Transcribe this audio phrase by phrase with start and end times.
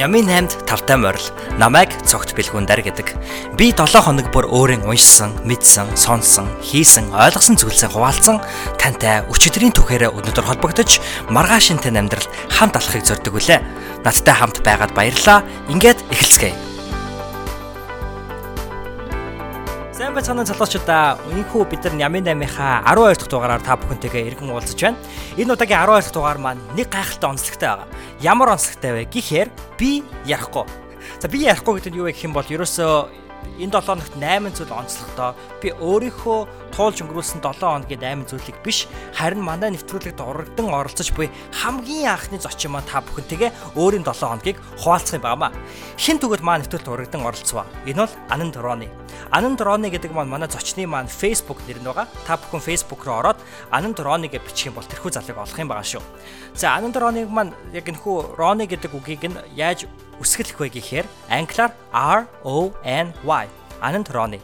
[0.00, 1.28] Ямын 8-д тавтай морил
[1.60, 3.08] намайг цогт бэлгүүндэр гэдэг.
[3.60, 8.40] Би 7 хоног бүр өөрийн уншсан, мэдсэн, сонссон, хийсэн, ойлгосон зүйлсээ хуваалцсан
[8.80, 13.60] тантай өчигдрийн түүхээрээ өнөөдөр холбогдож маргааш шинтэн амьдрал хамт алхахыг зорддог үлээ.
[14.00, 15.44] Надтай хамт байгаад баярлалаа.
[15.68, 16.69] Ингээд эхэлцгээе.
[20.10, 21.22] Сайн байцгаана залуучуудаа.
[21.30, 24.98] Өнөөдөр бид нар Ямын 8-ийнхаа 12 дахь дугаараар та бүхэнтэйгээ иргэн уулзаж байна.
[25.38, 27.86] Энэ удаагийн 12 дахь дугаар маань нэг гайхалтай онцлогтой байгаа.
[28.18, 30.66] Ямар онцлогтой вэ гэхээр би ярихгүй.
[31.22, 32.90] За би ярихгүй гэдэг нь юу вэ гэх юм бол ерөөсөө
[33.62, 35.30] энэ 7 хоногт 8 зүйл онцлогтой.
[35.62, 36.38] Би өөрийнхөө
[36.74, 42.38] туулж өнгөрүүлсэн 7 хоногийн 8 зүйлийг биш, харин манай нэвтрүүлэгт урагдан оролцож буй хамгийн анхны
[42.38, 45.52] зочин маань та бүхэнтэйгээ өөрийн 7 хоногийг хуваалцах юм байна.
[45.98, 47.66] Хин түгэд маань нэвтрүүлэгт урагдан оролцваа.
[47.86, 48.88] Энэ бол Анан Дроны.
[49.30, 52.06] Анан Дроны гэдэг маань манай зочны маань Facebook нэр нь байгаа.
[52.26, 53.38] Та бүхэн Facebook руу ороод
[53.70, 56.02] Анан Дроны гэж бичих юм бол тэрхүү залыг олох юм байгаа шүү.
[56.54, 59.86] За Анан Дроныг маань яг энэхүү Роны гэдэг үгийг нь яаж
[60.20, 64.40] үсгэлэх вэ гэхээр англиар R O N Y Ананд Роны.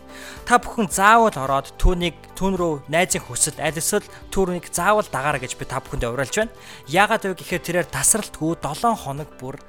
[0.48, 5.56] Та бүхэн заавал ороод түүнийг түүн рүү найзын хүсэл аль эсвэл түүнийг заавал дагаараа гэж
[5.60, 6.56] би та бүхэндээ уриалж байна.
[6.88, 9.60] Яагаад вэ гэхээр тэрээр тасралтгүй 7 хоног бүр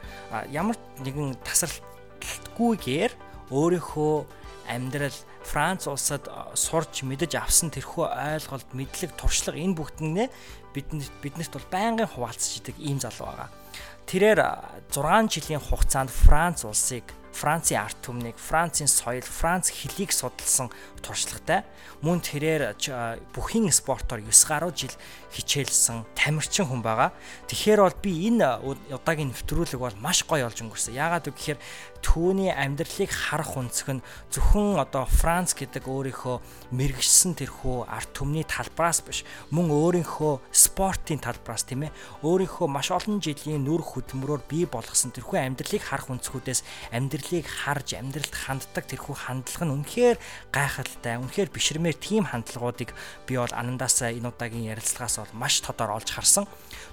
[0.52, 3.12] ямар нэгэн тасралтгүйгээр
[3.52, 4.16] өөрийнхөө
[4.68, 6.28] амьдрал Франц улсад
[6.59, 10.28] сурч мэдэж авсан тэрхүү ойлголт, мэдлэг, туршлага энэ бүгднээ
[10.76, 13.50] бидэнд биднэрт бол байнгын хуваалцж идэг ийм залуу байгаа.
[14.12, 14.40] Тэрээр
[14.92, 17.08] 6 жилийн хугацаанд Франц улсыг
[17.38, 20.74] Францын арт түмнийг, Францын соёл, Франц хэлийг судалсан
[21.06, 21.62] туршлагатай.
[22.02, 22.74] Мөн тэрээр
[23.30, 24.94] бүхин спортоор 9 гаруй жил
[25.38, 27.14] хичээлсэн тамирчин хүн байгаа.
[27.46, 28.58] Тэгэхээр бол би энэ
[28.90, 30.98] удаагийн нэвтрүүлэг бол маш гоё болж өнгөрсөн.
[30.98, 31.60] Яагаад вэ гэхээр
[32.02, 36.38] түүний амьдралыг харах өнцөг нь зөвхөн одоо Франц гэдэг өөрийнхөө
[36.73, 41.95] мэрэгжсэн тэрхүү арт түмний талбараас биш мөн өөрийнхөө спортын талбараас тийм ээ.
[42.23, 48.34] Өөрийнхөө маш олон жилийн нүр хөдөлмөрөөр бий болгосон тэрхүү амьдралыг харах өнцгүүдээс амьдралыг харж амьдралд
[48.34, 50.18] ханддаг тэрхүү хандлага нь үнэхээр
[50.53, 52.94] гайхалтай үнэхээр бишрмээр тийм хандлагуудыг
[53.25, 56.46] би бол анандаасаа энэ удаагийн ярилцлагаас бол маш тодор олж харсан.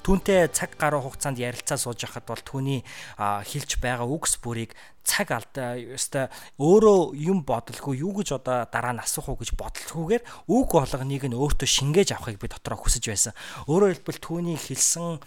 [0.05, 2.81] Түүнтэй цаг гаруй хугацаанд ярилцаа сууж байхад бол түүний
[3.17, 9.05] хэлж байгаа үгс бүрийг цаг алдаа ёстой өөрөө юм бодолгүй юу гэж одоо дараа нь
[9.05, 13.33] асуух уу гэж бодлохгүйгээр үг болгоныг нь өөртөө шингээж авахыг би дотроо хүсэж байсан.
[13.69, 15.21] Өөрөөр хэлбэл түүний хэлсэн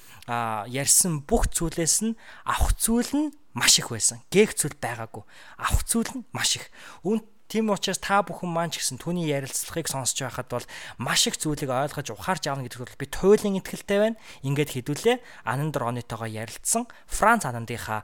[0.74, 4.26] ярьсан бүх зүйлээс нь авах зүйл нь маш их байсан.
[4.34, 5.24] Гээх зүйл байгаагүй.
[5.62, 6.68] Авах зүйл нь маш их.
[7.06, 10.68] Үүн Тийм учраас та бүхэн маань ч гэсэн түүний ярилцлагыг сонсож байхад бол
[11.00, 14.20] маш их зүйлийг ойлгож ухаарч авна гэдэгт бол би туйлын ихтгэлтэй байна.
[14.44, 18.04] Ингээд хэдүүлээ Ананд Ронитойгоо ярилцсан Франц Анандынхаа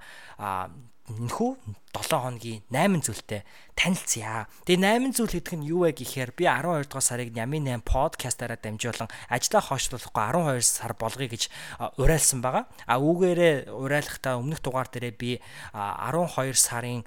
[1.10, 1.52] энэхүү
[1.94, 3.46] 7 хоногийн 8 зүйлтэй
[3.78, 4.50] танилцъя.
[4.66, 8.58] Тэгээ 8 зүйл гэдэг нь юу вэ гэхээр би 12 дугаар сарыг Ямин 8 подкастаараа
[8.58, 11.54] дамжуулан ажлаа хойшлуулахгүй 12 сар болгоё гэж
[12.02, 12.66] уриалсан байгаа.
[12.90, 15.32] А үүгээрээ уриалахдаа өмнөх дугаар дээрээ би
[15.74, 17.06] 12 сарын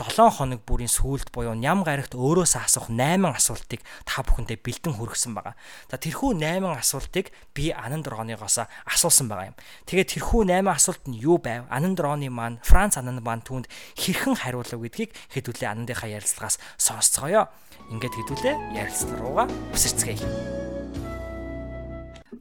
[0.00, 5.32] 7 хоног бүрийн сүүлд буюу ням гарагт өөрөөсөө асуух 8 асуултыг та бүхэндээ бэлдэн хүргэсэн
[5.32, 5.56] байгаа.
[5.88, 9.56] За тэрхүү 8 асуултыг би Ананд Роныгоос асуусан байгаа юм.
[9.88, 11.64] Тэгээд тэрхүү 8 асуулт нь юу байв?
[11.72, 17.50] Ананд Роны маань Франц Ананд маань түүнд хэрэг хэрхэн хариулав гэдгийг хэдүүлээ анандынхаа ярилцлагаас сонсцгоё.
[17.90, 20.22] Ингээд хэдүүлээ ярилцлага руугаа өсөрцгээе.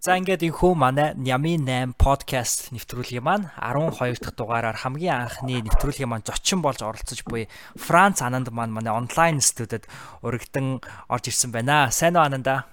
[0.02, 6.09] За ингээд энхүү манай Nyami 8 podcast нэвтрүүлгийн маань 12 дахь дугаараар хамгийн анхны нэвтрүүлгийн
[6.09, 9.90] маань зочин болж оролцож буй Франц Ананд маань манай онлайн студид
[10.22, 11.90] урагдан орж ирсэн байна.
[11.90, 12.66] Сайн уу Ананда?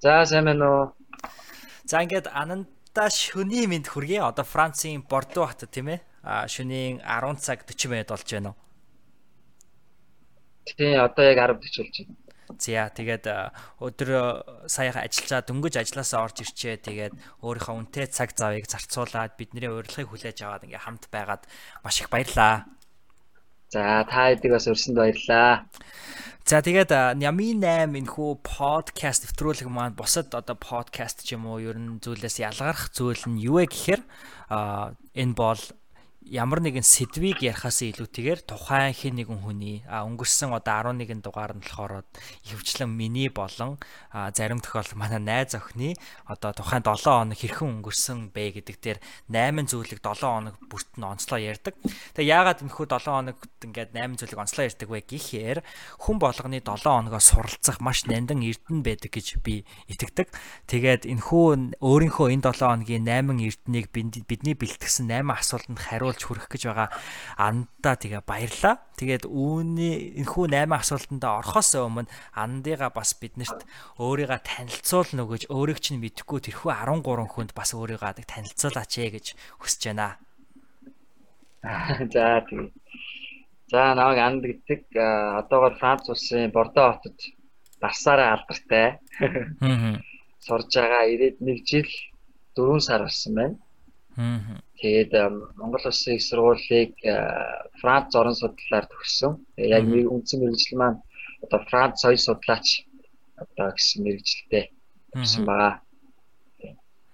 [0.00, 0.84] За сайн байна уу.
[1.84, 4.20] За ингээд Ананда шөний мэд хүргэе.
[4.20, 8.58] Одоо Францын Бордо хотод тийм ээ шөнийн 10 цаг 40 минут болж байна уу?
[10.64, 12.20] Тий, одоо яг 10 40 болж байна.
[12.58, 13.24] За тэгээд
[13.78, 14.10] өдөр
[14.66, 16.82] саяхан ажиллаж дөнгөж ажилласаа орж ирчээ.
[16.82, 17.14] Тэгээд
[17.46, 21.46] өөрийнхөө үнэтэй цаг завыг зарцуулаад бидний урилгыг хүлээж аваад ингээм хамт байгаад
[21.86, 22.66] маш их баярлаа.
[23.70, 25.70] За та хэдийг бас өрсөнд баярлаа.
[26.42, 26.90] За тэгээд
[27.22, 32.42] Нями 8 энэхүү подкаст нэвтрүүлэг маань бусад одоо подкаст ч юм уу ер нь зүйлээс
[32.42, 34.02] ялгарх зүйл нь юу вэ гэхээр
[34.50, 35.62] энэ бол
[36.20, 42.04] ямар нэгэн сэдвийг ярихаас илүүтэйгээр тухайн хэн нэгэн хүний өнгөрсөн одоо 11 дугаар нь болохоор
[42.44, 43.80] хөвчлэн миний болон
[44.12, 45.96] зарим тохиолдолд манай найз охины
[46.28, 48.98] одоо тухайн 7 хоног хэрхэн өнгөрсөн бэ гэдэг дээр
[49.32, 51.72] 8 зүйлийг 7 хоног бүрт нь онцлоо ярьдаг.
[52.12, 55.58] Тэгээ яагаад энэхүү 7 хоногт ингээд 8 зүйлийг онцлоо ярьдаг вэ гэхээр
[56.04, 60.28] хүн болгоны 7 хоногоо суралцах маш нандин эрдэнэ байдаг гэж би итгэдэг.
[60.68, 63.88] Тэгээд энэхүү өөрийнхөө энэ 7 хоногийн 8 эрдэнийг
[64.28, 66.88] бидний бэлтгэсэн 8 асуултанд хариу хариулж хүрэх гэж байгаа
[67.40, 68.84] андаа тэгээ баярлаа.
[68.96, 73.64] Тэгээд үүний энэхүү 8 асуултанд орохоос өмнө андыгаа бас биднэрт
[73.96, 79.26] өөрийгөө танилцуулна гэж өөрийг чинь мэдхгүй тэрхүү 13 хүнд бас өөрийгөө танилцуулаач ээ гэж
[79.60, 80.20] хүсэж байна.
[82.12, 82.68] За тэгээ.
[83.70, 87.16] За намайг Анд гэдэг одоогоор Франц улсын Бордо хотод
[87.80, 88.98] дарсаараа алдартай.
[89.62, 90.00] Аа.
[90.40, 91.86] Сурж байгаа ирээд нэг жил
[92.56, 93.56] 4 сар болсон байна.
[94.80, 95.12] Тэгээд
[95.56, 96.96] Монгол улсын их сургуулийг
[97.80, 99.36] Франц орон судлаар төгссөн.
[99.56, 101.00] Яг нэг үндсэн мэрэгжил маань
[101.44, 102.84] одоо Франц соёл судлаач
[103.36, 104.64] одоо гэсэн мэрэгжилтэй
[105.16, 105.80] гэсэн байгаа.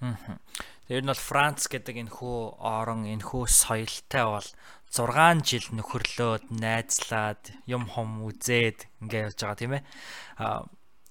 [0.00, 0.38] Аа.
[0.87, 4.49] Тэр нь бол Франц гэдэг энэ хүү орон энэ хүү соёлтой бол
[4.91, 9.85] 6 жил нөхөрлөөд найзлаад юм хом үзээд ингээ явж байгаа тийм ээ.
[10.38, 10.62] А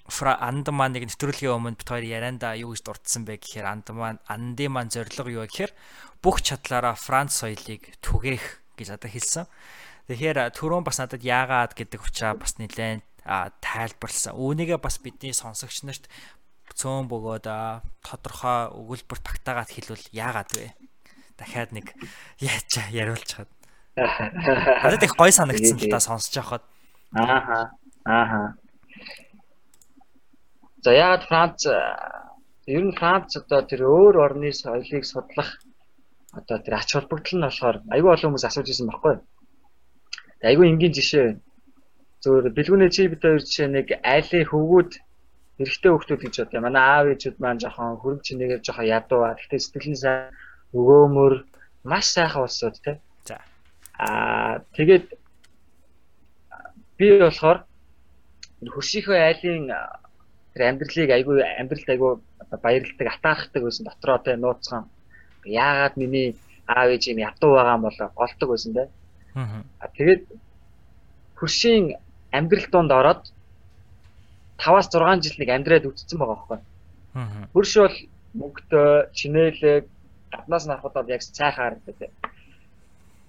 [0.06, 5.34] Андаман нэг нэвтрүүлгийн өмнө бит хоёр ярианда юу гэж дурдсан бэ гэхээр Андаман Андиман зорилго
[5.34, 5.74] юу гэхээр
[6.22, 9.46] бүх чадлаараа Франц соёлыг түгээх гэж одоо хэлсэн.
[10.06, 14.38] Тэгэхээр түрүүн бас надад яагаад гэдэг учраас бас нэлээд тайлбарлсан.
[14.38, 16.06] Үүнийгээ бас бидний сонсогч нарт
[16.78, 17.50] цөөн бөгөөд
[18.06, 20.78] тодорхой өгүүлбэр багтаагаад хэлвэл яагаад вэ?
[21.34, 21.98] Дахиад нэг
[22.38, 23.50] яач яриулж чад.
[23.98, 26.64] Надад их гой санагдсан л та сонсож байхад.
[27.18, 27.74] Ааха.
[28.06, 28.54] Ааха.
[30.86, 31.66] За яагаад Франц
[32.70, 35.58] ер нь Франц одоо тэр өөр орны соёлыг судлах
[36.30, 39.18] одоо тэр ач холбогдол нь болохоор айгүй олон хүмүүс асууж ирсэн баггүй.
[40.38, 41.28] Тэгээ айгүй энгийн жишээ.
[42.22, 44.92] Зөвөр бэлгүүний чи бид хоёр жишээ нэг айлын хөвгүүд
[45.58, 46.62] эрэгтэй хүүхдүүд гэж бодъё.
[46.62, 49.22] Манай аав ээжүүд маань жоохон хөрөм чинээгээр жоохон ядуу.
[49.26, 50.30] Гэхдээ сэтгэлэн сайн
[50.78, 51.34] өгөөмөр
[51.90, 53.02] маш сайхан улсууд тийм
[53.98, 55.06] Аа тэгээд
[56.98, 57.66] би болохоор
[58.70, 59.66] хөршийнхөө айлын
[60.56, 62.12] тэр амьдралыг айгүй амьдралд айгүй
[62.64, 64.88] баярлдаг атаархдаг байсан дотроо тэ нууцхан
[65.44, 68.84] яагаад миний аав ээж юм ядуу байгаа юм бол голдог байсан тэ.
[69.36, 70.24] Аа тэгээд
[71.36, 72.00] хөршийн
[72.32, 73.24] амьдрал донд ороод
[74.58, 76.60] 5-аас 6 жил нэг амьдраад үтцсэн байгаа байхгүй.
[77.54, 77.98] Хөрш бол
[78.40, 79.84] мөнгөтэй, чинээлэг,
[80.32, 82.12] гаднаас нарахад бол яг цайхан харагддаг.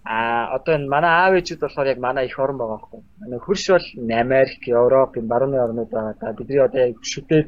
[0.06, 3.00] А одоо энэ манай аав ээжүүд болохоор яг манай их орон байгаа байхгүй.
[3.20, 3.86] Манай хөрш бол
[4.22, 6.14] Америк, Европ, энэ барууны орнууд байгаа.
[6.20, 7.46] Та бидний одоо яг шүтээд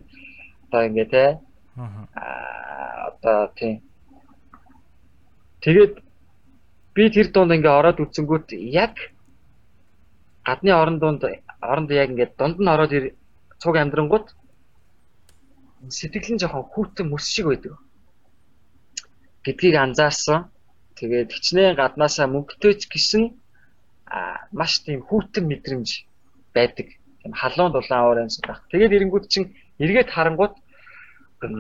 [0.67, 1.25] одоо ингээ те.
[1.79, 3.75] Аа одоо тийм.
[5.63, 5.95] Тэгээд
[6.95, 8.49] би тэр дунд ингээ ороод үтсэнгүүт
[8.87, 8.95] яг
[10.47, 11.23] гадны орон дунд
[11.63, 12.93] оронд яг ингээ дунд нь ороод
[13.63, 14.27] цуг амьдрангууд
[15.99, 17.79] сэтгэл нь жоохон хүүтэн мэс шиг байдаг.
[19.45, 20.51] гэдгийг анзаарсан.
[20.99, 23.23] Тэгээд хичнээн гаднаасаа мөнгөтэйч гисэн
[24.59, 25.89] маш тийм хүүтэн мэдрэмж
[26.55, 26.87] байдаг.
[27.23, 28.61] Тийм халуун дулаан уурын судах.
[28.71, 29.49] Тэгээд эренгүүд чинь
[29.79, 30.55] эргээд харангууд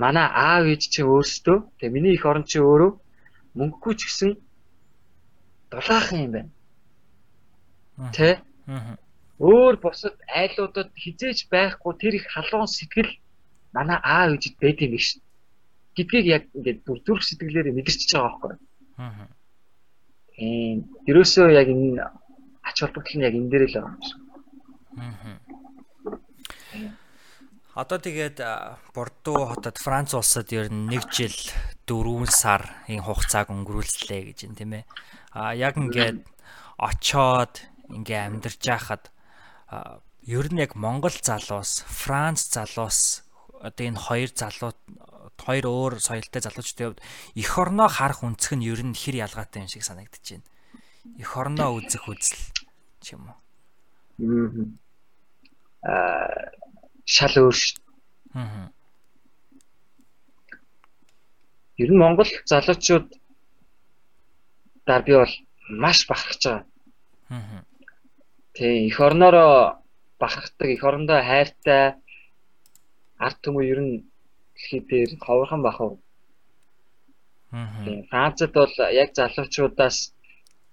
[0.02, 2.90] манай аав ээж чинь өөрсдөө тэгээ миний их орон чинь өөрөө
[3.58, 4.30] мөнгөгүй ч гэсэн
[5.70, 6.50] дулаахан юм байна.
[8.16, 8.42] Тэ?
[9.38, 13.10] Өөр бусад айлуудад хизээж байхгүй тэр их халуун сэтгэл
[13.76, 15.08] манай аав ээжид байд юм биш.
[15.98, 18.67] гэдгийг яг ингээд бүр зүрх сэтгэлээрээ мэдэрч байгаа байхгүй.
[18.98, 19.30] Аа.
[20.34, 20.86] Тийм.
[21.06, 22.02] Ерөөсөө яг энэ
[22.66, 24.18] ач холбогдол нь яг энэ дээр л байгаа юм шиг.
[24.98, 25.38] Аа.
[27.78, 28.42] Одоо тэгээд
[28.90, 31.38] Бордо хотод Франц улсад ер нь 1 жил
[31.86, 34.84] 4 сар энэ хугацааг өнгөрүүллээ гэж юм тийм ээ.
[35.30, 36.26] А яг ингээд
[36.74, 39.14] очоод ингээ амьдарч байхад
[40.26, 43.22] ер нь яг Монгол залуус, Франц залуус
[43.62, 44.74] одоо энэ хоёр залуу
[45.40, 47.00] хоёр өөр соёлтой залуучдын хувьд
[47.38, 50.06] эх орноо харах үнцг нь ер нь хэр ялгаатай юм шиг байна.
[51.18, 52.42] Эх орноо үзэх үзэл
[53.00, 53.38] ч юм уу.
[55.86, 56.52] Аа
[57.08, 57.80] шал өөр ш.
[58.34, 58.68] Аа.
[61.80, 63.08] Ер нь Монгол залуучууд
[64.86, 65.34] даа би бол
[65.82, 66.64] маш бахархаж байгаа.
[67.32, 67.64] Аа.
[68.52, 69.80] Тэг эх орноороо
[70.20, 71.96] бахархдаг, эх орондоо хайртай
[73.16, 73.94] ард түмүү ер нь
[74.58, 75.98] дэлхий дээр ховорхон бахав.
[77.52, 78.02] Аа.
[78.10, 80.12] Францад бол яг залуучуудаас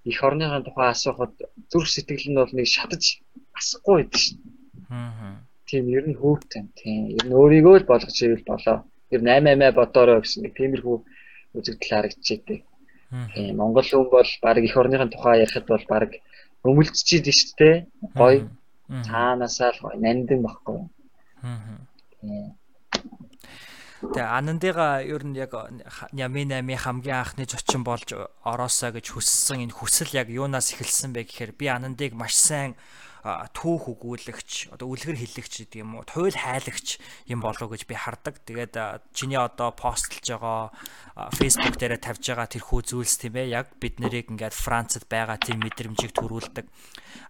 [0.04, 1.34] их орныхын тухай асуухад
[1.72, 3.22] зүрх сэтгэл нь бол нэг шатаж
[3.54, 4.38] асахгүй байдаг шин.
[4.90, 5.38] Аа.
[5.70, 8.78] Тийм ер нь хүүтэн тийм ер нь өөрийгөө л болгож ивэл болоо.
[9.14, 10.98] Ер 88 бодороо гэсэн нэг тиймэрхүү
[11.58, 12.60] үзэгдэл харагдчихэйдэг.
[13.34, 16.10] Тийм Монгол хүн бол баг их орныхын тухай ярихад бол баг
[16.68, 17.76] өмөлдчихэд нь шүү дээ.
[18.20, 18.36] Гой
[19.08, 20.80] цаанаасаа л нандин баггүй.
[21.46, 21.80] Аа.
[22.20, 22.58] Тийм
[24.14, 25.56] Тэгээ Анандыга ер нь яг
[26.14, 28.14] Ямин 8 хамгийн анхны зочин болж
[28.46, 32.78] ороосоо гэж хүссэн энэ хүсэл яг юунаас эхэлсэн бэ гэхээр би Анандыг маш сайн
[33.26, 38.38] түүх өгүүлэгч одоо үлгэр хэлэгч гэдэг юм уу туйл хайлагч юм болов гэж би хардаг.
[38.46, 38.78] Тэгээд
[39.18, 40.70] чиний одоо постлж байгаа
[41.34, 45.66] Facebook дээрээ тавьж байгаа тэрхүү зүйлс тийм ээ яг бид нарыг ингээд Францад байгаа тийм
[45.66, 46.70] мэдрэмжийг төрүүлдэг.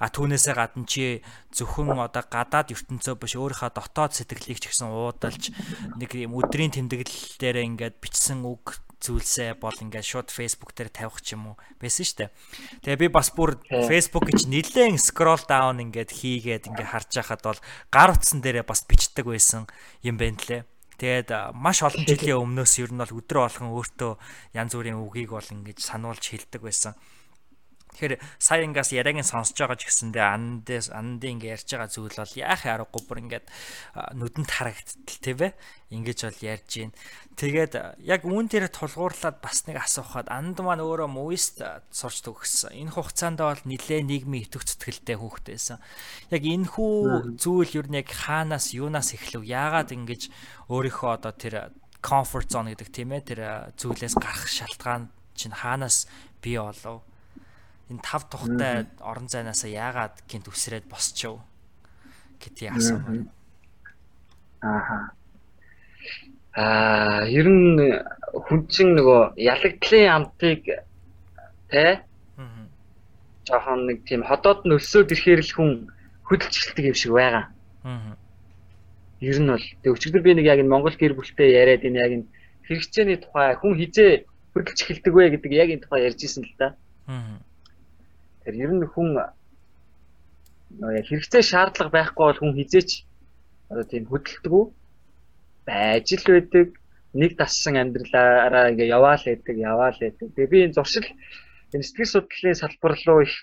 [0.03, 1.23] А түүнээсээ гадна чи
[1.55, 5.55] зөвхөн одоо гадаад ертөнцөө биш өөрийнхөө дотоод сэтгэлийг ч гэсэн уудалж
[5.95, 11.21] нэг юм өдрийн тэмдэглэл дээрээ ингээд бичсэн үг зүйлсээ бол ингээд шууд Facebook дээр тавих
[11.21, 12.33] ч юм уу байсан дээ.
[12.81, 17.61] Тэгээ би бас бүр Facebook гэж нэлээд scroll down ингээд хийгээд ингээд харж байхад бол
[17.93, 19.69] гар утсан дээрээ бас бичдэг байсан
[20.01, 20.65] юм байна лээ.
[20.97, 24.11] Тэгээд маш олон жилийн өмнөөс ер нь бол өдрө болгон өөртөө
[24.55, 26.95] янз бүрийн үгийг бол ингэж сануулж хэлдэг байсан.
[27.95, 32.35] Тэгэхээр сая ингаас яриагийн сонсож байгаа ч гэсэндээ андээс андын ингээ ярьж байгаа зүйл бол
[32.35, 33.45] яах аргагүй бүр ингээд
[34.19, 35.53] нүдэнд харагдтал тийм ээ.
[35.95, 36.91] Ингэж бол ярьж гин.
[37.39, 37.73] Тэгээд
[38.03, 42.75] яг үүн дээр тулгуурлаад бас нэг асуухад анд маань өөрөө мууист сурч төгссөн.
[42.75, 45.79] Энэ хугацаанд бол нилээ нийгмийн итвэх зүтгэлтэй хүүхдээсэн.
[46.35, 49.47] Яг энэ хүү зүйл нь яг хаанаас юунаас эхлэв?
[49.47, 50.27] Яагаад ингэж
[50.67, 51.71] өөрийнхөө одоо тэр
[52.03, 53.41] comfort zone гэдэг тийм ээ тэр
[53.79, 56.05] зүйлээс гарах шалтгаан чинь хаанаас
[56.41, 57.01] бий болов?
[57.89, 61.37] Энэ тав тухтай орон зайнаасаа яагаад гинт үсрээд босчов
[62.41, 63.29] гэдгийг асуусан.
[64.61, 65.13] Ааха.
[66.57, 67.77] Аа, ер нь
[68.33, 70.61] хүн чинь нөгөө ялагдлын амтыг
[71.69, 72.01] тэ
[73.45, 75.71] жоохон нэг тийм ходоод нь өсөөд ирэхээр л хүн
[76.25, 77.45] хөдөлчихэлдэг юм шиг байгаа.
[77.85, 78.17] Аа.
[79.21, 82.11] Ер нь бол тэг өчигдөр би нэг яг энэ Монгол гэр бүлтэй яриад энэ яг
[82.17, 82.29] энэ
[82.65, 84.25] хэрэгцээний тухай хүн хизээ
[84.57, 86.73] хөдөлж эхэлдэг вэ гэдэг яг энэ тухай ярьж исэн л да.
[87.05, 87.44] Аа
[88.45, 89.09] Тэгэхээр ер нь хүн
[90.77, 92.89] хэрэгцээ шаардлага байхгүй бол хүн хизээч
[93.73, 94.63] одоо тийм хөдөлтгүү
[95.65, 96.67] байж л байдаг
[97.17, 100.27] нэг тассан амьдралаараа ингээ яваал байдаг яваал байдаг.
[100.37, 101.07] Тэгээ би энэ зуршил
[101.73, 103.35] энэ сэтгэл судлалын салбар руу их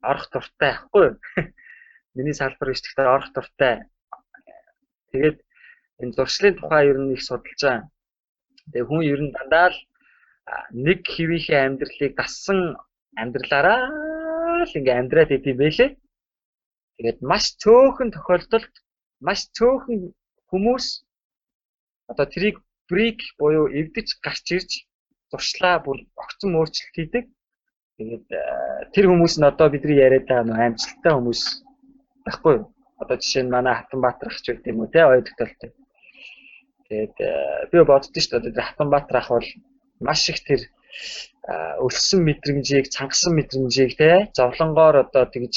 [0.00, 1.16] орох дуртай байхгүй юу?
[2.16, 3.74] Миний салбар биш гэхдээ орох дуртай.
[5.12, 5.38] Тэгээд
[6.00, 7.84] энэ зуршлын тухай ер нь их судалж байгаа.
[8.72, 9.78] Тэгээ хүн ер нь дандаа л
[10.72, 12.80] нэг хэвийнхээ амьдралыг дассан
[13.20, 14.11] амьдралаараа
[14.68, 15.90] л ингээ амьдраад идэв байлээ.
[16.96, 18.72] Тэгээд маш цөөхөн тохиолдолд
[19.26, 19.98] маш цөөхөн
[20.50, 20.86] хүмүүс
[22.10, 22.56] одоо трийг
[22.90, 24.70] брик буюу эвдэж гарч ирж
[25.30, 27.24] зуршлаа бүр огцон өөрчлөлт хийдэг.
[27.96, 28.42] Тэгээд э,
[28.92, 31.42] тэр хүмүүс нь одоо бидний яриад байгаа нөө амжилттай хүмүүс
[32.24, 32.64] байхгүй юу?
[33.00, 35.70] Одоо жишээ нь манай Хатанбаатар ах ч үгүй юм уу те ойд тогтолтой.
[36.86, 37.30] Тэгээд э,
[37.72, 39.48] би боддоо шүү дээ Хатанбаатар ах бол
[40.04, 40.60] маш их тэр
[41.84, 45.54] өлссөн мэдрэмжийг, цангасан мэдрэмжийг те зовлонгоор одоо тэгж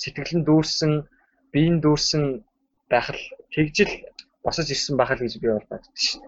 [0.00, 0.92] сэтгэлэн дүүрсэн,
[1.52, 2.24] биеийн дүүрсэн
[2.90, 3.22] байх л
[3.54, 3.92] тэгжил
[4.44, 6.22] босож ирсэн байх л гэж би бол боддог шин.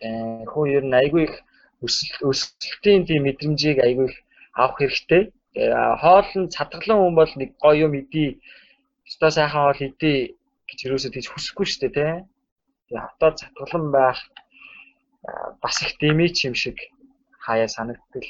[0.00, 1.36] Тэгээ хөө ер нь айгүй их
[1.84, 4.16] өсөлтийн тийм мэдрэмжийг айгүй их
[4.56, 5.22] авах хэрэгтэй.
[5.54, 8.40] Тэгээ хоол нь цадгалан хүн бол нэг гоё юм идий,
[9.06, 10.18] өстой сайхан хоол идий
[10.68, 12.06] гэж юусоо тийж хүсэхгүй шүү дээ, тэ.
[12.88, 14.18] Тэгээ хотоор цадгалан байх
[15.60, 16.76] бас их дэмий юм шиг
[17.38, 18.28] хаяа санагдтал.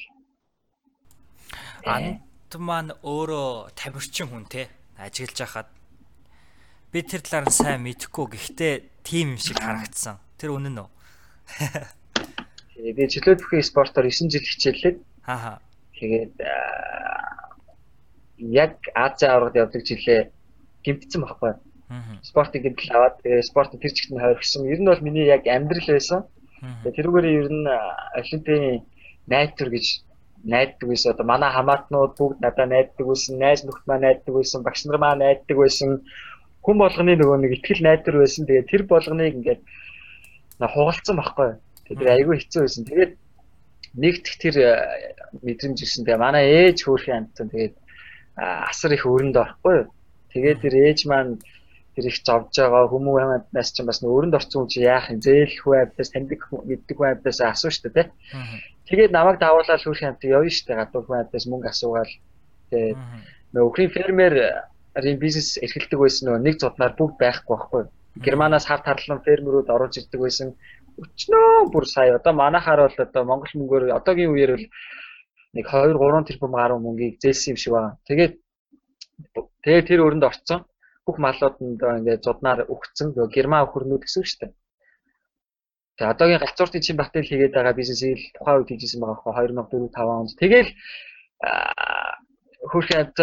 [1.85, 5.69] Ант маань өөрөө тамирчин хүн те ажиллаж байхад
[6.93, 10.23] би тэр талаар нь сайн мэдэхгүй гэхдээ тим юм шиг харагдсан.
[10.39, 10.89] Тэр үнэн үү?
[12.95, 14.99] Би чөлөө бүхий спортоор 9 жил хичээллээд.
[15.27, 15.59] Хааха.
[15.99, 16.35] Тэгээд
[18.39, 20.31] яг Азийн аврагт явдаг жилээ
[20.83, 21.53] гимтсэн байхгүй.
[22.23, 24.67] Спортыг гэмтэл аваад тэгээд спорт тэр чигт нь хойрхсон.
[24.67, 26.27] Ер нь бол миний яг амьдрал байсан.
[26.85, 27.67] Тэрүүгээр ер нь
[28.21, 28.85] Олимпийн
[29.27, 29.87] найдвар гэж
[30.45, 31.13] найддаг байсан.
[31.13, 35.23] Одоо манай хамаатнууд бүгд надад найддаг байсан, найз нөхд маань найддаг байсан, багш нар маань
[35.25, 36.05] найддаг байсан.
[36.65, 38.47] Хүн болгоны нөгөө нэг ихтгэл найдвар байсан.
[38.47, 39.63] Тэгээд тэр болгоныг ингээд
[40.61, 41.51] хугалцсан байхгүй.
[41.89, 42.85] Тэгээд айгүй хэцүү байсан.
[42.85, 43.13] Тэгээд
[43.97, 44.57] нэгдэх тэр
[45.45, 46.05] мэдрэмж ирсэн.
[46.05, 47.49] Тэгээ манай ээж хөөрхийн амтсан.
[47.49, 47.75] Тэгээд
[48.37, 49.89] асар их өрөнд орохгүй.
[50.33, 51.41] Тэгээд тэр ээж маань
[51.95, 55.63] тэр их зовж байгаа хүмүүст хамаатнаас ч бас өөрөнд орсон хүн чи яах юм зээлх
[55.63, 58.07] байдлаас таньдаг мэддэг байдлаас асуу штэ тий.
[58.91, 62.13] Тэгээд намайг давуулаад шүүх хамт явна штэ гадуур байдлаас мөнгө асуугаал
[62.71, 62.99] тэгээд
[63.55, 67.83] нөгөө өхрийн фермерийн бизнес эрхэлдэг байсан нөгөө нэг зоднаар бүгд байхгүй байхгүй.
[68.27, 70.49] Германаас хав тарлан фермерүүд оруулж ирдэг байсан.
[70.99, 74.67] Өчнөө бүр сая одоо манахаар бол одоо Монгол мөнгөөр одоогийн үеэр бол
[75.55, 77.99] нэг 2 3 тэрбум гаруй мөнгийг зээлсэн юм шиг байна.
[78.07, 78.35] Тэгээд
[79.63, 80.67] тэгээд тэр өрөнд орцсон
[81.07, 84.53] бүх малууд нь ингээд зуднаар өгцөн герман өхөрнүүд гэсэн үг шүү дээ.
[85.97, 90.19] Тэгээ одоогийн галзууртын чин батал хийгээд байгаа бизнесийг тухайн үед хийжсэн байгаа хөө 2004 5
[90.19, 90.31] онд.
[90.43, 90.71] Тэгэл
[92.71, 93.15] хөрхөд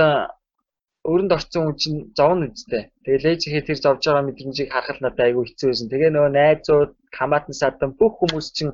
[1.11, 2.83] өрөнд орсон хүн чинь зовно үстэй.
[3.03, 5.87] Тэгээ лээжихээ тэр зовж байгаа мэдрэмжийг харахад надад айгүй хэцүү байсан.
[5.91, 8.73] Тэгээ нөгөө найзууд, хамаатан садан бүх хүмүүс чинь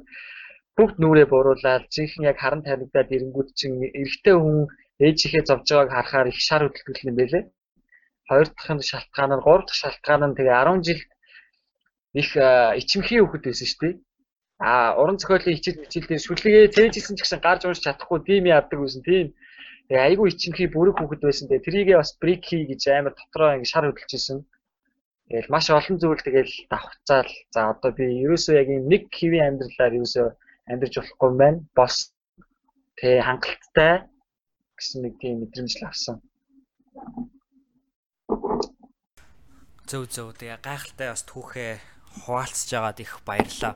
[0.78, 4.60] бүгд нүрээ буруулаад жинхэнэ яг харан тавигдаад ирэнгүүт чинь эрэгтэй хүн
[5.08, 7.44] ээжихээ зовж байгааг харахаар их шар хөдөлгөл юм байлээ
[8.30, 11.02] хоёр дахь нь шалтгаан нь гурав дахь шалтгаан нь тэгээ 10 жил
[12.22, 12.30] их
[12.82, 13.96] ичимхий хөхөд байсан шүү дээ.
[14.60, 19.02] А уран зохиолын хичээл хичээлдээ сүлгээ цээжсэн ч гэсэн гарч унш чадахгүй тийм яадаг байсан.
[19.06, 19.28] Тийм.
[19.88, 21.46] Тэгээ айгүй ичимхий бүрэг хөхөд байсан.
[21.48, 24.40] Тэгээ трийгээ бас брик хий гэж амар дотроо ингэ шар хөдөлж исэн.
[25.30, 27.32] Тэгэл маш олон зүйл тэгэл давхцаал.
[27.54, 30.28] За одоо би ерөөсөө яг юм нэг хэвийн амьдралаар ерөөсөө
[30.72, 31.60] амьдарч болохгүй байна.
[31.78, 31.96] Бос
[32.98, 33.94] тэ хангалттай
[34.74, 36.16] гэсэн нэг тийм мэдрэмж л авсан.
[39.88, 41.80] Зөв зөв тэгээ гайхалтай бас түүхээ
[42.28, 43.74] хуваалцж байгаад их баярлаа.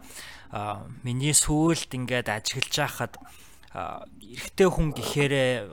[0.51, 3.13] Аа миний сүүлд ингээд ажиглаж байхад
[3.71, 5.71] эрэгтэй хүн гэхээрээ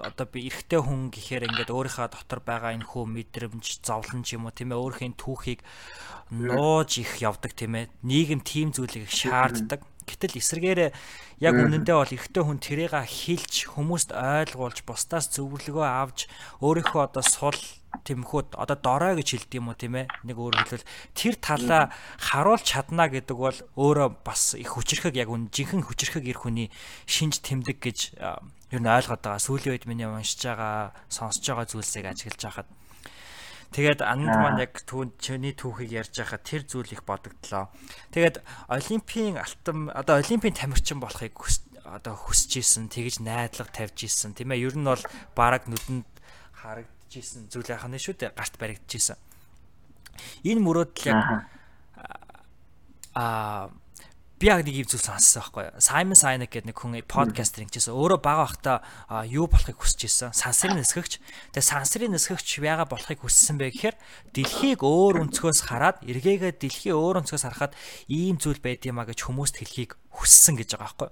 [0.00, 4.48] одоо би эрэгтэй хүн гэхээр ингээд өөрийнхөө дотор байгаа энэ хөө мэдрэмж, зовлон ч юм
[4.48, 5.60] уу тийм ээ өөрхийн түүхийг
[6.32, 7.92] нууж их явдаг тийм ээ.
[8.04, 9.84] Нийгэм тийм зүйлийг шаарддаг.
[10.04, 10.90] Гэтэл эсэргээрээ
[11.40, 16.28] яг үнэндээ бол эрэгтэй хүн тэрийг хилж хүмүүст ойлгуулж бусдаас зөвлөгөө авч
[16.64, 17.56] өөрийнхөө одоо сул
[18.06, 21.82] тэмхүүд одоо дорой гэж хэлдэг юм уу тийм ээ нэг өөр хэлбэл тэр талаа
[22.22, 26.68] харуулж чадна гэдэг бол өөрөө бас их хүчрэхэг яг үн жинхэнэ хүчрэхэг эр хүний
[27.10, 27.98] шинж тэмдэг гэж
[28.70, 32.68] ер нь ойлгоод байгаа сүүлийн үед миний уншиж байгаа сонсож байгаа зүйлсийг ажиглаж байхад
[33.70, 37.70] Тэгээд анд маань яг түүнд чиний түүхийг ярьж байхад тэр зүйл их бодогдлоо.
[38.10, 41.38] Тэгээд олимпийн алтан одоо олимпийн тамирчин болохыг
[41.86, 44.66] одоо хүсэж исэн, тэгж найдлага тавьж исэн тийм ээ.
[44.66, 44.98] Ер нь бол
[45.38, 46.10] бараг нүдэнд
[46.50, 49.18] харагд жисэн зүйл яхаа шүү дээ гарт баригдчихсэн.
[50.46, 51.50] Энэ мөрөөдөл яг
[53.14, 53.70] аа
[54.40, 55.84] би яг нэг юм зүйл сонссон байхгүй юу.
[55.84, 57.92] Simon Sinek гэдэг нэг хүн подкастер ингэжсэн.
[57.92, 60.32] Өөрөө бага байхдаа юу болохыг хүсэж исэн.
[60.32, 61.20] Сансрын нисгэгч.
[61.52, 63.96] Тэгээ сансрын нисгэгч яага болохыг хүссэн бэ гэхээр
[64.32, 67.76] дэлхийг өөр өнцгөөс хараад эргээгээ дэлхий өөр өнцгөөс харахад
[68.08, 71.08] ийм зүйл байд юмаа гэж хүмүүст хэлхийг хүссэн гэж байгаа байхгүй.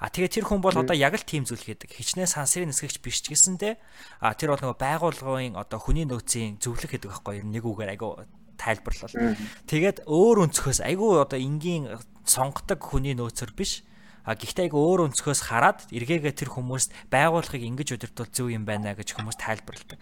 [0.00, 1.92] А тэгээ тэр хүн бол одоо яг л тийм зүйл хийдэг.
[1.92, 3.76] Хичнээн сансрын нисгэгч биш ч гэсэндээ
[4.24, 7.44] а тэр бол нөгөө байгууллагын одоо хүний нөөцийн зөвлөх гэдэг байхгүй.
[7.44, 8.24] Нэг үгээр айгу
[8.56, 9.36] тайлбарлал.
[9.68, 13.86] Тэгээд өөр өнцгөөс айгүй одоо энгийн сонгодог хүний нөөцөр биш.
[14.28, 18.92] А гэхдээ айгүй өөр өнцгөөс хараад эргээгээ тэр хүмүүст байгууллагыг ингэж удирдвал зөв юм байна
[18.92, 19.96] гэж хүмүүс тайлбарладаг.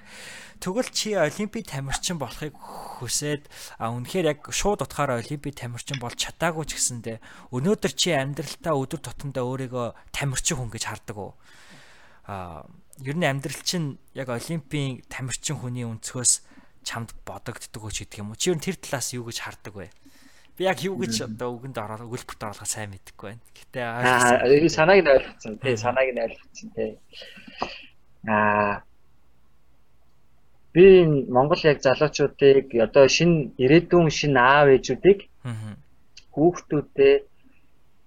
[0.59, 3.47] Тэгвэл чи олимпийн тамирчин болохыг хүсээд
[3.79, 7.23] а үнэхээр яг шууд утгаараа олимпийн тамирчин болж чадаагүй ч гэсэндэ
[7.55, 11.33] өнөөдөр чи амьдралтаа өдөр тутамдаа өөрийгөө тамирчин хүн гэж хардаг уу?
[12.27, 12.67] А
[13.07, 16.43] ер нь амьдрал чинь яг олимпийн тамирчин хүний өнцгөөс
[16.83, 18.41] чамд бодогддог ч гэдэг юм уу.
[18.41, 19.87] Чи ер нь тэр талаас юу гэж хардаг вэ?
[20.57, 23.45] Би яг юу гэж одоо үгэнд ороод өгүүлбэрт оруулахаа сайн мэдэхгүй байна.
[23.53, 24.41] Гэтэ аа
[24.73, 26.91] санааг нь ойлгоцсон тий санааг нь ойлгоцсон тий.
[28.25, 28.81] Аа
[30.73, 30.85] би
[31.29, 35.21] Монгол яг залуучуудыг одоо шинэ ирээдүйн шинэ аав ээжүүдийг
[36.33, 37.17] хүүхдүүдээ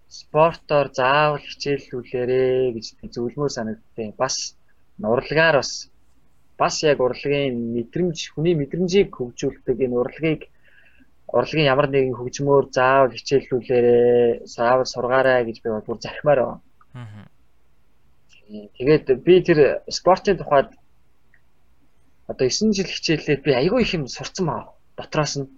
[0.10, 4.58] спортоор заавал хичээллүүлээрэ гэж зөвлөмөр санагдтыг бас
[5.14, 5.72] урлагаар бас
[6.58, 10.42] бас яг урлагийн мэдрэмж хүний мэдрэмжийг хөгжүүлдэг энэ урлагийг
[11.34, 16.62] урлагийн ямар нэгэн хөгжмөөр заавал хичээллүүлээрээ заавал сургаарай гэж би бүр захимаар байна.
[16.98, 17.26] Аа.
[18.50, 20.74] Тэгээд би тэр спортын тухайд
[22.26, 24.74] одоо 9 жил хичээлээд би айгүй их юм сурцсан баа.
[24.98, 25.50] Дотроос нь.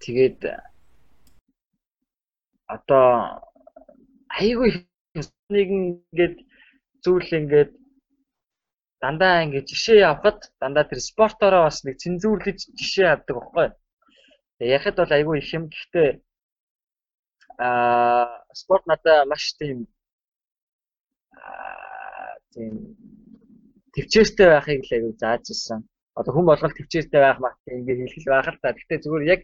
[0.00, 0.40] Тэгээд
[2.66, 3.44] одоо
[4.40, 4.76] айгүй их
[5.52, 6.36] нэг ингээд
[7.04, 7.72] зүйл ингээд
[9.02, 13.68] дандаа ингэ жишээ авахад дандаа тэр спортороо бас нэг цензуурлаж жишээ авдаг байхгүй.
[14.58, 15.64] Тэгээ яхад бол айгүй их юм.
[15.68, 16.08] Гэхдээ
[17.58, 19.78] аа спорт надаа маш тийм
[22.52, 22.72] тийм
[23.94, 25.80] төвчээртэй байхыг л айгүй зааж ирсэн.
[26.16, 28.72] Одоо хүн болгол төвчээртэй байх мах ингэ хэлхэл байх л та.
[28.76, 29.40] Гэхдээ зүгээр яг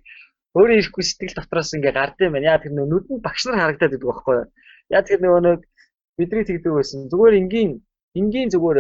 [0.57, 2.49] өөрөө ирэхгүй сэтгэл дотроос ингэ гардыг байна.
[2.53, 4.38] Яа тэр нүдэнд багш нар харагдаад идэг байхгүй.
[4.97, 5.61] Яа тэр нөгөө нэг
[6.17, 7.09] бидний тэгдэг байсан.
[7.12, 7.71] Зүгээр энгийн
[8.21, 8.79] энгийн зүгээр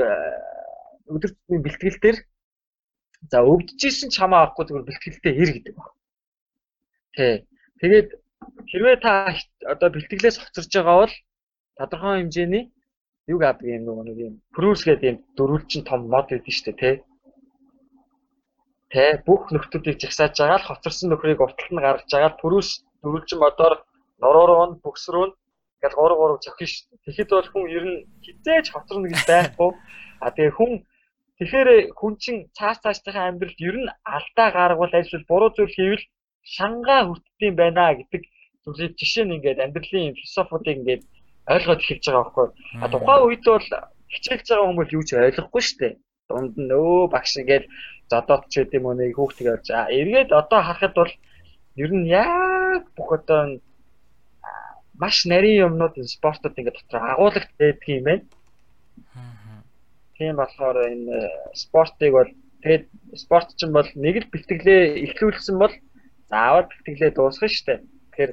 [1.08, 2.18] өдөр тутмын бэлтгэл дээр
[3.30, 5.88] за өвдөжсэн ч хамаа авахгүй зүгээр бэлтгэлтэй ир гэдэг баг.
[7.14, 7.46] Тэ.
[7.80, 8.08] Тэгээд
[8.70, 9.12] хэрвээ та
[9.72, 11.14] одоо бэлтгэлээс хоцорж байгаа бол
[11.78, 12.64] тодорхой хэмжээний
[13.30, 16.78] юг авдаг юм нөгөө нэг юм прүүс гэдэг юм дөрвөлжин том мод гэдэг шүү дээ
[16.82, 16.92] тэ.
[18.92, 22.68] Тэ бүх нөхдүүдийг жагсааж байгаа л хоцорсон нөхрийг урталт нь гаргаж байгаа прүүс
[23.02, 23.74] дөрвөлжин модоор
[24.22, 25.34] руу нь бөкс рүү нь
[25.82, 27.02] ингээл 3 3 зохино шүү дээ.
[27.06, 29.70] Тэгэхэд бол хүн ер нь хизээж хоцорно гэж байхгүй.
[30.22, 30.72] А тэгээ хүн
[31.38, 31.68] Тэгэхээр
[31.98, 36.04] хүн чинь цааш цаашдынхаа амьдралд ер нь алдаа гаргавал альшгүй буруу зүйл хийвэл
[36.54, 38.22] шангаа хүртдэм байна гэдэг
[38.64, 41.02] зүйлийг жишээ нь ингээд амьдралын философиудыг ингээд
[41.54, 42.48] ойлгоод эхэлж байгаа байхгүй.
[42.82, 43.68] А тухайн үед бол
[44.12, 45.94] хичээлж байгаа хүмүүс юу ч ойлгохгүй шүү дээ.
[46.28, 47.64] Дунд нь өө багш ингээд
[48.10, 51.12] зодоод ч гэдэм үү нэг хүүхдийг олж аа эргээд одоо харахад бол
[51.82, 53.40] ер нь яг бүх одоо
[55.02, 58.24] маш нарийн юмнууд спортод ингээд дотор агуулгад байдаг юм байна.
[60.16, 61.16] Тийм болохоор энэ
[61.54, 62.30] спортыг бол
[62.62, 62.84] тэгээд
[63.16, 65.74] спорт ч юм бол нэг л бэлтгэлээ эхлүүлсэн бол
[66.30, 67.80] заавал бэлтгэлээ дуусгах шүү дээ.
[67.82, 68.32] Тэгэхээр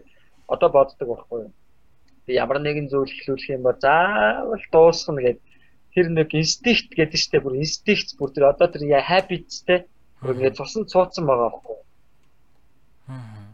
[0.53, 1.51] одоо боддог байхгүй юу?
[2.25, 5.45] Би ямар нэгэн зүйл эхлүүлэх юм бол заавал дуусгана гэдэг
[5.93, 7.45] тэр нэг инстинкт гэдэг шүү дээ.
[7.45, 9.89] Бүр инстинкт бүр тэр одоо тэр habits те
[10.19, 11.77] Ингээд цусан цууцсан байгаа байхгүй.
[13.07, 13.47] Аа.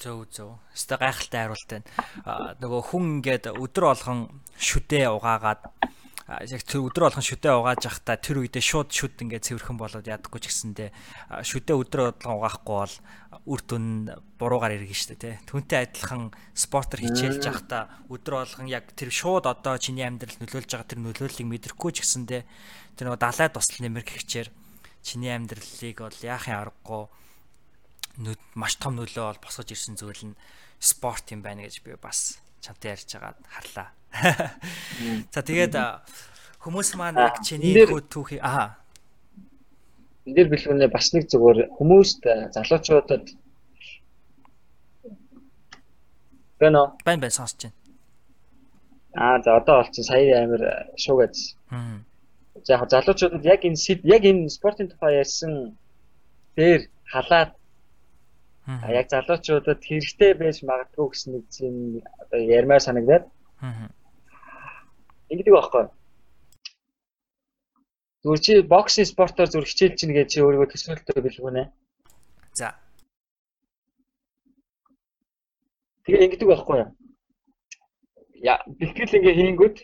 [0.00, 0.56] Зөв зөв.
[0.72, 2.56] Өстө гайхалтай хариулт байна.
[2.56, 4.20] Нөгөө хүн ингээд өдөр болгон
[4.56, 5.68] шүдээ угаагаад
[6.28, 10.40] яг тэр өдөр болгон шүдээ угааж явахдаа тэр үедээ шууд шүд ингээд цэвэрхэн болоод ядаггүй
[10.44, 10.90] ч гэсэндээ
[11.40, 12.94] шүдээ өдөр болгон угаахгүй бол
[13.48, 13.86] үр дүн
[14.36, 15.34] буруугаар иргэн штэ тий.
[15.48, 20.84] Түүнтэй адилхан спортер хичээлж явахдаа өдөр болгон яг тэр шууд одоо чиний амьдрал нөлөөлж байгаа
[20.84, 22.42] тэр нөлөөллийг мэдрэхгүй ч гэсэндээ
[23.00, 24.52] тэр нөгөө далайд тусал нэмэр гихчээр
[25.00, 27.08] чиний амьдралыг бол яахын аргагүй
[28.52, 30.38] маш том нөлөө бол босгож ирсэн зүйл нь
[30.76, 33.97] спорт юм байна гэж би бас чамтай ярьж байгаад харлаа.
[35.34, 35.74] За тэгээд
[36.64, 38.78] хүмүүс маань яг чиний түүхий аа
[40.28, 42.20] энэ дэр бэлгүүнээ бас нэг зүгээр хүмүүст
[42.52, 43.24] залуучуудад
[46.58, 46.82] Бэнэ.
[47.06, 47.76] Бэн бэн сонсож байна.
[49.14, 50.62] Аа за одоо болчихсон сая амир
[50.98, 51.34] шуугаад.
[51.70, 52.02] Аа.
[52.66, 55.78] За яг залуучуудад яг энэ яг энэ спортын тухай ярьсан
[56.56, 57.50] дээр халаад
[59.00, 61.76] яг залуучуудад хэрэгтэй байж магадгүй гэсэн нэг юм
[62.22, 63.24] одоо ярмаар санагдаад.
[63.62, 63.88] Аа.
[65.28, 65.84] Ингэдэг байхгүй.
[68.22, 71.64] Зүгээр чи боксинг спортоор зүр хичээл чинь гэж чи өөрийгөө төсөөлтөө билгүү нэ.
[72.58, 72.74] За.
[76.04, 76.90] Тэгээ ингэдэг байхгүй юу?
[78.42, 79.76] Я бэлтгэл ингээ хийнгүүт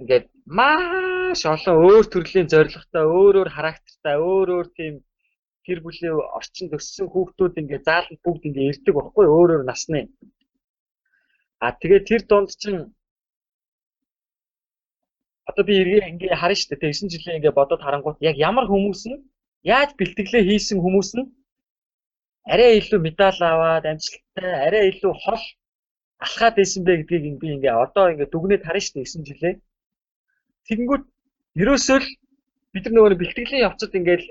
[0.00, 4.94] ингээд маш олон өөр төрлийн зорилготой, өөр өөр характертай, өөр өөр тийм
[5.66, 10.08] гэр бүлийн орчинд өссөн хүүхдүүд ингээ зааланд бүгд ингээ ирдэг байхгүй өөрөөр насны.
[11.60, 12.88] А тэгээ тэр донд чинь
[15.48, 16.92] одоо би эргээ ингээ харна шүү дээ.
[16.92, 19.18] 9 жилийн ингээ бодоод харангуут яг ямар хүмүүс нь
[19.64, 21.26] яаж бэлтгэлээ хийсэн хүмүүс нь
[22.52, 25.44] арай илүү медаль аваад амжилттай арай илүү хол
[26.24, 29.54] алхаад байсан бэ гэдгийг би ингээ одоо ингээ дүгнээд харна шүү дээ 9 жилээ.
[30.68, 31.04] Тэгэнгүүт
[31.62, 32.08] ерөөсөө л
[32.72, 34.26] бид нар нөгөө бэлтгэлийн явцад ингээл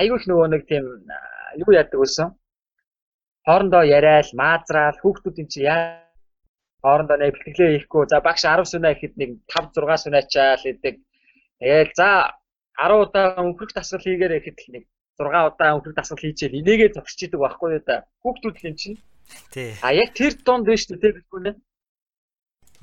[0.00, 0.84] айгүй их нөгөө нэг тийм
[1.62, 2.28] юу яадаг байсан.
[3.48, 6.07] Хоорондоо яриад, маазраал, хүүхдүүд юм чи яа
[6.82, 8.04] хоорондоо нэг бэлтгэлээ хийхгүй.
[8.06, 10.94] За багш 10 сүнэ гэхэд нэг 5 6 сүнэчаал гэдэг.
[11.58, 12.08] Тэгээл за
[12.78, 14.84] 10 удаа өнхрөх дасгал хийгээрэй гэхэд нэг
[15.18, 18.06] 6 удаа өнхрөх дасгал хийчихэл энийгээ зогсож идэг байхгүй юу да.
[18.22, 18.98] Хүүхдүүд юм чинь.
[19.50, 19.74] Тий.
[19.82, 21.52] А яг тэр донд биш үү те бихгүй нэ.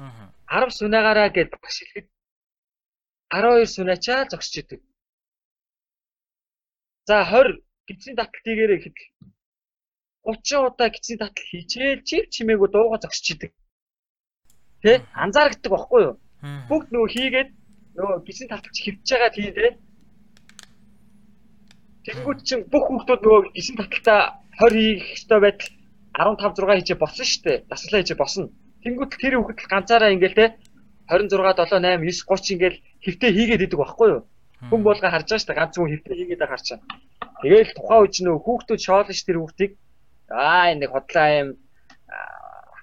[0.03, 0.67] Аа.
[0.67, 2.07] 10 сүнэгаараа гэдэг багш хэлэхэд
[3.31, 4.81] 12 сүнэчаа зогсож идэг.
[7.07, 8.97] За 20 гидсийн татал хийгээрэй гэхэд
[10.27, 13.51] 30 удаа гидсийн татал хийчихэл чив чимээгүй дууга зогсож идэг.
[14.83, 15.01] Тэ?
[15.13, 16.15] Анзаардаг байхгүй юу?
[16.69, 17.49] Бүгд нөгөө хийгээд
[17.95, 19.77] нөгөө гидсийн таталч хөвж байгаа тийм тэ.
[22.05, 24.21] Тэнгүүд чинь бүх хүмүүс нөгөө гидсийн таталтаа
[24.59, 25.71] 20 хийх ёстой байтал
[26.15, 27.57] 15 6 хийжээ босон шүү дээ.
[27.69, 28.47] Дасгалаа хийжээ босно.
[28.83, 30.45] Тэнгүүд тэр хүүхэд ганцаараа ингээл тэ
[31.09, 34.21] 26 7 8 9 30 ингээл хэвтэ хийгээд идэг байхгүй юу?
[34.69, 35.59] Хүн болго харж байгаа шүү дээ.
[35.59, 36.79] Ганц хүн хөвтөө хийгээд байгаа харчаа.
[37.41, 39.71] Тэгээл тухайн үеч нөө хүүхдүүд шоолж тэр хүүхдийг
[40.31, 41.49] аа энэ хотлоо юм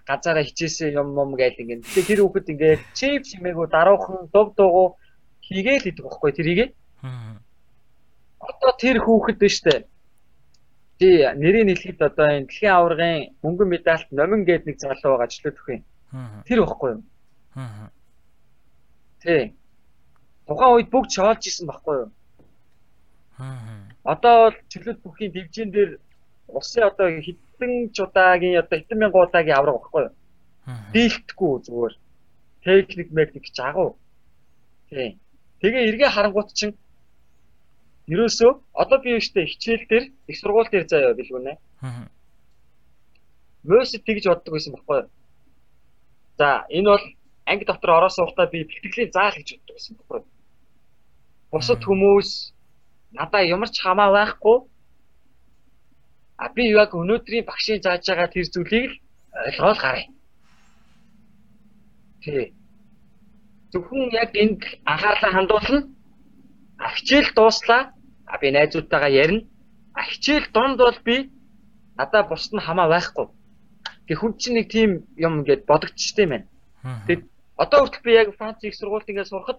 [0.08, 1.86] газаараа хичээсэн юм юм гээл ингээд.
[1.86, 4.98] Тэгээ тэр хүүхэд ингээд чип чимээгөө даруухан дув дуугу
[5.46, 6.60] хийгээл идэг байхгүй тэрийг.
[8.42, 9.86] Одоо тэр хүүхэд нь штэ.
[10.98, 15.66] Тий нэрийг хэлэхэд одоо энэ дэлхийн аваргын мөнгөн медальт номин гээд нэг залуу байгаа ажилтдаг
[15.70, 15.82] юм.
[16.46, 17.02] Тэр байхгүй юу?
[19.22, 19.54] Тий
[20.46, 22.10] тухайн үед бүгд шоолж исэн байхгүй юу?
[23.38, 23.56] Аа.
[24.04, 25.90] Одоо бол чөлөөт бүхийн дивжин дээр
[26.48, 27.08] улсын одоо
[27.62, 30.14] хэдэн чудаагийн одоо хэдэн мянган удаагийн авраг байхгүй юу?
[30.92, 31.94] Дийлдэхгүй зүгээр.
[32.64, 33.96] Техник механик жагуу.
[34.90, 35.18] Тийм.
[35.60, 36.74] Тэгээ эргээ харангуут чинь
[38.10, 41.54] ерөөсөө одоо би өштэй хичээл дээр их сургууль дээр заяа билгүнэ.
[41.82, 42.10] Аа.
[43.62, 45.10] Мөсөд тэгж боддог байсан байхгүй юу?
[46.38, 47.04] За энэ бол
[47.46, 50.26] анги дотор ороо суухдаа би бэлтгэлийн заал гэж боддог байсан байхгүй юу?
[51.52, 52.28] бусад хүмүүс
[53.12, 54.64] надаа ямар ч хамаа байхгүй.
[56.42, 58.98] А би яг өнөөдрийн багшийн зааж байгаа тэр зүйлийг л
[59.46, 60.06] ойлгоод гараа.
[62.22, 62.54] Тий.
[63.70, 65.80] Зөвхөн яг энд анхаарлаа хандуулна.
[66.82, 67.82] А хичээл дууслаа.
[68.26, 69.46] А би найзуудтайгаа ярина.
[69.94, 71.30] А хичээл донд бол би
[71.94, 73.26] надаа бусд нь хамаа байхгүй.
[74.08, 74.90] Тэг хүн чинь нэг тийм
[75.26, 76.46] юм ингээд бодогдчихтэй байна.
[77.06, 77.18] Тэг
[77.54, 79.58] одоо хүртэл би яг Франц их сургуульд ингээд сурахад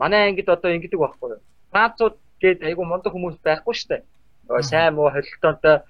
[0.00, 1.44] манай ангид одоо ингэдэг байхгүй юу?
[1.72, 4.00] Францууд гээд айгу мундаг хүмүүс байхгүй.
[4.48, 5.84] Нөгөө сайн муу холилтонтой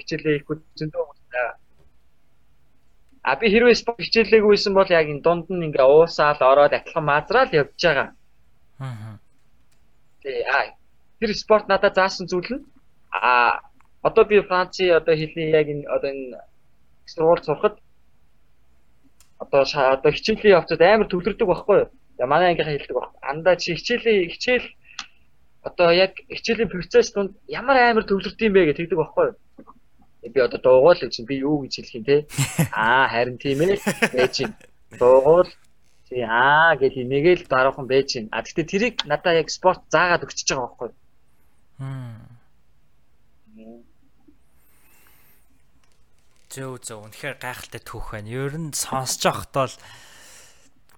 [0.00, 1.54] хичээлээ хийх зөндөө хүмүүс байгаа.
[3.24, 7.50] А би хэрвээ спорт хичээлээгүйсэн бол яг энэ дунд нь ингээ уусаал ороод атлан маазраал
[7.50, 8.08] явж байгаа.
[8.78, 9.18] Аа.
[10.22, 10.76] Тий, аа.
[11.18, 12.64] Тэр спорт надад заасан зүйл нь
[13.10, 13.60] а
[14.02, 16.38] одоо би Францын одоо хэлний яг энэ одоо энэ
[17.06, 17.80] сургууль сурахад
[19.38, 21.88] одоо одоо хичээлийн явцад амар төвлөрдөг байхгүй юу?
[22.28, 23.10] Манай ангийнхаа хэлдэг баг.
[23.22, 24.66] Андаа чи хичээлийн хичээл
[25.64, 29.36] одоо яг хичээлийн процесс донд ямар амар төвлөрд юм бэ гэж тэгдэг байхгүй юу?
[30.32, 32.16] Би одоо дуугуул гэж би юу гэж хэлэх юм те?
[32.72, 33.80] Аа харин тийм ээ.
[34.12, 34.52] Байж юм.
[35.00, 35.48] Дуугуул
[36.08, 38.28] тий аа гэж нэгээл дараахан байж юм.
[38.30, 41.00] А гэхдээ тэрийг надаа яг спорт заагаад өгчөж байгаа байхгүй юу?
[46.54, 48.30] Зөө зөө үнэхээр гайхалтай түүх байна.
[48.30, 49.76] Ер нь сонсож байхдаа л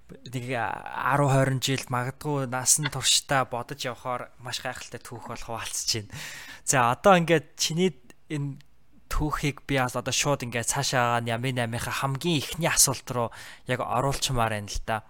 [0.07, 6.14] нэг 10 20 жил магадгүй насан туршдаа бодож явхаар маш гайхалтай түүх болох хаалцж байна.
[6.62, 7.90] За одоо ингээд чиний
[8.31, 8.62] энэ
[9.11, 13.29] түүхийг би бас одоо шууд ингээд цаашаа Ямын 8-ийнхаа хамгийн ихний асуулт руу
[13.66, 15.03] яг оруулчмаар байна л да.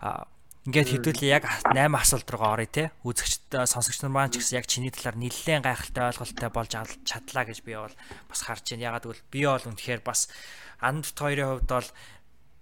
[0.00, 0.28] А
[0.64, 2.84] Ингээд хэдүүлээ яг 8 асуулт руугаа оръё те.
[3.04, 6.72] Үзэгчд сонсогч нар маань ч гэсэн яг чиний талаар нэлээд гайхалтай ойлголттой болж
[7.04, 8.88] чадлаа гэж би бол бас харж байна.
[8.88, 10.32] Ягаад гэвэл би бол үнэхээр бас
[10.80, 11.88] анд хоёрын хувьд бол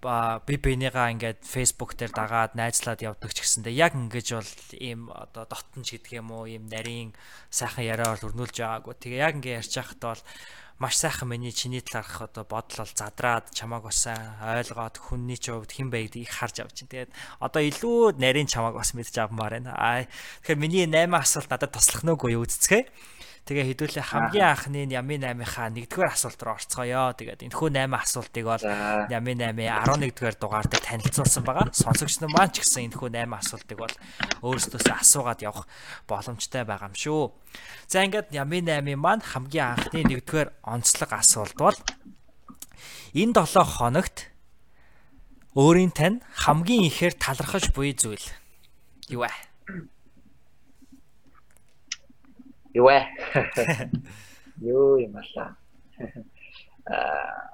[0.03, 5.47] би бинийгаа ингээд Facebook дээр дагаад найзлаад явдаг ч гэсэндээ яг ингэж бол ийм одоо
[5.47, 7.15] дотнч гэдэг юм уу ийм нарийн
[7.47, 8.93] сайхан яриа бол өрнүүлж байгаагүй.
[8.99, 10.21] Тэгээ яг ингээд ярьж байхад бол
[10.83, 15.71] маш сайхан миний чиний талаарх одоо бодол бол задраад чамааг бас ойлгоод хүнний ч хувьд
[15.71, 16.91] хэн бэ гэдгийг харж авч чинь.
[16.91, 19.71] Тэгээд одоо илүү нарийн чамааг бас мэдж авмаар байна.
[19.79, 20.03] Аа
[20.43, 22.91] тэгэхээр миний 8 асуулт надад туслах нүггүй юу үзцгээе.
[23.43, 27.11] Тэгээ хэдүүлээ хамгийн анхны Ями 8-ийнхаа 1-р асуулт руу орцгоё.
[27.11, 28.63] Тэгээд энэхүү 8 асуултыг бол
[29.11, 31.67] Ями 8-ийн 11-р дугаар дээр танилцуулсан байгаа.
[31.75, 33.95] Сонсогч нар маань ч гэсэн энэхүү 8 асуултыг бол
[34.47, 35.67] өөрсдөөсөө асуугаад явах
[36.07, 37.23] боломжтой байгаа юм шүү.
[37.91, 41.75] За ингээд Ями 8-ийн маань хамгийн анхны 1-р онцлог асуулт бол
[43.11, 44.31] энэ 7 хоногт
[45.51, 48.23] өөрийн тань хамгийн ихээр талархаж буй зүйл
[49.11, 49.52] юу вэ?
[52.73, 52.99] Юу вэ?
[54.61, 55.55] Юу юм аа.
[56.85, 57.53] Аа.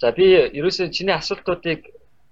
[0.00, 1.86] За би ерөөсөө чиний асуултуудыг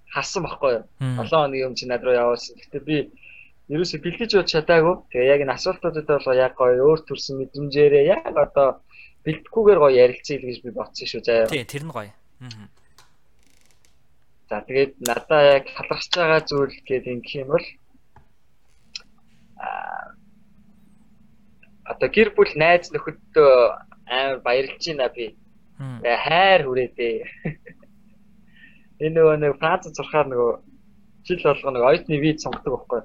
[0.08, 0.84] харсан байхгүй юу?
[0.98, 2.56] 7 хоногийн өмнө чи над руу явуулсан.
[2.58, 2.96] Гэтэ би
[3.68, 4.94] ерөөсөө бэлдэж бод чадаагүй.
[5.12, 8.80] Тэгээ яг энэ асуултуудад бол яг гоё өөр төрсэн мэдрэмжээрээ яг одоо
[9.24, 11.52] бэлдэхгүйгээр гоё ярилцъя гэж би бодсон шүү заяа.
[11.52, 12.10] Тий, тэр нь гоё.
[12.40, 12.66] Аа.
[14.48, 17.66] За тэгээд надаа яг халахж байгаа зүйл гэдэг юм бол
[19.60, 20.17] аа
[21.92, 23.52] одоо гэр бүл найз нөхөдөө
[24.08, 25.34] амар баярлж байна би.
[25.78, 27.16] Хайр хүрээдээ.
[29.04, 30.52] Энэ нөгөө нэг Франц зурхаар нөгөө
[31.28, 33.00] жил болго нэг оюутны виз сонгодог байхгүй.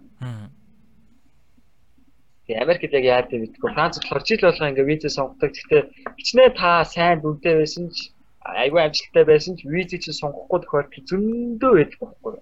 [2.47, 3.71] Тэгээ Америкт яг яад юм гэдэггүй.
[3.77, 5.51] Франц болохоор жил болго ингээ виз сонгодог.
[5.53, 5.81] Гэхдээ
[6.17, 8.09] хичнээн та сайн дүнтэй байсан ч
[8.43, 12.35] айгүй амжилттай байсан ч визийг чинь сонгохгүй тохиолдол зөндөө байдаг байхгүй.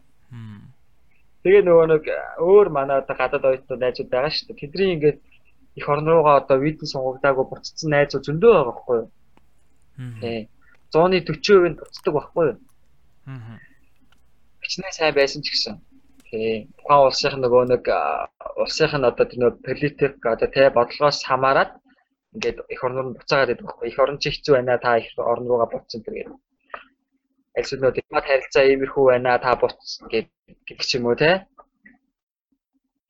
[1.43, 2.04] Тэгээ нөгөө нэг
[2.39, 4.62] өөр манай одоо гадаад оюутнууд найзууд байгаа шүү дээ.
[4.62, 5.19] Тэдний ингээд
[5.82, 9.10] их орн руугаа одоо видео сонгогдаагүй буцсан найзууд зөндөө байгаа байхгүй юу?
[10.22, 10.39] Тий.
[10.94, 12.58] 140% нь буцдаг байхгүй юу?
[13.26, 13.58] Аа.
[14.62, 15.76] Хичнээн сайн байсан ч гэсэн.
[16.30, 16.70] Тий.
[16.78, 17.84] Тухайн улсынх нөгөө нэг
[18.62, 21.72] улсынх нь одоо тэр нөгөө политик одоо тий бодлогоос хамаарат
[22.36, 23.88] ингээд их орноор нь буцаагаад байдаг байхгүй.
[23.89, 26.32] Их орн чи хэцүү байна та их орн руугаа буцсан гэдэг.
[27.58, 29.80] Альс нөгөө дипломат харилцаа иймэрхүү байна та буц
[30.12, 31.36] гэдэг ч юм уу тий.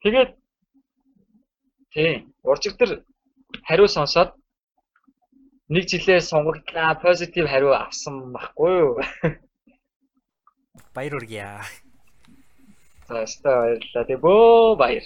[0.01, 0.40] Тэгээд
[1.93, 2.91] тий уржигдэр
[3.67, 4.32] хариу сонсоод
[5.73, 8.93] нэг жилээ сонгогдлаа позитив хариу авсан байхгүй юу?
[10.95, 11.63] Баяр үргийа.
[13.08, 14.04] За өстой баярлалаа.
[14.08, 15.06] Тэг бөө баяр.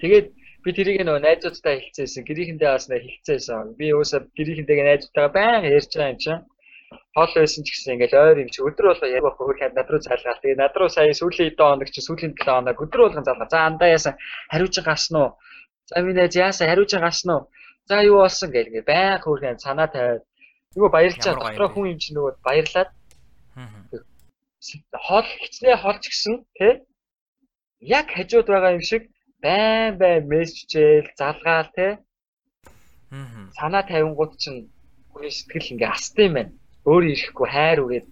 [0.00, 0.26] Тэгээд
[0.64, 2.24] би тэрийг нөгөө найзуудтай хэлцээсэн.
[2.28, 3.76] Гэрийнхэндээ бас нэ хэлцээсэн.
[3.80, 6.44] Би өөсөө гэрийнхэнтэйгээ найзуудтайгаа баян ярьж байгаа юм чинь.
[7.12, 10.00] Хоол байсан ч гэсэн ингээл ойр юм чи өдөр болго яг хөл хад над руу
[10.00, 10.40] залгаад.
[10.40, 13.48] Тэгээд над руу сая сүүлийн 7 хоног чи сүүлийн 7 хоног өдөр болгон залгаа.
[13.52, 14.14] За андаа яасан
[14.52, 15.30] хариуж гасан уу?
[15.88, 16.68] За минь яасан?
[16.68, 17.48] Хариуж гасан уу?
[17.88, 20.24] За юу болсон гэл ингээ баян хөөрхөн санаа тавиад.
[20.76, 22.90] Нөгөө баярлж байгаа дотроо хүн юм чи нөгөө баярлаад.
[25.06, 26.72] Хол хичнээн холч гисэн тий
[27.80, 29.02] яг хажууд байгаа юм шиг
[29.44, 31.92] байн байн мессежэл залгаал тий
[33.58, 34.68] санаа тавингууд чинь
[35.10, 36.52] хүний сэтгэл ингээ астсан юм байна.
[36.84, 38.06] Өөр ирэхгүй хайр үрээд.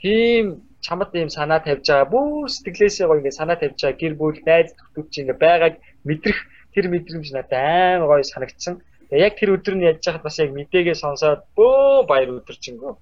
[0.00, 0.44] Тийм
[0.80, 2.12] чамд ийм санаа тавьж байгаа.
[2.14, 4.00] Бүр сэтгэлээсээ гоё ингээ санаа тавьж байгаа.
[4.00, 4.68] Гэр бүл найз
[5.12, 5.74] чинь ингээ байгааг
[6.08, 6.38] мэдрэх
[6.74, 7.52] тэр мэдрэмж надад
[8.00, 8.74] амар гоё санагдсан.
[9.08, 12.94] Тэгээ яг тэр өдөр нь яаж яхад бас яг мэдээгээ сонсоод бөө баяр өдөржингөө.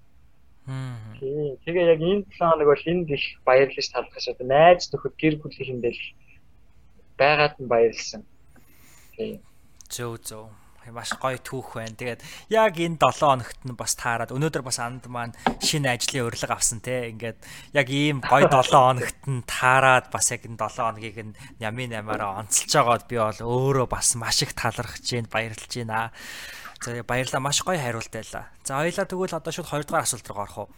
[1.19, 1.57] Тийм.
[1.65, 5.95] Тэгээ яг энэ 7 хоног бол энд их баярлаж талхаж одоо найз нөхөд гэр бүлийнхэндээ
[7.21, 8.23] байгаад нь баярлсан.
[9.17, 9.41] Тийм.
[9.89, 11.97] Зөө зөө маш гоё түүх байна.
[11.97, 12.21] Тэгээд
[12.53, 16.81] яг энэ 7 хоногт нь бас таарад өнөөдөр бас анд маань шинэ ажлын урилга авсан
[16.81, 17.11] те.
[17.13, 17.39] Ингээд
[17.75, 22.43] яг ийм гоё 7 хоногт нь таарад бас яг энэ 7 хоногийг нь ямын амаараа
[22.45, 26.11] онцолж байгаад би бол өөрөө бас маш их талархаж байна, баярлж байна.
[26.81, 28.49] За баярлалаа маш гоё хариулт байлаа.
[28.63, 30.69] За хоёлаа тэгвэл одоо шууд 2 дугаар асуулт руу орох уу.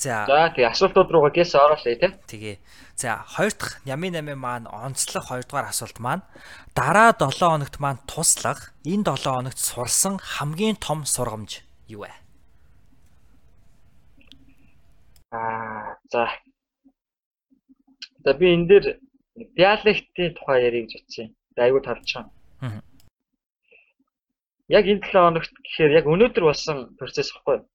[0.00, 0.24] За.
[0.24, 2.08] За тэгээ асуултууд руугаа гээс ороолаа тий.
[2.08, 2.56] Тэгээ.
[2.96, 6.24] За, хоёр дахь Нями 8 маань онцлог хоёрдугаар асуулт маань
[6.72, 12.12] дараа 7 хоногт маань туслах энэ 7 хоногт сурсан хамгийн том сургамж юу вэ?
[15.36, 16.32] Аа, за.
[18.24, 18.84] За би энэ дээр
[19.52, 21.28] диалектийн тухай ярих гэж бодсон.
[21.60, 22.32] Айгуу тавч байгаа.
[22.64, 22.80] Аа.
[24.72, 27.68] Яг энэ 7 хоногт гэхээр яг өнөөдөр болсон процесс баггүй.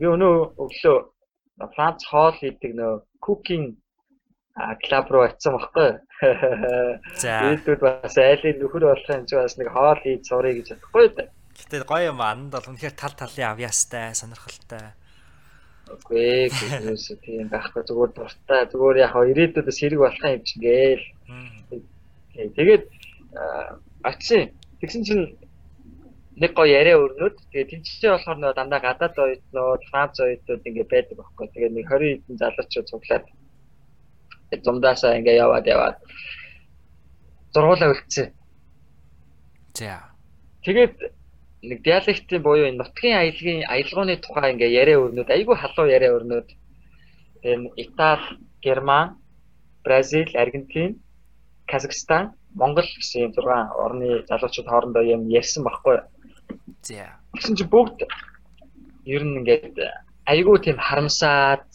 [0.00, 0.98] Би өнөө өглөө
[1.74, 3.76] Франц хоол хийдэг нөө cooking
[4.54, 5.90] клаб руу очсон баггүй.
[7.22, 7.38] За.
[7.50, 11.30] Ийдүүд бас айлын нөхөр болохын ч бас нэг хоол хийж сурыг гэж бодохгүй.
[11.58, 12.22] Гэтэ гоё юм.
[12.22, 14.94] Анд бол үнэхээр тал талын авьяастай, сонирхолтой.
[15.90, 21.06] Үгүй гүйс тийм байхгүй зүгээр дуртай зүгээр яг ирээдүйдээс хэрэг болох юм чинь гээл.
[22.56, 22.84] Тэгээд
[24.06, 24.54] очив.
[24.80, 25.24] Тэгсэн чинь
[26.36, 27.36] нэг гоё яриа өрнөд.
[27.50, 31.46] Тэгээд тэнцээ болохоор нөө дандаа гадаад оюутнууд, Франц оюутнууд ингээ байдаг байхгүй.
[31.54, 33.24] Тэгээд нэг 20 хэдэн залуучууд цуглаад
[34.64, 35.96] зумдаасаа ингээ яваад яваад
[37.54, 38.28] зургуулаа үлдсэн.
[39.74, 40.14] За.
[40.62, 40.94] Тэгээд
[41.62, 46.48] нэг диалектийн буюу энэ нутгийн аялгийн аялгауны тухай ингээ яриа өрнөд айгүй халуун яриа өрнөд.
[47.42, 49.18] Тэгээд Итали, Герман,
[49.84, 51.02] Бразил, Аргентин,
[51.66, 53.44] Казахстан, Монгол гэсэн юм 6
[53.84, 55.98] орны залуучууд хоорондоо юм ярьсан байхгүй.
[56.82, 57.18] За.
[57.34, 58.04] Тэгсэн чинь бүгд
[59.04, 59.76] ер нь ингээд
[60.26, 61.66] айгүй тийм харамсаад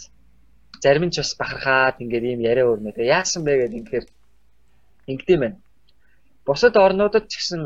[0.83, 2.93] зарим нь ч бас бахархаад ингээд ийм яриа өрнө.
[2.93, 4.07] Тэгээ яасан бэ гэдэг ингээд
[5.11, 5.57] ингэдэм байна.
[6.45, 7.61] Бусад орнуудад ч гэсэн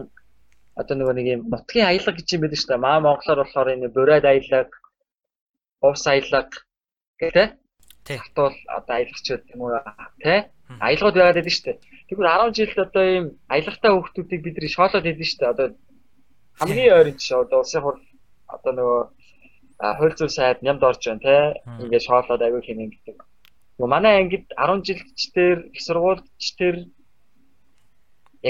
[0.79, 2.85] одоо нөгөө нэг юм нутгийн аялга гэж юм байдаг шүү дээ.
[2.85, 4.71] Маа Монголоор болохоор энэ бурайд аялга,
[5.81, 6.49] увс аялга
[7.21, 7.61] гэдэг
[8.03, 8.17] Тий.
[8.17, 9.79] Хатуул одоо аялагчуд юм уу
[10.19, 10.43] тий?
[10.79, 11.79] Аялгууд байгаад байдаг шүү дээ.
[12.11, 15.53] Тэгвэл 10 жилд одоо ийм аялгатай хүүхдүүдийг бид нэр шоолоод байдаг шүү дээ.
[15.55, 15.67] Одоо
[16.59, 18.01] хамгийн ойрын жишээ одоо улсын хурл
[18.55, 19.01] одоо нөгөө
[19.99, 21.41] хууль зүйн сайд нямд орж байна тий
[21.83, 23.17] ингээд шоолоод аягүй хийнэ гэдэг.
[23.77, 26.75] Нөгөө манай ангид 10 жилчдэр их сургуульчдэр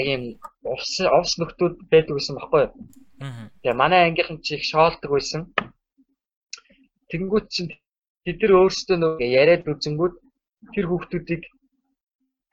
[0.00, 0.24] яг юм
[0.72, 2.64] увс увс нөхдүүд байдаг гэсэн баггүй.
[3.62, 5.42] Тэгээ манай ангийнхан чи их шоолдог байсан.
[7.10, 7.72] Тэнгүүд чинь
[8.24, 10.14] тэд нар өөрсдөө нөгөө яриад үзэнгүүд
[10.74, 11.42] тэр хүүхдүүдийг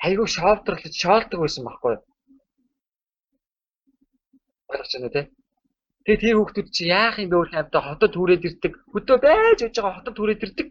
[0.05, 1.95] айгүй шоолдруулж шоолдог байсан баггүй?
[4.71, 5.25] Ойлгож байна тий?
[6.05, 8.73] Тэгээ тэр хүүхдүүд чи яах юм бэ өөр хамтаа хотод түрээд ирдэг.
[8.93, 10.67] Хөдөө байж үж байгаа хотод түрээд ирдэг.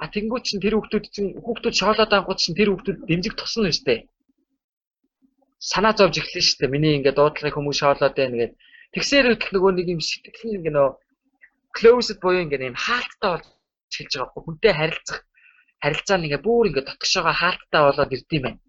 [0.00, 4.08] А тэнгууд чин тэр хүүхдүүд чин хүүхдүүд шоолоод ангууд чин тэр хүүхдүүд дэмжиг тосно штэ.
[5.60, 6.72] Санаа зовж эхлэн штэ.
[6.72, 8.52] Миний ингээд дуудлагыг хүмүүс шоолоод байна гэд.
[8.96, 10.88] Тэгсээр хөтл нөгөө нэг юм сэтгэл ингээ нөө
[11.76, 13.46] closed буюу ингээ юм хаалттай болж
[13.92, 14.40] эхэлж байгаа.
[14.44, 15.18] Хүнтэй харилцах
[15.84, 18.60] харилцаа нэгэ бүр ингээ дотгошоогоо хаалттай болоод ирдэм байна.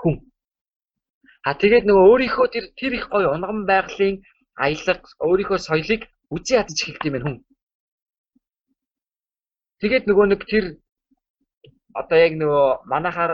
[0.00, 0.16] Хүн.
[1.48, 4.16] А тэгээд нөгөө өөрийнхөө тэр тэр их гоё унган байгалийн
[4.64, 4.92] аялга
[5.26, 6.02] өөрийнхөө соёлыг
[6.34, 7.36] үзий ядаж эхэлдэм байх хүн.
[9.80, 10.64] Тэгээд нөгөө нэг тэр
[12.00, 13.32] одоо яг нөгөө манахаар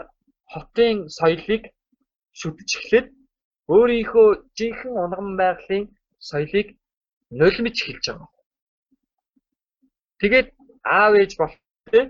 [0.52, 1.62] хотын соёлыг
[2.38, 3.06] шүтж эхлээд
[3.74, 5.84] өөрийнхөө жинхэнэ унган байгалийн
[6.30, 6.68] соёлыг
[7.38, 8.30] нулимж эхэлж байгаа.
[10.20, 10.48] Тэгээд
[10.96, 11.32] аав ээж
[11.90, 12.00] те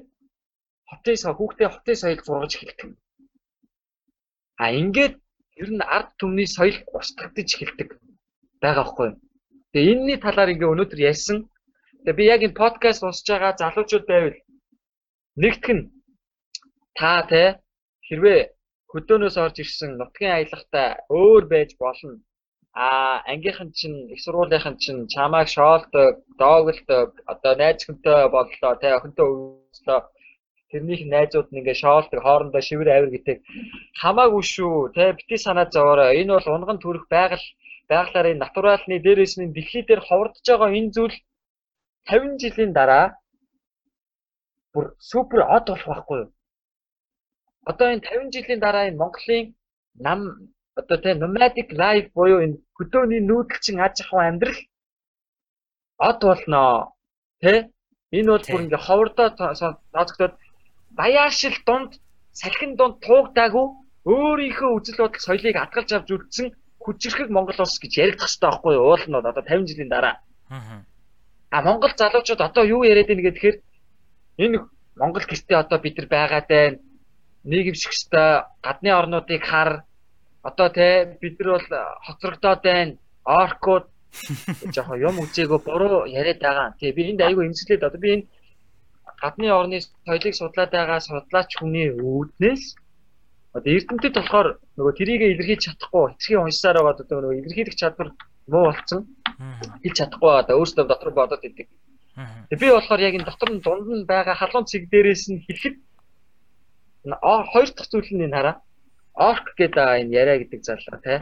[0.91, 2.91] хотын со хүүхдээ хотын соёл зургаж эхэлдэг.
[4.63, 5.15] А ингээд
[5.63, 7.91] ер нь ард түмний соёл устгагдаж эхэлдэг
[8.67, 9.11] байгаа байхгүй.
[9.73, 11.39] Тэгээ энэний талаар ингээ өнөөдөр ярьсан.
[12.05, 14.39] Тэгээ би яг энэ подкаст сонсож байгаа залуучууд байвал
[15.43, 15.85] нэгтгэх нь
[16.99, 17.45] та те
[18.09, 18.41] хэрвээ
[18.91, 20.89] хөдөөнөөс орж ирсэн нутгийн аялахтай
[21.21, 22.17] өөр байж болно.
[22.87, 22.87] А
[23.33, 30.01] ангийнхан чинь их сургуулийнхан чинь чамайг шоолдог, доогддог, одоо найз хүнтэй боллоо, те охинтой өвслөө
[30.71, 33.39] тэрнийх найзууд нь ингээ шоолдог, хоорондоо шивэр авир гэдэг
[34.01, 36.21] хамаагүй шүү, те бити санаа зовоорой.
[36.21, 37.47] Энэ бол унган төрөх байгаль
[37.91, 41.17] байгалаар энэ натуралны дээрээс нь дэлхий дээр ховордож байгаа энэ зүйл
[42.11, 43.07] 50 жилийн дараа
[44.73, 46.31] бүр супер од болох байхгүй юу?
[47.71, 49.45] Одоо энэ 50 жилийн дараа энэ Монголын
[50.07, 50.21] нам
[50.81, 54.61] одоо тэ nomadic life буюу энэ хөдөөний нүүдэлчин аж ахуй амьдрал
[56.09, 56.73] од болноо.
[57.43, 57.53] Тэ?
[58.19, 60.35] Энэ бол бүр ингээ ховордоо тооцогдоод
[60.99, 61.91] даяашил дунд
[62.41, 63.67] салхин дунд туугдаагүй
[64.15, 66.47] өөрийнхөө үзэл бодол соёлыг атгалж авч үлдсэн
[66.87, 68.87] хүчрхэг Монгол улс гэж яригдах хэрэгтэй байхгүй юу?
[68.95, 70.17] Уул нь одоо 50 жилийн дараа.
[70.49, 71.63] Аа.
[71.67, 73.57] Монгол залуучууд одоо юу яриад байна гэхээр
[74.39, 74.57] энэ
[74.97, 76.79] Монгол гэртээ одоо бид нар байгаад байна.
[77.45, 79.71] Нийгэмших ёстой гадны орнуудыг хар
[80.43, 81.69] одоо те бид нар бол
[82.07, 82.97] хоцрогдоод байна.
[83.25, 83.87] Оркууд
[84.75, 86.75] жоохон юм үзээгөө буруу яриад байгаа.
[86.79, 88.27] Тэгээ би энд айгүй эмсэлээд одоо би энэ
[89.23, 92.63] гадны орны соёлыг судлаад байгаа судлаач хүний үүднээс
[93.57, 98.09] одоо эрдэмтэд болохоор нөгөө трийгээ илэрхийлж чадахгүй эцгийн уншсаар байгаа одоо нөгөө илэрхийлэх чадвар
[98.53, 99.01] муу болцсон.
[99.83, 101.69] Хэлж чадахгүй одоо өөрсдөө дотор бодоод идэг.
[102.49, 105.77] Тэгээ би болохоор яг энэ дотор нь дунд нь байгаа халуун цэг дээрээс нь хэлэхэд
[107.53, 108.57] хоёр дахь зүйл нь энэ хараа.
[109.17, 111.21] Orc гэдэг энэ яриа гэдэг залуу тий.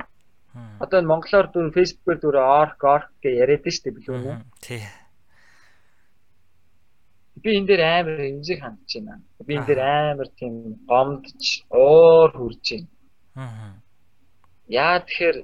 [0.82, 4.42] Одоо энэ монголоор дүр фэйсбүүкээр дүр orc orc гэж яриад штеп билүү нэ.
[4.62, 4.82] Тий.
[7.44, 9.20] Би энэ дээр амар эмзэг хандж байна.
[9.44, 10.54] Би энэ дээр амар тийм
[10.88, 12.88] гомдж уур хүрж байна.
[13.36, 13.70] Аа.
[14.64, 15.36] Яа тэгэхээр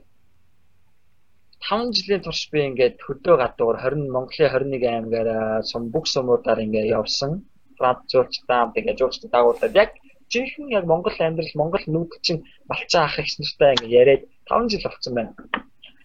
[1.61, 6.89] 5 жилийн турш би ингээд хөдөө гадуур 20 Монголын 21 аймгаараа сум бүх сумуудаар ингээд
[6.99, 7.45] явсан.
[7.77, 9.91] Франц жуулчдаа тэгээд жуулчд дагуулад яг
[10.33, 12.39] жинхэнэ яг Монгол амьдрал Монгол нүүдэлчин
[12.71, 15.33] малчаа ах их нартай ингээд яриад 5 жил болсон байна.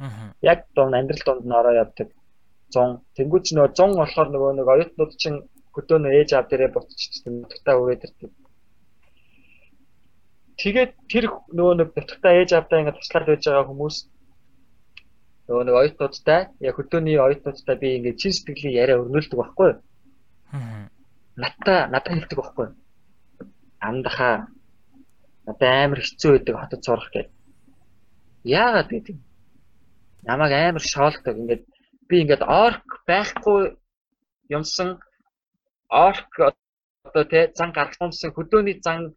[0.03, 0.35] Аа.
[0.51, 2.09] Яг дунд амьдрал дунд нь ороо явдаг.
[2.75, 5.39] 100 тэнгуүч нөө 100 болохоор нөгөө нэг оюутнууд чинь
[5.75, 8.31] хөдөө нөө ээж аав дээрээ буцчихсан нутагтаа үрээд ирдэг.
[10.55, 13.97] Тэгээд тэр нөгөө нэг нутагтаа ээж аавдаа ингээд туслаад байж байгаа хүмүүс
[15.45, 19.79] нөгөө нэг оюутнуудтай яг хөдөөний оюутнуудтай би ингээд чин сэтгэлийн яриа өрнүүлдэг байхгүй юу?
[20.55, 20.87] Аа.
[21.35, 22.75] Надаа надад хэлдэг байхгүй юу?
[23.83, 24.35] Амдахаа
[25.45, 27.35] надад амар хэцүү байдаг хотод сурах гэдэг.
[28.47, 29.17] Яагаад гэдэг?
[30.23, 31.35] Намайг амар шоолдог.
[31.35, 31.63] Ингээд
[32.07, 33.77] би ингээд орк байхгүй
[34.49, 35.03] юмсан
[35.89, 36.33] орк
[37.05, 39.15] одоо те зан гаргахсан хөдөөний зан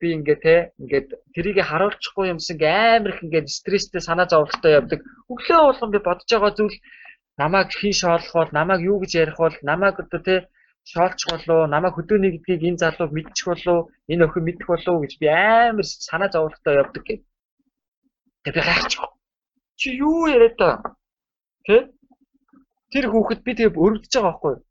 [0.00, 5.00] би ингээ те ингээд тэрийг харуулчихгүй юмс ингээ амар их ингээ стресстэй санаа зовлттой явдаг.
[5.32, 6.76] Өглөө болгон би бодож байгаа зүйл
[7.42, 10.34] намайг хин шоолох бол намайг юу гэж ярих бол намайг одоо те
[10.92, 13.78] шоолчих болоо намайг хөдөөний гэдгийг энэ залуу мэдчих болоо
[14.12, 17.20] энэ охин мэдэх болоо гэж би амар санаа зовлттой явдаг гэх.
[18.44, 19.02] Тэгээ би гайхчих.
[19.78, 20.70] Чи юу яриад та?
[21.66, 21.90] Тэ?
[22.90, 24.62] Тэр хүүхэд би тэгээ өргөдөж байгаа байхгүй юу?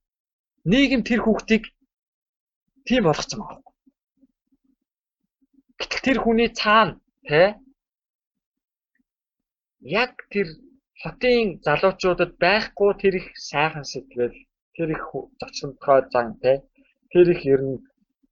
[0.71, 1.63] Нийгэм тэр хүүхдийг
[2.87, 3.67] тийм болгоцсон байгаа
[5.79, 6.97] Гэтэл тэр хүний цаана
[7.29, 7.47] тий
[10.01, 10.47] яг тэр
[11.01, 14.35] хотын залуучуудад байхгүй тэр их сайхан сэтгэл,
[14.75, 15.05] тэр их
[15.39, 16.57] зочинтгой зан тий
[17.11, 17.77] тэр их ер нь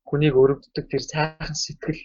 [0.07, 2.01] хүнийг өрөвддөг тэр сайхан сэтгэл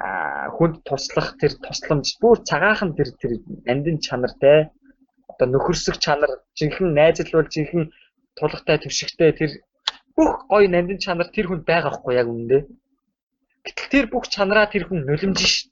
[0.00, 3.32] а хүнд туслах тэр тусламж бүр цагаахан тэр тэр
[3.72, 4.72] андин чанар те
[5.30, 7.92] одоо нөхөрсөх чанар жинхэнэ найзлуул жинхэнэ
[8.36, 9.50] тулгатай төвшигтэй тэр
[10.16, 12.62] бүх гоё нандин чанар тэр хүнд байгаа хгүй яг үнэндээ
[13.64, 15.68] Гэтэл тэр бүх чанараа тэр хүн нулимж ш.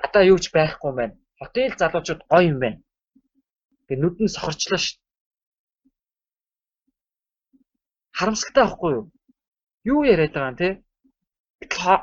[0.00, 1.14] Надаа юу ч байхгүй байна.
[1.40, 2.80] Хотел залуучууд гоё юм байна.
[3.86, 4.96] Гэ нүд нь сохорчлоо ш.
[8.18, 9.04] Харамсалтай байхгүй юу?
[9.92, 10.68] Юу яриад байгаа юм те?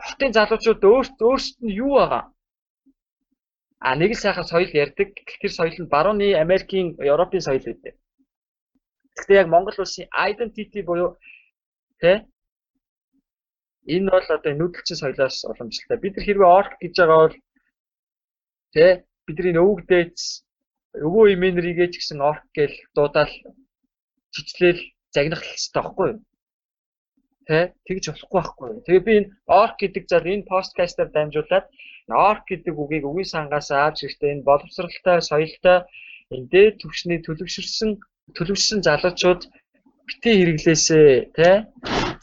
[0.05, 2.23] Хотын залуучууд өөрт өөрсдөд нь юу байгаа?
[3.85, 5.09] А нэг л сайхан соёл ярьдаг.
[5.41, 7.93] Тэр соёл нь барууны Америкийн, Европын соёл үүтэй.
[9.15, 11.09] Гэхдээ яг Монгол улсын identity буюу
[12.01, 12.25] тэ
[13.85, 15.97] Энэ бол одоо нүүдэлчин соёлоос уламжлалтай.
[16.01, 17.37] Бид нар хэрвээ орк гэж байгаа бол
[18.73, 18.85] тэ
[19.25, 20.19] бидний өвөг дээц
[21.05, 23.33] өвөө имэнэрийгээ ч гэсэн орк гэж дуудаал
[24.33, 24.81] чичлэл
[25.13, 26.19] загнах хэрэгтэй байхгүй юу?
[27.47, 28.83] Тэ тэгж болохгүй байхгүй юу?
[28.85, 31.65] Тэгээ би энэ орк гэдэг зал энэ посткастаар дамжуулаад
[32.09, 35.77] орк гэдэг үгийг үгийн сангаас авч ирэхдээ энэ боловсралтай соёлтой
[36.33, 37.91] энэ дээд түвшний төлөвшөрсөн
[38.33, 39.41] төлөвшсөн залуучууд
[40.07, 41.49] битээ хэрэглээсээ тэ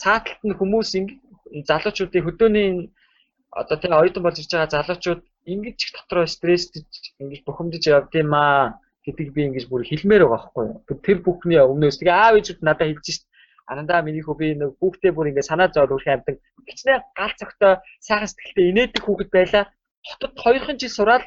[0.02, 0.90] цааталт нь хүмүүс
[1.68, 2.68] залуучуудын хөдөөний
[3.60, 5.22] одоо тэгээ оюутан болж ирж байгаа залуучууд
[5.52, 6.88] ингэж их дотроо стресстэж
[7.20, 10.78] ингэж бухимдаж явдсан маа гэдэг би ингэж бүр хэлмээр байгаа байхгүй юу.
[11.06, 13.24] Тэр бүхний өмнөөс тэгээ аав ээжүүд надад хэлж шít.
[13.66, 16.36] Анандаа миний хөө би нэг хүүхдээ бүр ингэ санаа зовоод үрх амдаг.
[16.66, 17.72] Хичнээн гал цогтой
[18.06, 19.64] сайхан сэтгэлтэй инээдэг хүүхэд байлаа.
[20.06, 21.24] Хотод 2хан жил сураад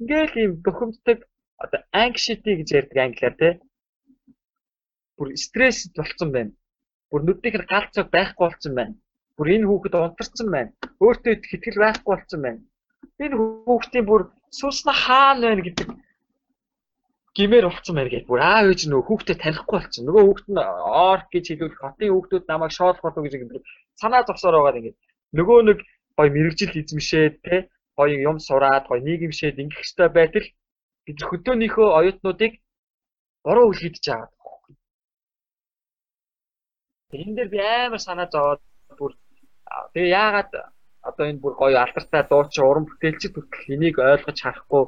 [0.00, 1.18] ингээл ийм бухимддаг
[1.62, 3.52] одоо anxiety гэж ярьдаг англиар тий.
[5.16, 6.52] Бүр стресс болцсон байна.
[7.10, 8.94] Бүр нүднийх нь гал цог байхгүй болцсон байна
[9.36, 10.70] Бүр энэ хүүхэд унтарсан байна.
[11.02, 12.60] Өөртөө итгэл байхгүй болсон байна.
[13.24, 13.34] Энэ
[13.66, 14.22] хүүхдийн бүр
[14.58, 15.88] сүнснэ хаана байна гэдэг
[17.34, 20.06] гимээр болцсон байна гэж бүр аав ээж нөгөө хүүхдэд танихгүй болцсон.
[20.06, 20.62] Нөгөө хүүхд нь
[21.10, 23.66] орк гэж хэлвэл хотын хүүхдүүд намайг шоолох болов гэж ингэ
[23.98, 24.98] санаа зовсоор байгаа ингээд
[25.38, 25.78] нөгөө нэг
[26.14, 27.56] гой мэрэгжил эзэмшээд те
[27.98, 30.46] гоё юм сураад гоё нийгэмшээд ингэх хэрэгтэй байтал
[31.04, 32.52] бид хөдөөнийхөө оюутнуудыг
[33.42, 34.30] буруу үл хийдэж байгаа.
[37.22, 38.62] Энэ дээр би амар санаа зовоод
[38.98, 39.12] бүр
[39.94, 40.50] Тэгээ яагаад
[41.08, 44.84] одоо энэ бүр гоё алдартай дуучин уран бүтээлчд хүртэл энийг ойлгож харахгүй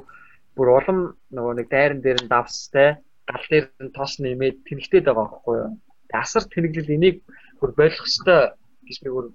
[0.55, 0.99] бүр улам
[1.35, 2.89] нөгөө нэг дайран дээр нь давстай
[3.29, 5.71] гал дээр нь тоос нэмээд тэнэгтэй байгаа байхгүй юу.
[6.11, 7.17] Асар тэнэглэл энийг
[7.59, 8.41] бүр болох ёстой
[8.87, 9.25] гэж би бүр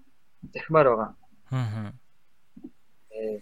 [0.53, 1.11] захимаар байгаа.
[1.53, 1.93] Аа.
[3.13, 3.41] Э.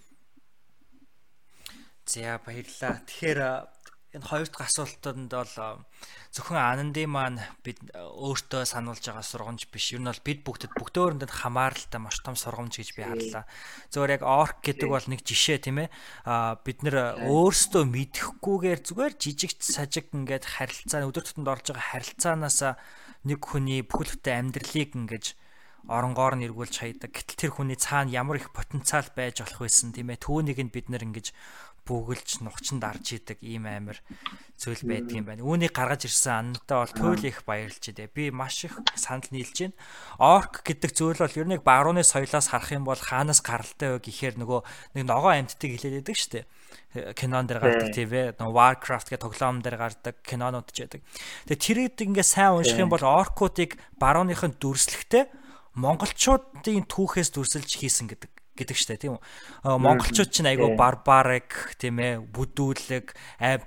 [2.10, 2.94] За баярлалаа.
[3.06, 3.40] Тэгэхээр
[4.10, 5.54] энэ хоёр дахь асуултанд бол
[6.34, 9.94] зөвхөн Ананди маань бид өөртөө сануулж байгаа сургамж биш.
[9.94, 13.46] Ер нь бол бид бүгдэд бүгдөөрэндээ хамааралтай маш том сургамж гэж би харлаа.
[13.94, 15.94] Зөвөр яг орк гэдэг бол нэг жишээ тийм ээ.
[16.26, 22.58] А бид нэр өөрсдөө мэдэхгүйгээр зүгээр жижиг сажиг ингээд харилцаа өдөр тутамд орж байгаа харилцаанаас
[23.30, 25.26] нэг хүний бүхэлдээ амьдралыг ингээд
[25.88, 27.10] оронгоор нь эргүүлж хайдаг.
[27.14, 30.20] Гэтэл тэр хүний цаана ямар их потенциал байж болох байсан тийм ээ.
[30.20, 31.32] Түүнийг нь бид нэр ингэж
[31.90, 33.98] бүгэлж нухчанд арж идэг ийм амир
[34.54, 35.42] зүйл байдаг юм байна.
[35.42, 38.14] Үүнийг гаргаж ирсэн аннтаа бол туйл их баярлж дээ.
[38.14, 39.76] Би маш их санал нийлж байна.
[40.22, 44.38] Орк гэдэг зүйл бол ер нь барууны соёлоос харах юм бол хаанаас гаралтай вэ гэхээр
[44.38, 44.60] нөгөө
[44.94, 46.46] нэг ногоо амьтдыг хэлээд байдаг шүү дээ
[46.90, 48.34] кинон дээр гардаг тийм ээ.
[48.38, 51.02] Warcraft гэх тоглоом дээр гардаг кинонууд ч байдаг.
[51.46, 55.30] Тэгээ тэрийг ингээ сайн унших юм бол оркуудыг барууныхын дүрслэхтэй
[55.78, 59.22] монголчуудын түүхээс дүрсэлж хийсэн гэдэг гэдэг штэ тийм үү.
[59.78, 63.14] Монголчууд чинь айгүй барбарик тийм ээ бүдүүлэг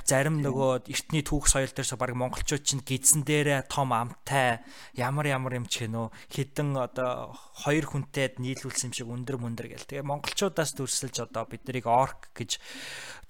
[0.06, 4.62] зарим нөгөө эртний түүх соёл дээрс баг монголчууд чинь гидсэн дээрээ том амтай
[4.94, 9.88] ямар ямар юм ч гэнэ хідэн одоо хоёр хүнтэй нийлүүлсэн юм шиг өндөр мөндөр гэл.
[9.88, 12.60] Тэгээ монголчуудаас дүрсэлж одоо бид нарыг орк гэж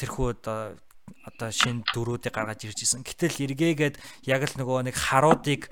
[0.02, 0.76] тэрхүү одоо
[1.24, 3.04] одоо шинэ дөрүүдийг гаргаж ирж исэн.
[3.08, 3.96] Гэтэл эргээгээд
[4.28, 5.72] яг л нөгөө нэг харуудыг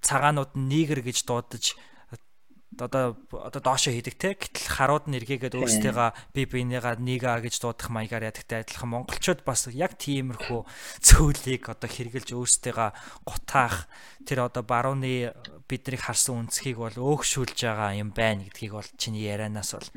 [0.00, 1.76] цагаанууд нь нигер гэж дуудаж
[2.78, 7.92] одоо одоо доошо хийдэг те гэтэл харууд нь эргээгээд өөрсдийгөө би биенийгаа нэга гэж дуудах
[7.92, 10.60] маягаар ядагтай адилхан монголчууд бас яг тиймэрхүү
[11.04, 12.90] цөөлийг одоо хэрглэж өөрсдийгөө
[13.28, 13.90] гутаах
[14.24, 15.36] тэр одоо барууны
[15.68, 19.88] биднийг харсан үнцгийг бол өөгшүүлж байгаа юм байна гэдгийг бол чиний ярианаас бол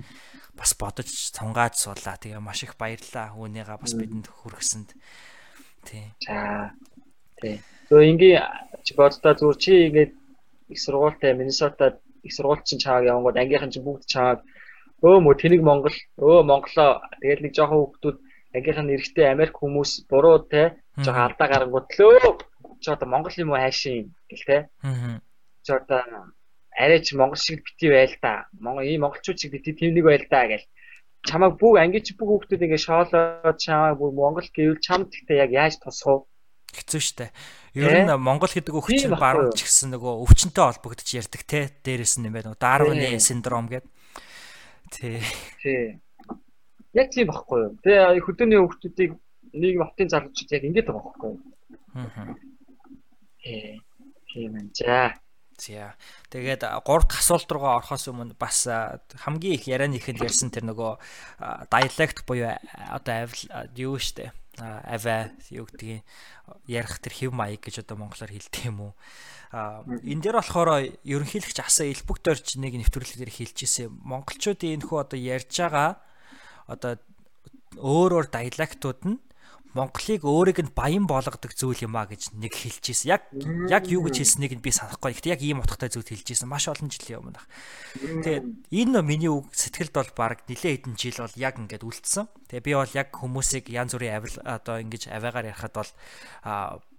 [0.56, 2.16] бас бодож цунгааж суулаа.
[2.16, 4.90] Тэгээ маш их баярлалаа үүнийгээ бас бидэнд хүргэсэнд.
[5.84, 6.16] Тий.
[6.24, 6.72] За.
[7.44, 7.60] Тий.
[7.92, 8.40] Зөө ингийн
[8.96, 10.14] боддоо зүгээр чи ингээд
[10.72, 14.42] их сургуультай Миннесотад их сургууль чинь чааг явангууд ангийнхан чинь бүгд чааг.
[15.06, 17.06] Өө мө тэнийг Монгол өө Монголоо.
[17.22, 18.18] Тэгээд нэг жоохон хүүхдүүд
[18.58, 22.18] ангийнхан эрэгтэй Америк хүмүүс буруу те жоохон алдаа гарангууд лөө
[22.82, 24.58] чи одоо Монгол юм уу хайшин гэл те.
[24.82, 25.22] Аа
[25.66, 26.02] чи одоо
[26.72, 28.46] арай чи Монгол шиг бити байл та.
[28.60, 30.66] Монгол ийм монголчууд шиг бити тэвнийг байл та гэл.
[31.26, 35.52] Чамайг бүх ангийн чи бүх хүүхдүүд ингээ шоолоод чамайг бүх Монгол гэвэл чамд гэхдээ яг
[35.52, 36.28] яаж тусах вэ?
[36.78, 37.26] Хэцүү штэ.
[37.76, 41.68] Ер нь Монгол гэдэг өвчин баруун ч гэсэн нөгөө өвчнөд холбогдож ярьдаг те.
[41.84, 42.56] Дээрээс нь юм байна.
[42.56, 43.92] Дарвины синдром гэдэг.
[44.96, 45.20] Тий.
[45.60, 46.00] Тий.
[46.96, 47.76] Яг тийм багхгүй юу.
[47.84, 49.12] Тэгээ хөдөөний өвчтүүдийг
[49.52, 51.42] нийгэм хотын залуучууд яг ингэж байгаа багхгүй юу.
[52.00, 52.32] Аа.
[53.44, 53.84] Тий.
[54.32, 54.72] Тийм ээ.
[54.72, 55.12] За.
[55.60, 56.00] За.
[56.32, 58.72] Тэгээд 3 дахь асуулт руугаа орохоос өмнө бас
[59.20, 60.96] хамгийн их ярианы ихэнд ярьсан тэр нөгөө
[61.68, 62.56] диалект буюу
[62.88, 63.28] одоо
[63.76, 66.04] юу штэ аваа юу гэдгийг
[66.68, 68.94] ярих тэр хэв маяг гэж одоо монголоор хэлдэг юм уу.
[69.52, 73.92] А энэ дээр болохоор ерөнхийлөгч асаа элбэгт орж нэг нэвтрүүлгээр хэлчихсэн.
[74.04, 76.00] Монголчуудын энэ хүү одоо ярьж байгаа
[76.72, 76.92] одоо
[77.80, 79.20] өөр өөр диалектууд нь
[79.76, 83.12] Монголыг өөрийг нь баян болгодог зүйл юм а гэж нэг хэлж ирсэн.
[83.12, 83.28] Яг
[83.68, 85.12] яг юу гэж хэлснийг нь би санахгүй.
[85.12, 86.48] Гэхдээ яг ийм утгатай зүйл хэлж ирсэн.
[86.48, 87.44] Маш олон жилийн өмнө.
[88.24, 92.26] Тэгээд энэ миний үг сэтгэлд бол баг нэлээд хэдэн жил бол яг ингээд үлдсэн.
[92.48, 95.92] Тэгээ би бол яг хүмүүсийг янз бүрийн авил одоо ингэж аваагаар ярихад бол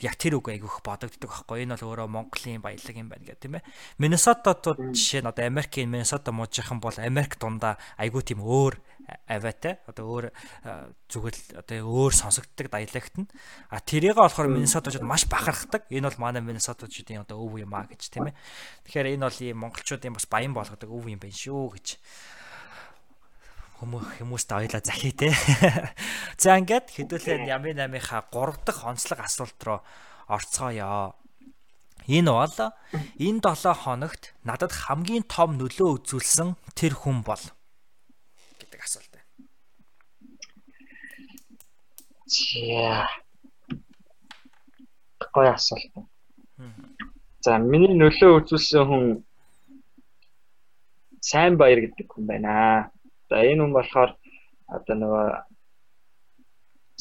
[0.05, 1.65] яг тэр үг айгүйх бодогддог байхгүй.
[1.65, 3.65] Энэ бол өөрөө Монголын баялаг юм байна гэх тийм ээ.
[3.97, 8.77] Миннесотатууд жишээ нь одоо Америкийн Миннесота мужийнхан бол Америк дундаа айгүй тийм өөр
[9.07, 10.27] авиатай одоо өөр
[11.07, 13.31] зүгэл одоо өөр сонсогддог диалект нь.
[13.71, 15.87] А тэрийг болохоор Миннесоточууд маш бахархдаг.
[15.91, 18.39] Энэ бол манай Миннесоточуудын одоо өв юм а гэж тийм ээ.
[18.87, 21.87] Тэгэхээр энэ бол ийм монголчуудын бас баян болгодог өв юм байна шүү гэж.
[23.79, 25.31] Хүмүүс хүмүүст ойлаа захий те
[26.41, 29.85] за ингээд хэдүүлээ ямын 8-ийнхаа 3 дахь онцлог асуулт руу
[30.33, 31.13] орцгоё.
[32.09, 32.57] Энэ бол
[33.21, 37.45] энэ 7 хоногт надад хамгийн том нөлөө үзүүлсэн тэр хүн бол
[38.87, 39.27] асуулт байна.
[42.27, 43.07] За.
[45.33, 45.93] Гоё асуулт.
[47.45, 49.05] За, миний нөлөө үзүүлсэн хүн
[51.23, 52.91] сайн баяр гэдэг хүн байна.
[53.31, 54.11] За, энэ хүн болохоор
[54.67, 55.27] одоо нөгөө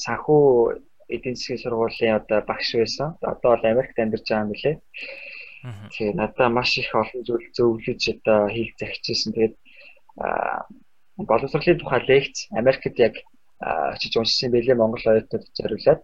[0.03, 0.43] санхүү
[1.09, 3.17] эдийн засгийн сургуулийн одоо багш байсан.
[3.21, 4.71] Одоо бол Америкт амьдарч байгаа юм билэ.
[5.89, 9.33] Тэгээ надад маш их олон зүйл зөвлөж одоо хийх захижсэн.
[9.33, 9.55] Тэгээд
[11.17, 13.15] боловсролын тухай лекц Америкт яг
[13.59, 16.01] очиж уншсан байлээ Монгол оюутнууд зориулаад.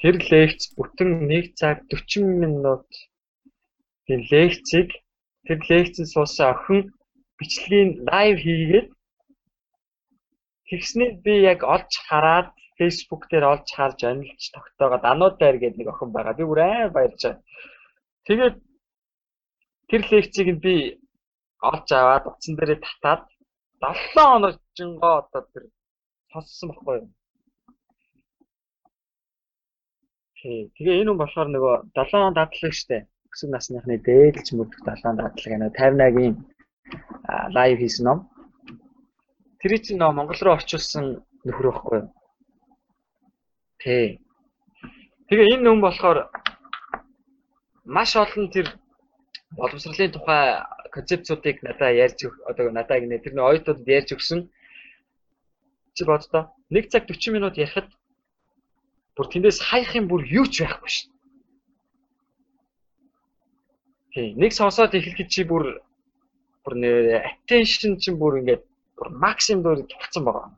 [0.00, 2.88] Тэр лекц бүтэн 1 цаг 40 минут
[4.06, 4.88] тийм лекцийг
[5.46, 6.80] тэр лекцэд суусан охин
[7.38, 8.88] бичлэгийн лайв хийгээд
[10.68, 15.88] тэгснээр би яг олж хараад Facebook дээр олж харж анилж тогтоогоод анууд дайр гэдэг нэг
[15.92, 16.38] охин байгаа.
[16.38, 17.44] Би бүр айн баярж байгаа.
[18.26, 18.56] Тэгээд
[19.88, 20.74] тэр лекцийг би
[21.70, 23.22] олж аваад утсан дээрээ татаад
[23.80, 25.64] 7 хоног жингоо одоо тэр
[26.32, 27.08] сонссон байхгүй юу.
[30.76, 32.98] Тэгээ энэ хүн болохоор нөгөө 7 дадлаг штэ.
[33.32, 36.34] Өсвөр насныхны дээдлж мөрдөх 7 дадлаг гэнэ 58-гийн
[37.56, 38.18] лайв хийсэн ном.
[39.58, 41.04] Тэр чинь нөө Монгол руу орчуулсан
[41.46, 42.08] нөхөр байхгүй юу?
[43.82, 44.06] Тий.
[45.28, 46.18] Тэгээ энэ хүн болохоор
[47.96, 48.66] маш олон тэр
[49.58, 50.44] боловсролын тухай
[50.94, 52.20] концепцуудыг надад ярьж
[52.50, 54.40] одоо надад гинэ тэр нэг оюутнуудад ярьж өгсөн.
[55.96, 57.88] Чи боддоо нэг цаг 40 минут ярихад
[59.16, 61.08] бүр тэндээс хайх юм бүр юу ч байхгүй шин.
[64.12, 65.80] Тий, нэг сонсоод эхлэхэд чи бүр
[66.64, 66.90] бүр нэ
[67.30, 68.62] attention чинь бүр ингээд
[68.96, 70.50] бүр максимум дээр тулцсан байгаа.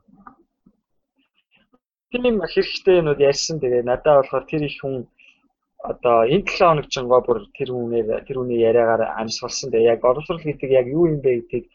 [2.11, 3.63] Тийм хэрэгтэй юмуд ярьсан.
[3.63, 5.07] Тэгээ надад болохоор тэр их хүн
[5.91, 9.71] одоо энэ 7 хоног чингоо бүр тэр хүнээр тэр хүний яриагаар амсгалсан.
[9.71, 11.65] Тэгээ яг боловсрол гэдэг яг юу юм бэ гэдгийг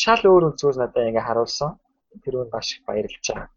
[0.00, 1.70] шал өөр өнцгөөс надад ингээ харуулсан.
[2.20, 3.48] Тэр үн маш их баярлж байгаа.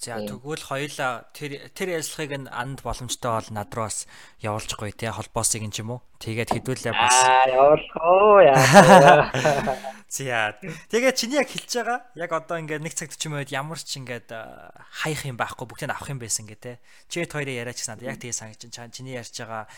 [0.00, 4.08] За тэгвэл хоёулаа тэр тэр ярилцлагыг нь анд боломжтой бол над руу бас
[4.40, 6.00] явуулчихгүй тий холбоосыг юм ч юм уу.
[6.16, 9.28] Тэгээд хэдүүлээ бас Аа явуулах яа.
[10.08, 10.56] За
[10.88, 14.32] тэгээд чиний яг хэлж байгаа яг одоо ингээд нэг цаг 40 минут ямар ч ингээд
[14.32, 16.76] хаях юм байхгүй бүгдийг авах юм байсан гэ тий.
[17.12, 19.68] Чи хоёрын яриач гэсэн яг тэгээ санагч чиний ярьж байгаа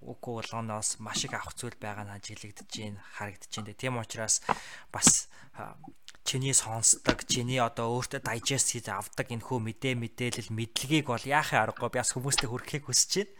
[0.00, 3.68] үгүй болгоноос маш их авах зүйл байгаа наа жилэгдэж гин харагдаж гин.
[3.76, 4.40] Тийм учраас
[4.88, 5.28] бас
[6.26, 11.62] чиний сонсдог, чиний одоо өөртөө digest хийж авдаг энэ хөө мэдээ мэдээлэл мэдлэгийг бол яахын
[11.62, 13.32] аргагүй бас хүмүүстээ хүргэхийг хүсэж байна.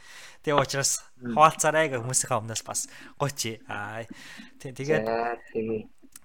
[0.46, 2.80] Тэгээ учраас хуваалцаарай гэх хүмүүсийнхээ өмнөөс бас
[3.18, 3.58] гойчи.
[3.66, 4.06] Аа
[4.62, 5.02] тэгээд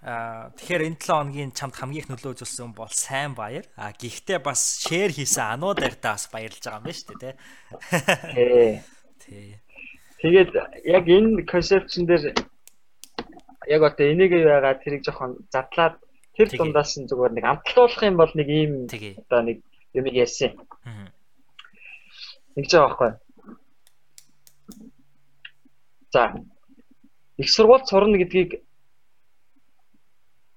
[0.02, 3.70] Аа тэгэхээр энэ 7 хоногийн чамд хамгийн их нөлөө үзүүлсэн бол сайн баяр.
[3.78, 7.36] А гэхдээ бас шеэр хийсэн ануудаартай бас баярлж байгаа юм байна шүү дээ,
[8.42, 8.82] тий.
[9.22, 9.50] Тий.
[10.26, 10.52] Тэгээд
[10.90, 12.34] яг энэ концепцэн дээр
[13.70, 16.02] яг одоо энийг яагаад тэрийг жоохон задлаад
[16.50, 19.58] Тэр дундаас нь зүгээр нэг амтлуулах юм бол нэг ийм одоо нэг
[19.94, 20.58] юм ярьсан.
[22.56, 23.12] Нэг ч байхгүй.
[26.14, 26.34] За.
[27.38, 28.66] Их сургууль сурна гэдгийг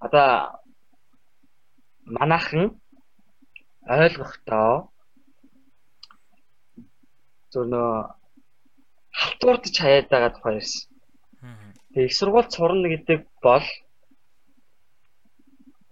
[0.01, 0.61] одоо
[2.05, 2.81] манайхан
[3.87, 4.91] ойлгохдоо
[7.53, 7.91] зөв нөө
[9.21, 10.89] халтуурдж хаяад байгаа тухай ярьсан.
[11.93, 13.67] Тэгээ их сургууль сурна гэдэг бол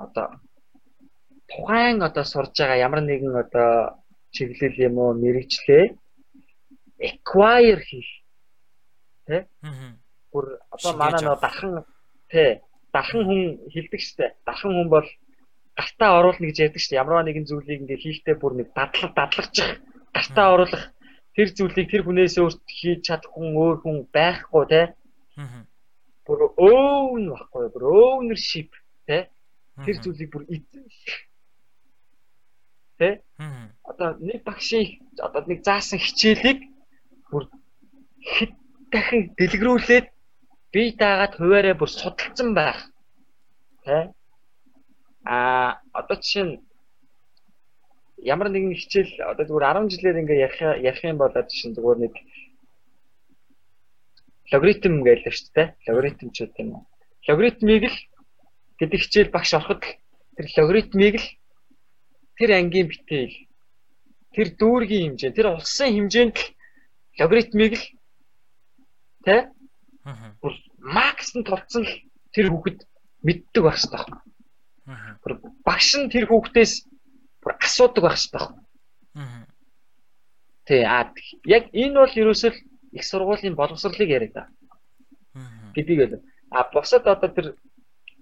[0.05, 0.27] одоо
[1.51, 3.71] тухайн одоо сурж байгаа ямар нэгэн одоо
[4.35, 5.85] чиглэл юм уу мэрэгчлээ
[7.09, 8.11] acquire хийх
[9.27, 9.43] тий
[10.33, 10.45] бүр
[10.75, 11.73] одоо манай нөө дахан
[12.33, 12.51] тий
[12.93, 13.43] дахан хүн
[13.73, 14.27] хилдэг штэ.
[14.47, 15.09] Дахан хүн бол
[15.77, 17.01] гартаа оруулна гэж ярьдаг штэ.
[17.03, 19.81] Ямар нэгэн зүйлийг ингээ хийхдээ бүр нэг дадлаг дадлагчих
[20.15, 20.85] гартаа оруулах.
[21.35, 24.87] Тэр зүйлийг тэр хүнээс өөрт хийж чадах хүн өөр хүн байхгүй тий
[26.27, 28.71] бүр own байхгүй бүр ownership
[29.81, 31.23] Тэр зүйлийг бүр эзэн шиг
[32.99, 33.09] тэ
[33.91, 36.61] одоо нэг багшийн одоо нэг заасан хичээлийг
[37.31, 37.45] бүр
[38.35, 38.53] хэд
[38.93, 40.07] дахин дэлгэрүүлээд
[40.73, 42.79] бие даагаад хуваараа бүр судалсан байх.
[43.85, 44.13] Тэ?
[45.25, 45.37] А
[45.93, 46.55] одоо жишээ нь
[48.33, 50.61] ямар нэгэн хичээл одоо зүгээр 10 жилээр ингээ ярих
[50.91, 52.15] ярих юм бол жишээ нь зүгээр нэг
[54.53, 56.85] логаритм л шүү дээ логаритм ч гэдэг юм уу?
[57.27, 57.99] Логаритмыг л
[58.83, 59.87] гэдэг хичээл багш ороход
[60.35, 61.29] тэр логаритмыг л
[62.35, 63.35] тэр ангийн битээл
[64.35, 66.47] тэр дүүргийн хэмжээ тэр улсын хэмжээнд л
[67.23, 67.87] логаритмыг л
[69.23, 69.55] тэ
[70.43, 71.95] бүр макс нь тулцсан л
[72.35, 72.79] тэр хүүхэд
[73.23, 74.19] мэддэг байх хэрэгтэй байна.
[74.91, 75.15] Аа.
[75.63, 76.73] Багш нь тэр хүүхдээс
[77.39, 78.67] бүр асуудаг байх байна.
[79.15, 79.47] Аа.
[80.67, 81.07] Тэ а
[81.47, 82.51] яг энэ бол ерөөсөө
[82.99, 84.51] их сургуулийн боловсролыг яриад байгаа.
[85.39, 85.71] Аа.
[85.71, 86.15] Гэдгийг л
[86.51, 87.47] а бусад одоо тэр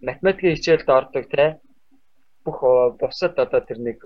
[0.00, 1.60] математикийн хичээлд ордог те
[2.44, 2.58] бүх
[3.00, 3.98] бусад одоо тэр нэг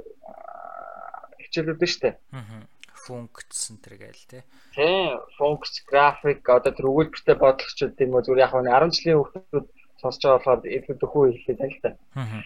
[1.43, 2.19] хичээлүүд нь штэ.
[2.35, 2.67] Аа.
[3.05, 4.39] Функц энэ гээл те.
[4.75, 9.67] Тийм, функц, график одоо тэр өгүүлбэртэй бодлогочд юм уу зүгээр яг нь 10 жилийн хүүхдүүд
[10.01, 11.91] сонсож байгаа болохоор илүү дөхөө хэлээд байна л та.
[12.19, 12.41] Аа.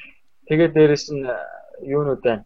[0.49, 1.25] Тэгээд дээрэс нь
[1.87, 2.45] юунууд байна.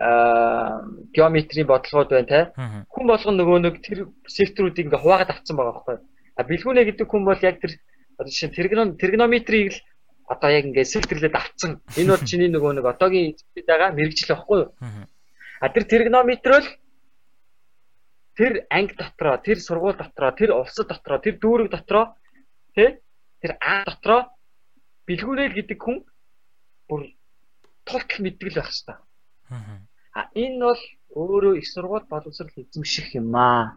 [0.00, 0.80] Аа,
[1.14, 2.40] геометрийн бодлогод байна те.
[2.88, 5.96] Хүн болгон нөгөө нэг тэр секторуудыг ингээ хуваагаад авцсан байгаа байхгүй.
[6.34, 7.76] А бэлгүүнэ гэдэг хүн бол яг тэр
[8.20, 9.80] Одоо жишээ тригном тригнометрийг л
[10.28, 11.80] одоо яг ингээд сэлтэрлээд авцсан.
[11.96, 14.70] Энэ бол чиний нөгөө нэг одоогийн эзэд байгаа мэрэгжил байхгүй юу?
[15.64, 16.68] А тэр тригнометр л
[18.36, 22.14] тэр анги дотроо, тэр сургууль дотроо, тэр улсад дотроо, тэр дүүрэг дотроо
[22.76, 23.00] тий
[23.40, 24.30] тэр А дотроо
[25.08, 26.04] бэлгүүрэл гэдэг хүн
[26.88, 27.02] бүр
[27.88, 29.00] тултал мэддэг л байх хэвээр.
[30.14, 30.82] А энэ бол
[31.16, 33.74] өөрөө их сургууль боловсрол эзэмших юм аа.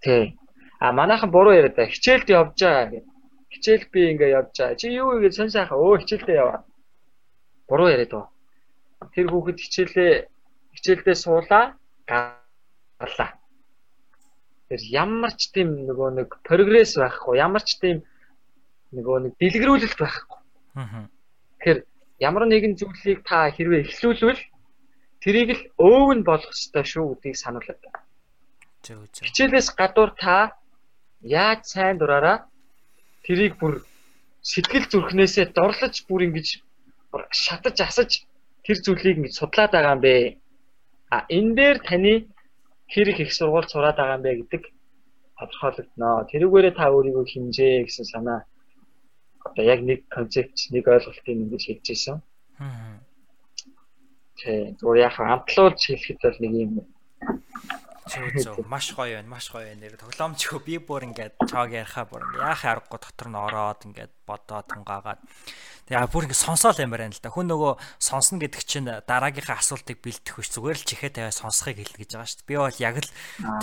[0.00, 0.38] Тий.
[0.80, 3.04] А манайхан буруу яриад та хичээлд явж байгаа гэх.
[3.52, 4.80] Хичээл би ингээ явж байгаа.
[4.80, 6.64] Чи юу гэж сонь сайхан өө хичээлдээ яваа.
[7.68, 8.32] Буруу яриад байгаа.
[9.12, 10.12] Тэр хүүхэд хичээлээ
[10.72, 11.76] хичээлдээ суулаа,
[12.08, 13.30] гарлаа.
[14.72, 18.00] Тэр ямар ч тийм нөгөө нэг прогресс байхгүй, ямар ч тийм
[18.96, 20.38] нөгөө нэг дэлгэрүүлэлт байхгүй.
[20.80, 21.04] Аа.
[21.60, 21.78] Тэгэхээр
[22.24, 24.42] ямар нэгэн зүйлийг та хэрвээ эхлүүлвэл
[25.20, 28.00] тэрийг л өөв нь болох ёстой шүү гэдгийг сануулдаг.
[28.80, 29.28] Зөв зөв.
[29.28, 30.56] Хичээлээс гадуур та
[31.22, 32.46] яаж сайн дураараа
[33.24, 33.84] тэрийг бүр
[34.42, 36.48] сэтгэл зүрхнээсээ дорлож бүр ингэж
[37.44, 38.10] шатаж асаж
[38.64, 40.14] тэр зүйлийг ингэж судлаад байгаа юм бэ.
[41.14, 42.14] А энэ дээр таны
[42.92, 44.62] хэр их их сургууль сураад байгаа юм бэ гэдэг
[45.38, 46.08] тодорхойлогдно.
[46.30, 48.40] Тэрүүгээрээ та өөрийгөө хинжээ гэсэн санаа
[49.44, 52.16] одоо яг нэг концепт, нэг ойлголтыг ингэж хэлж ирсэн.
[52.60, 53.00] Аа.
[54.40, 54.76] Тэг.
[54.80, 56.72] Зүгээр яг амтлуулж хэлэхэд бол нэг юм
[58.10, 59.86] Зөв зөв маш гоё байна маш гоё байна.
[59.86, 64.60] Нэр тоглоомчгүй би бүр ингээд чааг ярихаа бүр яахын аргагүй дотор нь ороод ингээд бодоо
[64.66, 65.20] тунгаагаад
[65.86, 67.30] тэгээ бүр ингээд сонсоол юмар байна л да.
[67.30, 72.02] Хүн нөгөө сонсно гэдэг чинь дараагийнхаа асуултыг бэлдэх биш зүгээр л чихээ тавиа сонсхийг хэлнэ
[72.02, 72.50] гэж байгаа шүү дээ.
[72.50, 73.10] Би бол яг л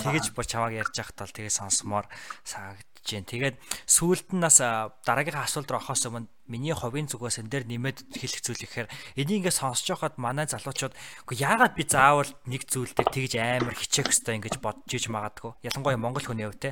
[0.00, 2.06] тэгэж бүр чавааг ярьж байхад бол тэгээ сонсомоор
[2.48, 3.28] санагдаж байна.
[3.28, 4.56] Тэгээд сүүлд нь нас
[5.04, 8.88] дараагийнхаа асуулт руу орохоос өмнө миний ховын зүгээс энэ дээр нэмээд хэлэх зүйл ихээр
[9.20, 10.96] энийг ингээ сонсож байхад манай залуучууд
[11.28, 15.52] үгүй яагаад би заавал нэг зүйл дээр тэгж амар хичээх хэвээр ингэж бодож иж магадгүй
[15.62, 16.70] ялангуяа монгол хүний хувьд те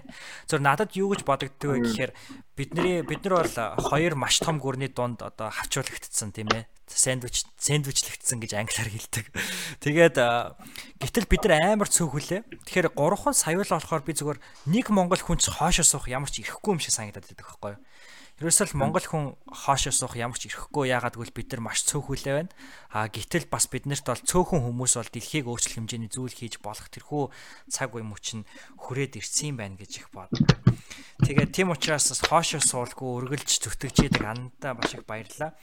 [0.48, 2.12] зөв надад юу гэж бодогддог вэ гэхээр
[2.56, 8.38] бидний бид нар бол хоёр маш том гүрний дунд одоо хавчуулагдсан тийм ээ сэндвич сэндвичлэгдсэн
[8.38, 9.26] гэж англиар хэлдэг.
[9.82, 10.16] Тэгээд
[11.02, 12.46] гэтэл бид нар амар цөөхөлээ.
[12.62, 14.38] Тэгэхээр 3 сая л болохоор би зүгээр
[14.70, 17.82] нэг монгол хүн ч хоошоо суух ямар ч ирэхгүй юм шиг санагдаад байдаг байхгүй юу?
[18.36, 22.52] Ерөөсөл Монгол хүн хоошоо суух ямар ч ирэхгүй яагаад гэвэл бид нар маш цөөхөлтэй байна.
[22.92, 27.32] А гэтэл бас биднэрт бол цөөхөн хүмүүс бол дэлхийг өөрчлөх хэмжээний зүйл хийж болох тэрхүү
[27.72, 28.44] цаг үе мөч нь
[28.76, 30.28] хүрээд ирсэн юм байна гэж их бод.
[31.24, 35.56] Тэгээд тийм учраас бас хоошоо суулгүй үргэлж зүтгэж идэг андаа маш их баярлаа.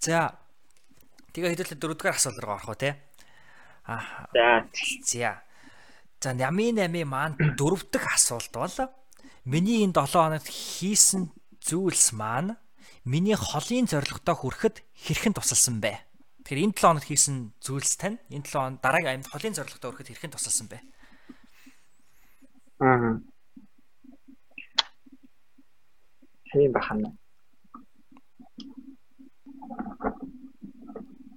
[0.00, 0.40] За
[1.36, 2.96] тэгээ хэдүүлээ дөрөвдүгээр асуулт руу орох уу те.
[3.84, 4.24] Аа.
[4.32, 4.64] За.
[5.04, 5.44] За.
[6.16, 8.72] За нами нами маань дөрөв дэх асуулт бол
[9.44, 11.28] миний энэ 7 хоногт хийсэн
[11.64, 12.60] зүйлс маань
[13.08, 15.96] миний холын зорилготой хүрэхэд хэрхэн тусалсан бэ?
[16.44, 20.08] Тэгэхээр энэ 7 хоногт хийсэн зүйлс тань энэ 7 хоног дараагийн амьд холын зорилготой хүрэхэд
[20.12, 20.78] хэрхэн тусалсан бэ?
[22.84, 23.16] Аа.
[26.52, 27.16] Тийм бахана.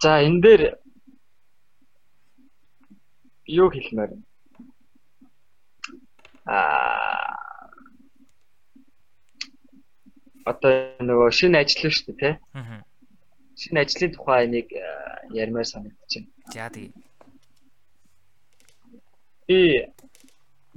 [0.03, 0.61] За энэ дээр
[3.47, 4.11] юу хэлмээр?
[6.51, 7.26] Аа
[10.51, 10.71] одоо
[11.03, 12.33] нөгөө шинэ ажил шүү дээ тий.
[12.55, 12.81] Аа.
[13.61, 14.67] Шинэ ажлын тухай нэг
[15.33, 16.25] ярмаар санагдчихэв.
[16.53, 16.91] За тэгээ.
[19.47, 19.59] Би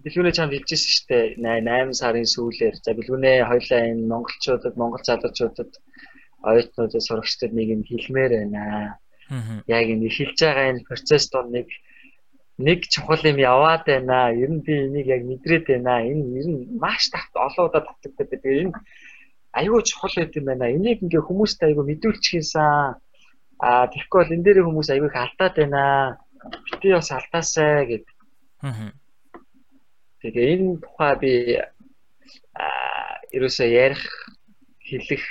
[0.02, 1.26] бэлгүүнээ чамд хэлжсэн шүү дээ.
[1.38, 5.72] 8 сарын сүүлээр за бэлгүүнээ хоёлаа энэ монголчуудад, монгол залуучуудад
[6.48, 8.96] оюутнуудад сурагчдад нэг юм хэлмээр байна.
[9.68, 11.68] Яг энэ эхэлж байгаа энэ процесс дор нэг
[12.58, 14.32] нэг чухал юм яваад байна.
[14.32, 16.04] Ер нь би энийг яг мэдрээд байна.
[16.10, 18.42] Энэ ер нь маш тавт олоодаа татдаг гэдэг.
[18.44, 18.72] Энэ
[19.52, 20.70] айгүй чухал байт юм байна.
[20.70, 22.94] Энийг ингээ хүмүүст айгүй мэдүүлчихсэн.
[23.60, 25.82] Аа тэгэхгүй бол энэ дээр хүмүүс айгүй их алдаад байна.
[26.66, 28.06] Бити бас алдаасаа гэд.
[28.62, 28.92] Аа.
[30.22, 31.32] Тэгээ энэ тухай би
[32.54, 34.02] аа ерөөсөө ярих
[34.88, 35.24] хэлэх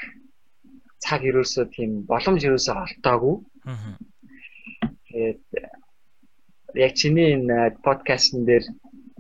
[1.00, 3.36] цаг ерөөсөө тийм боломж ерөөсөө олтоогүй.
[3.72, 3.96] Аа.
[5.08, 5.42] Тэгээд
[6.76, 8.66] яг чиний энэ подкастн дээр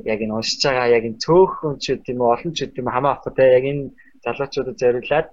[0.05, 3.43] яг энэ уншиж байгаа яг энэ цөөхөн ч гэдэм үү олон ч гэдэм хамаагүй те
[3.57, 3.85] яг энэ
[4.23, 5.27] залуучуудад зориулаад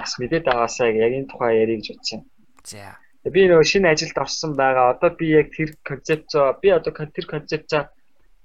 [0.00, 2.20] бас мэдээд аваасаа яг энэ тухай ярих гэж бодсон.
[2.64, 2.96] За.
[3.24, 4.96] Би нөгөө шинэ ажилд орсон байгаа.
[4.96, 7.92] Одоо би яг тэр концепцоо би одоо тэр концепцоо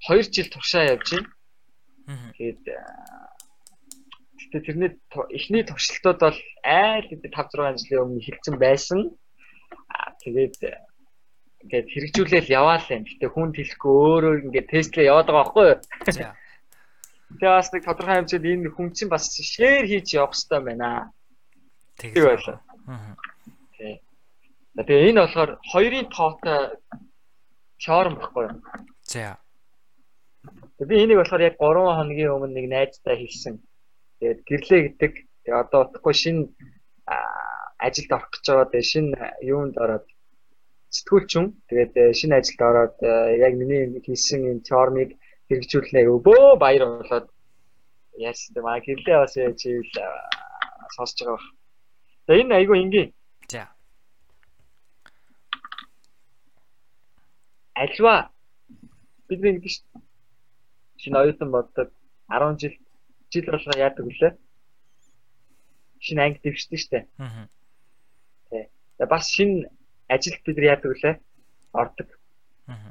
[0.04, 1.28] 2 жил туршаа явж байна.
[2.36, 2.62] Тэгээд
[4.36, 4.90] гэтээ тэрний
[5.32, 9.00] эхний туршилтууд бол айл гэдэг 5 6 жилийн өмнө хэлсэн байсан.
[10.22, 10.56] Тэгээд
[11.66, 13.02] ингээд хэрэгжүүлэл яваал юм.
[13.08, 15.78] Гэтээ хүнд хэлэхгүй өөрөө ингээд тестлээ яваад байгаа байхгүй юу?
[17.36, 21.12] Тэгээ бас нэг тодорхой хэмжээнд энэ хүн чинь бас шеэр хийж явах хэрэгтэй байна.
[22.00, 22.58] Тэг байлаа.
[22.88, 23.12] Аа.
[23.76, 24.00] Тий.
[24.76, 26.60] Тэгээ энэ болохоор хоёрын тоотой
[27.80, 28.60] теорем баггүй юу?
[29.04, 29.36] За.
[30.78, 33.54] Би энийг болохоор яг 3 хоногийн өмнө нэг найзтай хэлсэн.
[34.20, 35.12] Тэгээд гэрлээ гэдэг.
[35.44, 36.42] Тэгээ одоо утгагүй шинэ
[37.80, 38.68] ажилд орох гэж байгаа.
[38.72, 40.06] Тэгээ шинэ юунд ороод
[40.92, 41.44] сэтгүүлчин.
[41.68, 42.96] Тэгээд шинэ ажилд ороод
[43.46, 45.10] яг миний хийсэн энэ теоремыг
[45.48, 47.26] хэрэгжүүлнэ өвөө баяр болоод
[48.18, 49.94] яасан бэ маа гэрлээ бас яаж ивэл
[50.96, 51.46] сонсож байгаа баг.
[52.26, 53.10] Тэгээ энэ айгүй ингийн.
[53.52, 53.70] За.
[57.76, 58.30] Альва
[59.28, 59.76] бидний ингэ ш
[61.02, 61.88] шинэ оюутан боддог
[62.28, 62.74] 10 жил
[63.30, 64.32] жил болгоо яадаг үлээ.
[66.00, 66.98] Шинэ анги дэвшдэг штэ.
[67.22, 67.46] Аа.
[68.50, 69.70] Тэгээ бас шинэ
[70.08, 71.14] ажилд бид яадаг үлээ.
[71.72, 72.08] Ордог.
[72.66, 72.90] Аа.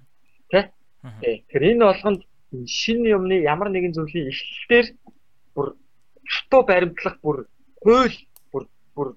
[0.51, 0.71] Тэ?
[1.03, 2.21] Тэгэхээр энэ болгонд
[2.63, 4.87] шинэ юмны ямар нэгэн зүйлийн эхлэлээр
[5.55, 5.67] бүр
[6.23, 7.37] хатуу баримтлах бүр
[7.83, 8.17] хууль
[8.51, 8.63] бүр
[8.95, 9.09] бүр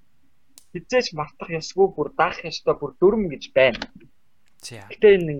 [0.73, 3.87] хизээч мартах ёсгүй бүр даах ёстой бүр дүрм гэж байна.
[4.67, 4.83] За.
[4.91, 5.39] Гэтэ энэ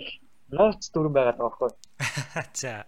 [0.55, 1.71] нууц дүрм байгаад байгаа байхгүй.
[2.63, 2.87] За.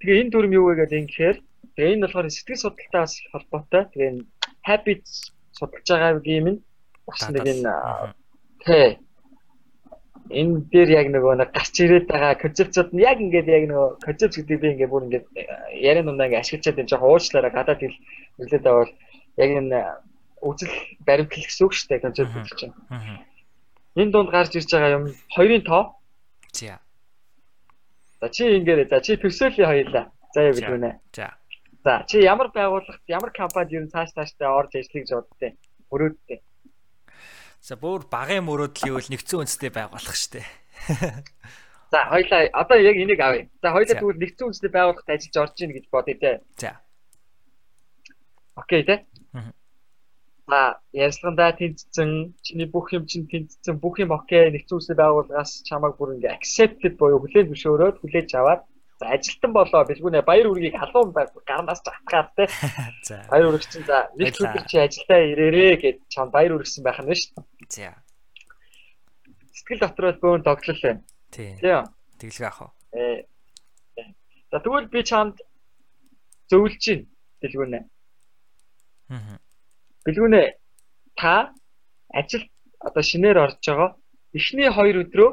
[0.00, 1.36] Тэгээ энэ дүрм юу вэ гэдэг ингэхээр
[1.74, 3.84] тэгээ энэ болохоор сэтгэл судлалтай бас холбоотой.
[3.90, 4.22] Тэгээ энэ
[4.68, 6.60] habits судалж байгаа юм нь
[7.06, 7.72] бас нэг энэ
[8.64, 8.98] тий
[10.32, 14.34] энэ дээр яг нөгөө нэг гарч ирээд байгаа концепцууд нь яг ингээд яг нөгөө концепц
[14.40, 15.26] гэдэг би ингээд бүр ингээд
[15.76, 17.98] яриа нундаа ингээд ашиглачаад энэ жоохон уучлаарай гадаад хэл
[18.40, 18.94] хэлээд байгаа бол
[19.42, 19.78] яг энэ
[20.42, 20.74] үзэл
[21.06, 22.74] баримтлал гэсэн үг шүү дээ концепт гэж чинь.
[24.00, 25.04] Энэ дунд гарч ирж байгаа юм
[25.36, 25.82] хоёрын тоо.
[26.52, 26.80] За.
[28.20, 30.04] За чи ингээд за чи төсөөлөе хоёлаа.
[30.34, 30.90] За яа билгүнэ.
[31.14, 31.28] За.
[31.84, 35.54] За чи ямар байгууллагт ямар компанид ер нь цааш цааштай орж ажиллах гэж боддیں۔
[35.92, 36.38] Өрөөдтэй.
[37.62, 40.42] За бүр багын мөрөөдөл гэвэл нэгдсэн үндэстэй байгуулах штэ.
[41.94, 43.46] За хоёлаа одоо яг энийг авъя.
[43.62, 46.42] За хоёлаа тэгвэл нэгдсэн үндэстэй байгууллагт ажиллаж орж ийн гэж бодъё те.
[46.58, 46.82] За.
[48.58, 49.06] Окей те.
[50.50, 55.94] За ярьсгандаа тэнцсэн чиний бүх юм чинь тэнцсэн бүх юм окей нэгдсэн үндэстэй байгууллагаас чамайг
[55.94, 58.66] бүр ингээ accepted буюу хүлээн зөвшөөрөөд хүлээж аваад
[59.02, 62.46] За ажилтан болоо бэлгүүнэ баяр үргийг халуун гарнаас татгаад те.
[63.08, 63.26] За.
[63.26, 67.10] Баяр үрэг чинь за нэг өдөр чи ажилдаа ирээрээ гэд чам баяр үргэсэн байх нь
[67.10, 67.66] шүү дээ.
[67.66, 67.98] За.
[69.58, 71.02] Сэтгэл дотроо бөөн тоглол байна.
[71.34, 71.58] Тийм.
[72.14, 72.70] Тэглэг ах уу.
[72.94, 73.26] Э.
[74.54, 75.42] За тэгвэл би чамд
[76.46, 77.10] зөвлөж чинь
[77.42, 77.80] бэлгүүнэ.
[79.10, 79.34] Аа.
[80.06, 80.42] Бэлгүүнэ
[81.18, 81.50] та
[82.14, 82.46] ажил
[82.78, 83.98] одоо шинээр орж байгаа.
[84.30, 85.30] Эхний хоёр өдрөө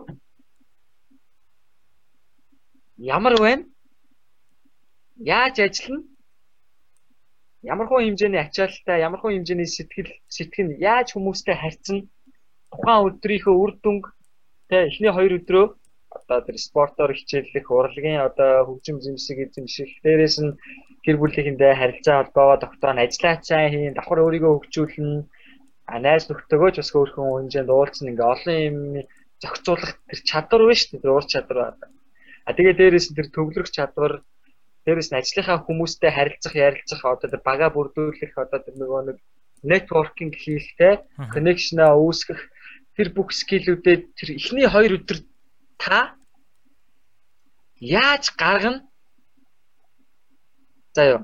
[3.00, 3.64] ямар байна?
[5.16, 6.04] Яаж ажиллана?
[7.64, 12.08] Ямархуу хэмжээний ачаалттай, ямархуу хэмжээний сэтгэл сэтгэн яаж хүмүүстэй харьцна?
[12.72, 14.04] Тухайн өдрийнхөө үр дүнг
[14.70, 15.66] тэ эхний хоёр өдрөө
[16.12, 20.58] одоо тэр спортоор хичээллэх, урлагийн одоо хөгжим зэмсэг эзэмших, дээрээс нь
[21.04, 25.28] гэр бүлийнхэнтэй харилцаа холбоогоо тогтооно, ажиллаа цай хийн, давхар өөрийгөө хөгжүүлнэ,
[26.06, 28.78] найз нөхдөөгөө ч бас хөөрхөн хэмжээнд уулзсан ингээ олон юм
[29.41, 31.00] зохицуулах тэр чадвар биш үү?
[31.02, 31.99] Тэр уур чадвар байна
[32.48, 34.14] А тэгээ дээрээс нь тэр төвлөрөх чадвар
[34.86, 39.18] дээрээс нь ажлынхаа хүмүүстэй харилцах, ярилцах одоо тэр бага бүрдүүлэх одоо тэр нөгөө нэг
[39.64, 42.40] networking хийхтэй connection-а үүсгэх
[42.96, 45.20] тэр бүх скиллүүдээ тэр эхний хоёр өдөр
[45.80, 46.16] та
[47.80, 48.88] яаж гаргана?
[50.96, 51.22] За юу.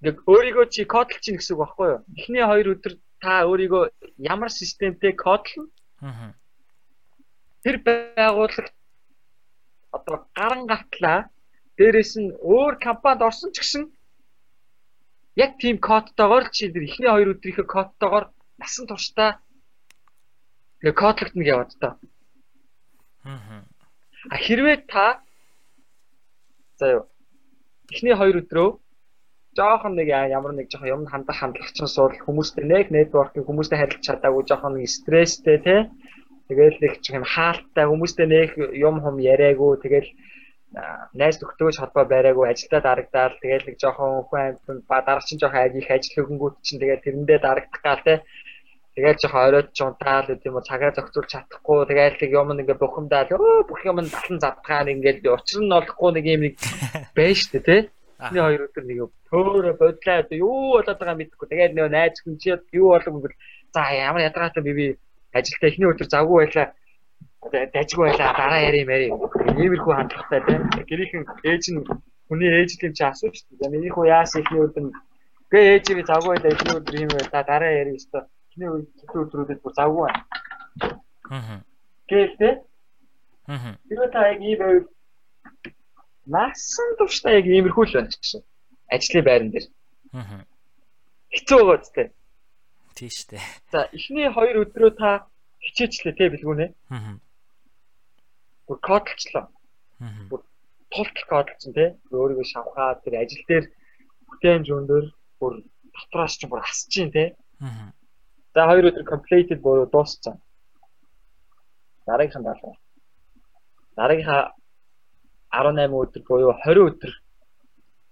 [0.00, 2.00] Ингээ өөрийгөө чи кодлж чинь гэсэн үг багхгүй юу?
[2.16, 3.82] Эхний хоёр өдөр та өөрийгөө
[4.18, 5.70] ямар системтэй кодлно?
[7.62, 8.74] Тэр байгууллагт
[9.96, 11.18] одоо гаран гатлаа
[11.76, 13.82] дээрэс нь өөр компанид орсон ч гэсэн
[15.44, 18.24] яг тийм кодтойгоор чи тэр эхний хоёр өдрийнхөө кодтойгоор
[18.60, 19.30] насан туршдаа
[20.80, 21.92] тэгээ кодлогдно гэж боддоо.
[24.34, 25.06] А хэрвээ та
[26.78, 27.04] за юу?
[27.92, 28.68] Эхний хоёр өдрөө
[29.56, 34.04] жоохон нэг ямар нэг жоохон юм хандах хандлах чинь суул хүмүүстэй нэг нэтворкинг хүмүүстэй харилцаж
[34.06, 35.80] чадаагүй жоохон стресстэй тий
[36.50, 40.10] Тэгэл нэг ч юм хаалттай хүмүүстэй нэг юм хум яриаггүй тэгэл
[41.14, 45.62] найз нөхдөж холбоо байраагүй ажилдаа дарагдаал тэгэл нэг жоохон хүн амьтан ба дараа чинь жоохон
[45.62, 48.22] ажил их ажил хөнгөт чинь тэгэл тэрэндээ дарагдах гал те.
[48.94, 53.30] Тэгэл жоохон оройд жунтаал гэдэг юм уу цагаа зохицуулж чадахгүй тэгэл нэг юм ингээ бухимдаал
[53.30, 56.54] өө бүх юм нь талан задгаан ингээл учир нь олохгүй нэг юм нэг
[57.18, 57.76] байна штэ те.
[58.18, 58.98] Эхний хоёр өдөр нэг
[59.30, 63.38] төөрө бодлоо юу болоод байгаа мэдэхгүй тэгээд нөө найз хүн чи юу болов гэвэл
[63.74, 64.86] за ямар ядаргаатай би би
[65.38, 66.66] ажилдаа эхний өдөр завгүй байлаа
[67.74, 69.14] дажгүй байлаа дараа ярим ярим
[69.62, 71.80] иймэрхүү хандлагатай тийм гэрийнхэн ээж нь
[72.28, 73.72] хүний ээжлийн чи асууж шүү дээ.
[73.74, 74.84] Миний хүү яас эхний өдөр
[75.50, 78.68] гээ ээж би завгүй байлаа эхний өдөр юм байлаа дараа ярим өстой эхний
[79.22, 80.22] өдрүүдэд бүр завгүй байна.
[81.34, 81.58] Аа
[82.10, 82.54] гэлтэй
[83.48, 84.84] аа тэр та яг ийм байв.
[86.26, 88.42] Насан туршдаа яг иймэрхүү л байна гэсэн.
[88.94, 89.66] Ажлын байран дээр.
[90.14, 90.44] Аа
[91.34, 92.19] хэцүү байгаа зү
[93.00, 93.40] Тийш үү.
[93.72, 95.24] За эхний хоёр өдрөө та
[95.64, 96.66] хичээчлээ те бэлгүүнэ.
[96.92, 97.16] Аа.
[98.68, 99.48] Бүр кодлчлоо.
[100.04, 100.28] Аа.
[100.28, 100.44] Бүр
[100.92, 101.96] тултал кодлцсон те.
[102.12, 103.72] Өөрийгөө шавхаа тэр ажил дээр
[104.28, 105.04] бүтээн зүүндөр
[105.40, 105.64] бүр
[105.96, 107.40] дотроос ч бүр асч чинь те.
[107.64, 107.96] Аа.
[108.52, 110.36] За хоёр өдөр completed буюу дууссан.
[112.04, 112.76] Дараагийнхан даалга.
[113.96, 114.52] Дараагийнхаа
[115.56, 117.12] 18 өдөр буюу 20 өдөр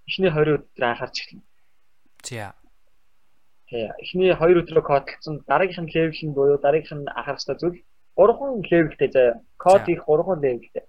[0.08, 1.44] эхний 20 өдөр анхаарч эхэлнэ.
[2.24, 2.56] За.
[3.68, 3.84] Тий.
[4.00, 7.78] Эхний 2 өдрөө кодлцсон дараагийнх нь левел нь буюу дараагийнх нь анхаарах ёстой зүйл
[8.16, 9.34] 3хан левелтэй заяа.
[9.60, 10.84] Код их 3хан левелтэй.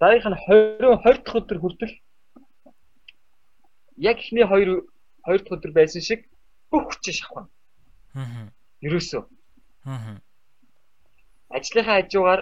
[0.00, 1.94] Дараагийнх нь 20 20 дахь өдөр хүртэл
[4.00, 4.80] яг эхний 2
[5.28, 6.24] 2 дахь өдөр байсан шиг
[6.72, 7.52] бүх хүчээ шавхна.
[8.16, 8.48] Аа.
[8.80, 9.22] Ерөөсөө.
[9.84, 10.16] Аа.
[11.52, 12.40] Ажлынхаа хажуугаар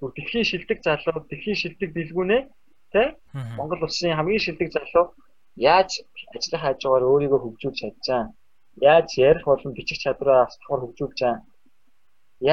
[0.00, 2.42] бүр дэлхийн шилдэг залуу, дэлхийн шилдэг дэлгүүнээ
[2.92, 3.20] тэ
[3.60, 5.12] Монгол улсын хамгийн шилдэг залуу
[5.58, 5.90] яаж
[6.36, 8.22] ажлын хажуугаар өөрийгөө хөгжүүлж чадчаа.
[8.90, 11.36] Яаж ярих болон бичих чадвараа асуухаар хөгжүүлж чаа.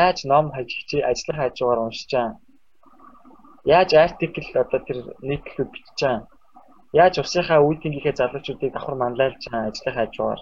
[0.02, 2.28] Яаж ном хажигч ажлын хажуугаар уншиж чаа.
[3.66, 4.98] Яаж артикл одоо тэр
[5.30, 6.18] нийтлүүд бичиж чаа.
[7.02, 10.42] Яаж усынхаа үйлдвэрийнхээ залуучуудыг давхар манлайлж чаа ажлын хажуугаар.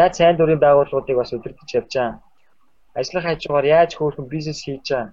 [0.00, 2.10] Яаж сайн дурын байгууллагуудыг бас өдөртөж явж чаа.
[3.00, 5.04] Ажлын хажуугаар яаж хөөрхөн бизнес хийж чаа.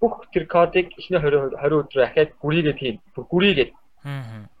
[0.00, 2.96] Бүх тэр кодыг эхний 20 20 өдрөө ахаад гүрийгээд хийн.
[3.32, 3.70] Гүрийгээд.
[4.04, 4.51] Аа.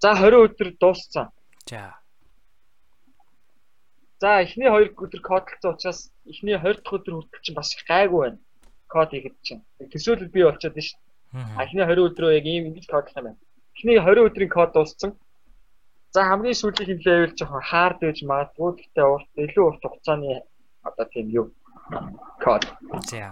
[0.00, 1.30] За 20 өдөр дууссан.
[1.68, 1.94] За.
[4.20, 8.20] За эхний 2 өдөр кодлцсон учраас эхний 20 дахь өдөр хүртэл чинь бас их гайгүй
[8.20, 8.38] байна.
[8.88, 9.62] Код хийхэд чинь.
[9.92, 11.56] Төсөөлөл бий болчиход байна шүү дээ.
[11.56, 13.40] А эхний 20 өдрөө яг ийм ингэж кодлох юм байна.
[13.76, 15.12] Эхний 20 өдрийн код дууссан.
[16.10, 20.42] За хамгийн сүүлийн левел жоохон хард байж магадгүй гэхдээ урт илүү урт хугацааны
[20.82, 21.46] одоо тийм юу
[22.42, 22.66] код.
[23.06, 23.30] За.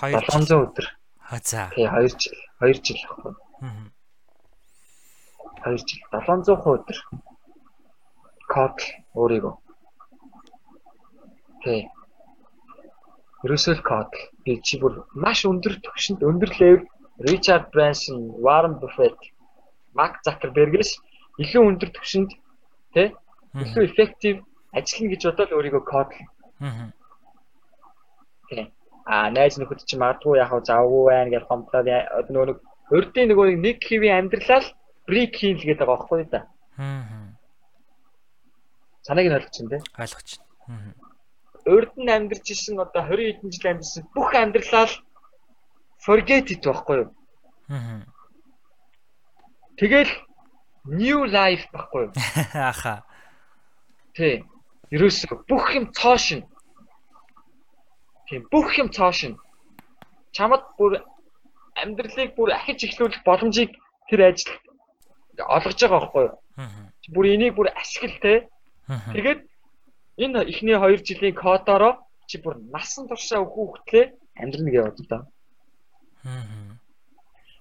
[0.00, 0.86] 700 өдөр.
[1.28, 1.68] А за.
[1.74, 2.36] Тий 2 жил.
[2.60, 3.34] 2 жил ахгүй.
[3.60, 3.84] Аа.
[5.64, 6.98] 2 жил 700 өдөр.
[8.48, 8.80] Код
[9.14, 9.54] өөрийгөө.
[11.64, 11.84] Тий.
[13.44, 16.88] Ерөөсөө код би чи бүр маш өндөр түвшинд өндөр левел
[17.20, 19.16] Ричард Брэнсон, Warren Buffett,
[19.92, 20.96] Марк Закербергээс
[21.44, 22.32] илүү өндөр түвшинд
[22.96, 23.12] тий
[23.60, 24.40] илүү effective
[24.72, 26.12] ажиллана гэж бодоод өөрийгөө код.
[26.64, 26.92] Аа.
[28.48, 28.68] Тий
[29.10, 32.56] а найз нөхөд чи магадгүй яг завгүй байна гэж хомдлоод нөгөө
[32.94, 34.62] өрдийн нөгөө нэг хэвийн амьдралаа
[35.06, 36.46] брик хийн л гэдэг байгаа байхгүй да.
[36.78, 37.34] Аа.
[39.02, 39.78] Санааг нь ойлгож байна те.
[39.98, 40.94] Ойлгож байна.
[41.74, 44.86] Урд нь амьдарч исэн одоо 20 хэдэн жил амьдсан бүх амьдралаа
[46.06, 47.08] forget it байхгүй юу?
[47.66, 48.06] Аа.
[49.74, 50.12] Тэгэл
[50.86, 52.12] new life байхгүй юу?
[52.70, 53.02] Аха.
[54.14, 54.46] Тэ.
[54.94, 56.46] Ерөөсөө бүх юм цоо шин.
[58.30, 59.34] Тийм бүх юм цоо шин.
[60.30, 61.02] Чамд бүр
[61.82, 63.74] амьдралыг бүр ахиж эхлүүлэх боломжийг
[64.06, 64.54] тэр ажил
[65.34, 66.34] олгож байгаа байхгүй юу?
[67.10, 68.34] Бүр энийг бүр ашигла те.
[68.86, 69.40] Тэгээд
[70.22, 71.98] энэ эхний 2 жилийн кодороо
[72.30, 74.04] чи бүр насан туршаа өхөө хөтлөө
[74.38, 75.26] амьдрна гэж бодож байна.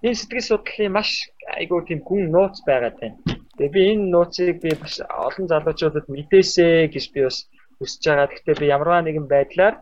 [0.06, 1.10] Энэ сэтгэл судлалын маш
[1.58, 3.18] айгүй тийм гүн нууц байгаа тань.
[3.58, 7.38] Тэгээ би энэ нууцыг би бас олон залуучуудад мэдээсэй гэж би бас
[7.82, 8.28] хүсэж байгаа.
[8.30, 9.76] Гэхдээ би ямарваа нэгэн байдлаар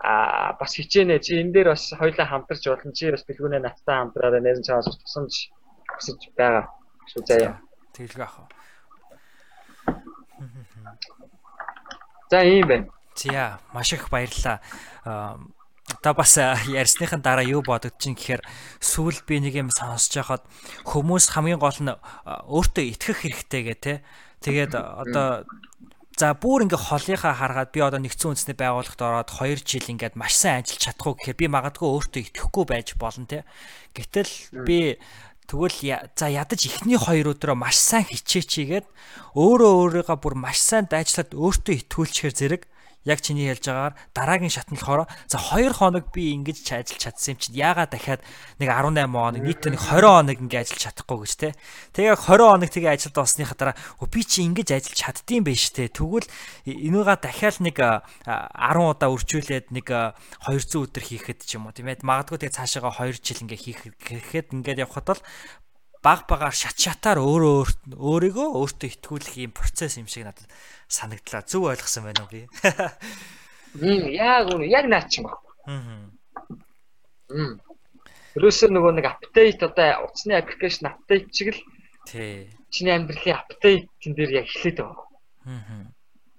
[0.00, 4.42] а бас хичээнэ чи энэ дээр бас хоёлаа хамтарч болно чи бас бэлгүүнээ надтай хамтраараа
[4.42, 5.50] нэрэн чаас тусамж
[5.90, 6.70] хүсэж байгаа
[7.10, 7.58] шүү заяа
[7.98, 8.46] тэгэлгүй ах.
[12.30, 12.86] За ийм байна.
[13.18, 14.62] За маш их баярлалаа.
[15.98, 18.42] Одоо бас ярьсныхан дараа юу бодогдож чинь гэхээр
[18.78, 20.44] сүүл би нэг юм сонсож байхад
[20.84, 21.90] хүмүүс хамгийн гол нь
[22.28, 23.94] өөртөө итгэх хэрэгтэй гэх те.
[24.44, 25.48] Тэгээд одоо
[26.18, 30.34] За бүр ингээ холынхаа харахад би одоо нэгдсэн үндэсний байгууллагт ороод 2 жил ингээд маш
[30.34, 33.46] сайн ажиллаж чадахгүй гэхээр би магадгүй өөртөө итгэхгүй байж болно те.
[33.94, 34.26] Гэтэл
[34.66, 34.98] би
[35.46, 35.78] тэгвэл
[36.18, 38.86] за ядаж ихний 2 өдрөө маш сайн хичээчигээд
[39.38, 42.62] өөрөө өөрийгөө бүр маш сайн дайчлаад өөртөө итгүүлчихэр зэрэг
[43.08, 47.34] яг чиний хэлж байгаагаар дараагийн шат нь болохоор за 2 хоног би ингэж ажиллаж чадсан
[47.34, 48.20] юм чинь яагаад дахиад
[48.60, 51.48] нэг 18 хоног нийтдээ нэг 20 хоног ингэ ажиллаж чадахгүй гэж те.
[51.96, 53.76] Тэгээ 20 хоног тэгээ ажилд болсныхаа дараа
[54.12, 55.88] би чи ингэж ажиллаж чаддсан байж те.
[55.88, 56.28] Тэгвэл
[56.68, 62.04] энийга дахиад нэг 10 удаа үржүүлээд нэг 200 өдөр хийхэд ч юм уу тийм ээ.
[62.04, 65.22] Магадгүй тэгээ цаашаага 2 жил ингэ хийх гэхэд ингээд явхад бол
[66.02, 70.46] баг багаар шат шатаар өөрөө өөрийгөө өөртөө итгүүлэх юм процесс юм шиг надад
[70.86, 71.42] санагдлаа.
[71.42, 72.46] Зөв ойлгосон байна уу би?
[73.82, 75.42] Мм яг үнэ яг наач юм байна.
[75.66, 76.08] Аа.
[77.34, 77.60] Мм.
[78.38, 81.60] Ерөөсөө нөгөө нэг апдейт одоо утасны аппликейшн апдейт шиг л
[82.06, 82.48] тий.
[82.70, 85.06] Чиний амьдралын апдейтын дээр яг эхлээд байгаа.
[85.50, 85.90] Аа.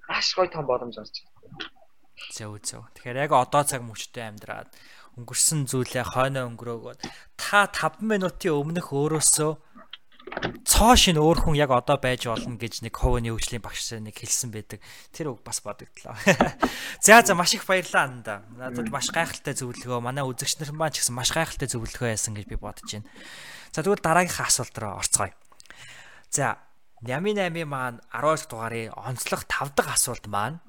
[0.07, 1.69] Маш гоё том боломж орж байна.
[2.31, 2.87] Зөв зөв.
[2.95, 4.71] Тэгэхээр яг одоо цаг мөчтэй амьдраад
[5.19, 6.99] өнгөрсөн зүйлээ хойноо өнгөрөөгөөд
[7.35, 9.51] та 5 минутын өмнөх өөрөөсөө
[10.63, 14.53] цоо шин өөр хүн яг одоо байж болно гэж нэг ховны хөгжлийн багш нэг хэлсэн
[14.53, 14.79] байдаг.
[15.11, 16.15] Тэр үг бас бодогдлоо.
[17.05, 18.35] За за маш их баярлалаа анда.
[18.53, 19.99] Надад маш гайхалтай зөвлөгөө.
[19.99, 23.09] Манай үзэгч нар маань ч гэсэн маш гайхалтай зөвлөгөө яасан гэж би бодож байна.
[23.73, 25.33] За тэгвэл дараагийнхаа асуулт руу орцгоё.
[26.29, 26.61] За
[27.01, 30.59] Нями 8 маань 12 дугаарын онцлог 5 дахь асуулт маань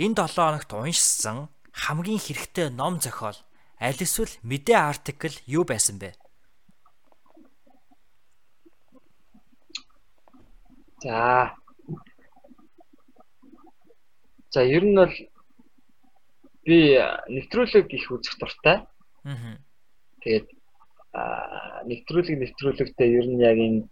[0.00, 3.36] энэ 7 хоногт уншсан хамгийн хэрэгтэй ном зохиол
[3.84, 6.16] аль эсвэл мэдээ артикл юу байсан бэ?
[11.04, 11.52] За.
[14.50, 15.14] За ер нь бол
[16.64, 16.78] би
[17.28, 18.88] нэвтрүүлэг их үзэх дуртай.
[19.28, 19.60] Аа.
[20.24, 20.48] Тэгээд
[21.84, 23.84] нэвтрүүлэг нэвтрүүлэгтээ ер нь яг энэ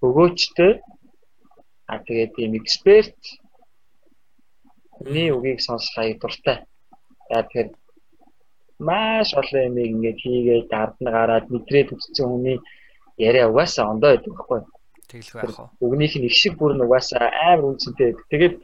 [0.00, 0.72] өгөөчтэй
[1.92, 3.20] а тэгээд ийм эксперт
[4.94, 6.62] Хүний үгийг сонсох аяг дуртай.
[7.28, 7.68] Яа тэгэхээр
[8.78, 12.58] маш олон юм ингээд хийгээд ард нь гараад мэдрээд үзсэн хүний
[13.16, 14.60] яриа угаасаа ондоо байдаг байхгүй.
[15.10, 15.66] Тэгэлгүй яах вэ?
[15.84, 18.26] Үгнийх нь их шиг бүр нь угаасаа амар үнцэнтэй байдаг.
[18.30, 18.54] Тэгээд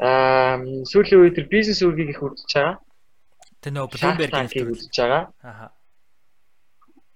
[0.00, 0.56] аа
[0.90, 2.76] сүүлийн үед тэр бизнес үргийг их үзэж байгаа.
[3.60, 5.22] Тэр нөө Bloomberg-ийг үзэж байгаа.
[5.40, 5.66] Аха.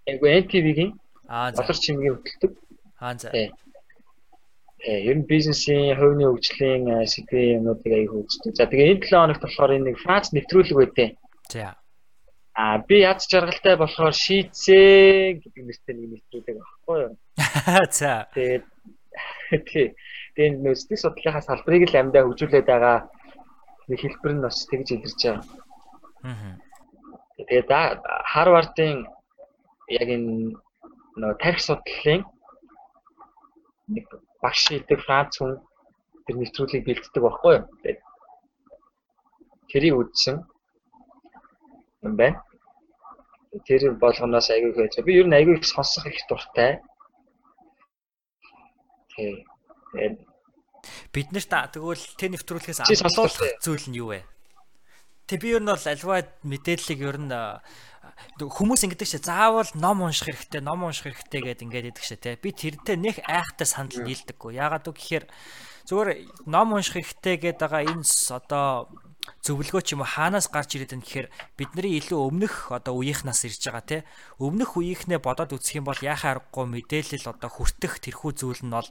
[0.09, 0.93] Эйгөө NTV-гийн
[1.29, 1.61] Аа за.
[1.61, 2.53] болор чимгийн хөтөлдөг.
[3.01, 3.29] Аа за.
[3.37, 3.49] Э
[5.09, 6.83] ер нь бизнесийн хувийн хөгжлийн
[7.13, 8.53] сэдвийн юмнуудыг аяг үздэг.
[8.57, 11.11] За тэгээ энэ 7 хоногт болохоор энэ нэг Франц нэвтрүүлэг байдیں۔
[11.49, 11.77] За.
[12.55, 17.15] А би яд жаргалтай болохоор шийдсэн гэдэг нэртэй нэг нэвтрүүлэг багхгүй юу.
[17.99, 18.29] За.
[18.35, 18.65] Тэгээд.
[20.37, 22.99] Тэгээд нөө сэтгэл судлалынхаа салбарыг л амьдаа хөгжүүлээд байгаа
[23.89, 25.45] нэг хэлбэр нь бас тэгж илэрч байгаа.
[26.29, 26.55] Аа.
[27.39, 27.69] Тэгээд
[28.33, 29.07] Харвардын
[29.89, 30.59] яг энэ
[31.17, 32.23] нөө тарих судлалын
[33.95, 34.05] нэг
[34.43, 35.57] багш шийдэг Франц хүн
[36.27, 37.65] тэр нэвтрүүлгийг бэлддэг байхгүй юу.
[37.81, 38.01] Тэгээд
[39.71, 40.37] тэрийг үзсэн
[42.09, 42.43] юм байна.
[43.69, 44.99] Тэр болгоноос аягүй байж.
[45.05, 46.81] Би ер нь аягүй их сонсох их дуртай.
[49.15, 49.45] Тэг.
[49.93, 50.29] Тэгээд
[51.13, 54.23] бид нарт тэгвэл тэ нэвтрүүлгээс амлуулах зүйл нь юу вэ?
[55.29, 57.33] Тэг би ер нь бол альва мэдээллийг ер нь
[58.39, 62.39] хүмүүс ингэдэг шээ заавал ном унших хэрэгтэй, ном унших хэрэгтэй гэдээ ингээд идэг шээ те.
[62.39, 64.59] Би тэрнтэй нэх айхтай санал нийлдэггүй.
[64.59, 65.25] Ягаад үг гэхээр
[65.87, 66.09] зүгээр
[66.47, 68.91] ном унших хэрэгтэй гэдэг байгаа энэ одоо
[69.45, 73.63] зөвлөгөө ч юм уу хаанаас гарч ирээд байна гэхээр бидний илүү өмнөх одоо үеийнхнаас ирж
[73.69, 73.99] байгаа те.
[74.39, 78.89] Өмнөх үеийнхнээ бодоод үзэх юм бол яхаа аргагүй мэдээлэл одоо хүртэх тэрхүү зүйл нь бол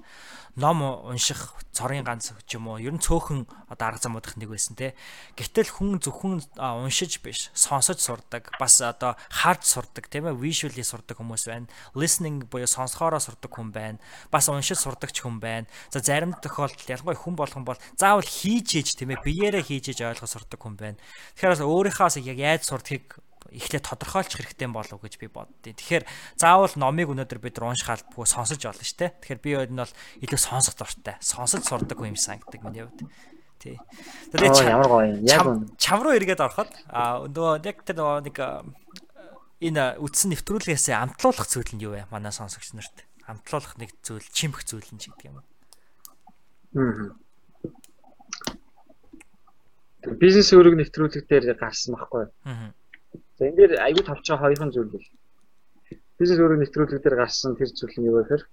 [0.57, 4.73] ном унших цорын ганц ч юм уу ер нь цөөхөн одоо арга замуудах нэг байсан
[4.73, 4.97] те.
[5.37, 11.21] Гэтэл хүн зөвхөн уншиж биш сонсож сурдаг бас одоо харж сурдаг тийм ээ visually сурдаг
[11.21, 11.69] хүмүүс байна.
[11.93, 14.01] Listening буюу сонсохоороо сурдаг хүн байна.
[14.33, 15.69] Бас уншиж сурдаг ч хүн байна.
[15.93, 19.99] За зарим тохиолдолд ялангуяа хүн болгон бол заавал хийж ээж тийм ээ биеэрээ хийж ээж
[20.09, 20.99] ойлгож сурдаг хүн байна
[21.35, 23.17] тэгэхээр бас өөрийнхоос яг яаж сурдгийг
[23.51, 26.03] эхлээд тодорхойлчих хэрэгтэй болов гэж би боддیں۔ Тэгэхээр
[26.35, 29.11] заавал номыг өнөөдөр бид уншихаар бүгд сонсож олно шүү дээ.
[29.23, 31.15] Тэгэхээр би энэ бол илүү сонсох дуртай.
[31.23, 33.07] Сонсож сурдаг юм санагдаг миний хувьд.
[33.57, 33.79] Тий.
[34.35, 35.23] Оо, ямар гоё юм.
[35.23, 35.41] Яг
[35.79, 38.37] чам, руу эргээд ороход а нөгөө яг тэр нөгөө нэг
[39.63, 42.05] энэ үтсэн нэвтрүүлгээс амтлуулах зүйл нь юу вэ?
[42.13, 43.07] Манай сонсогч нарт.
[43.25, 45.41] Амтлуулах нэг зүйл, чимх зүйл нь ч гэдэг юм.
[46.77, 47.17] Аа.
[50.15, 52.31] Бизнес үүрэг нэвтрүүлэг дээр гарсан байхгүй?
[52.47, 52.71] Аа.
[53.35, 55.07] За энэ дээр аюу тавч байгаа хоёрхан зүйл бол.
[56.15, 58.43] Бизнес өөрөг нэвтрүүлэг дээр гарсан тэр зүйл нь юу вэ гэхээр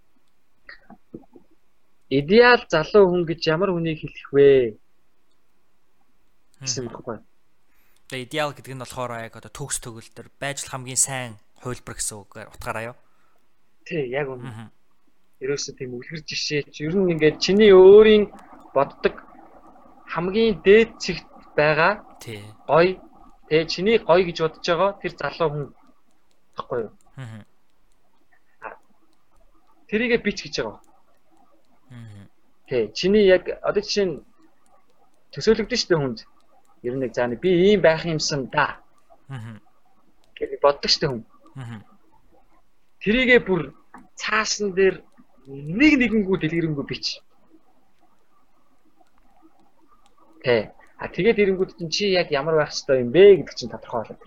[2.11, 4.49] идеал залуу хүн гэж ямар хүнийг хэлэх вэ
[6.61, 7.19] гэсэн баггүй.
[8.09, 11.33] Тэгээ идеал гэдэг нь болохоор яг одоо төгс төгөлдөр байж л хамгийн сайн
[11.65, 12.97] хувилбар гэсэн үгээр утгаараа юу?
[13.89, 14.69] Тий, яг үнэ.
[15.41, 18.29] Ерөөсөө тийм үлгэр жишээч ер нь ингээд чиний өөрийн
[18.77, 19.25] боддог
[20.13, 21.27] хамгийн дээд зэгт
[21.57, 21.93] байгаа
[22.23, 22.41] Тий.
[22.69, 23.01] гоё
[23.49, 25.65] тэгээ чиний гоё гэж бодож байгаа тэр залуу хүн
[26.57, 26.93] баггүй юу?
[27.17, 27.43] Аа.
[29.89, 30.81] Тэрийгэ бич гэж байгаа.
[31.91, 32.27] Аа.
[32.69, 34.17] Тий, чиний яг одоо жишээ нь
[35.33, 36.19] төсөөлөгдөн дээ хүнд.
[36.87, 38.81] Ер нь нэг заа би ийм байх юмсан да
[39.29, 39.61] Аа.
[40.37, 41.23] гэж боддог дээ хүн.
[41.57, 41.81] Аа.
[43.03, 43.75] Тэрийгэ бүр
[44.17, 45.03] цаасан дээр
[45.47, 47.21] нэг нэгэнгүү дэлгэрэнгүй бич.
[50.45, 50.73] Тий.
[51.05, 54.25] А тэгээд ирэнгүүд чинь чи яг ямар байх хэвээр юм бэ гэдэг чинь тодорхой болоод.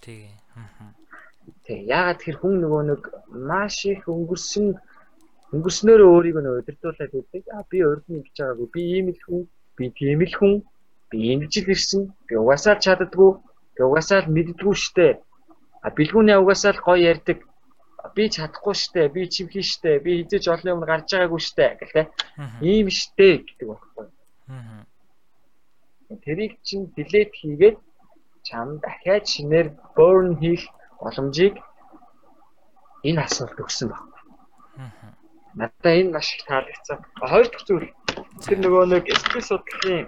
[0.00, 0.32] Тэгээ.
[0.56, 0.96] Аа.
[1.68, 1.80] Тий.
[1.84, 3.02] Яагаад тэр хүн нөгөө нэг
[3.36, 4.80] маш их өнгөрсөн
[5.52, 7.42] өнгөрснөөрөө өөрийгөө нөгөө удирдуулаад байдаг.
[7.52, 8.68] А би урд нь гэж байгаагүй.
[8.72, 9.42] Би ийм л хүн,
[9.76, 10.54] би тийм л хүн,
[11.12, 12.02] би ингэж л ирсэн.
[12.26, 13.30] Би угаасаа л чаддгүй,
[13.76, 15.20] би угаасаа л мэддгүй штэ.
[15.84, 17.38] А бэлгүүнээ угаасаа л гоё ярьдаг.
[18.16, 22.06] Би чадахгүй штэ, би чимхий штэ, би хизээж олон юм гарч байгаагүй штэ гэлээ.
[22.40, 22.56] Аа.
[22.64, 24.06] Ийм штэ гэдэг байхгүй.
[24.48, 24.88] Аа.
[26.24, 27.76] Тэрийг чинь делет хийгээд
[28.46, 29.66] чам дахиад шинээр
[29.96, 30.62] burn хийх
[31.00, 31.54] боломжийг
[33.08, 34.04] энэ асуулт өгсөн баг.
[34.78, 34.90] Аа.
[35.54, 36.98] Надад энэ маш их таалагдсан.
[37.20, 37.88] Хоёр дахь зүйл
[38.46, 40.06] тэр нөгөө нэг сэтгэл судлалын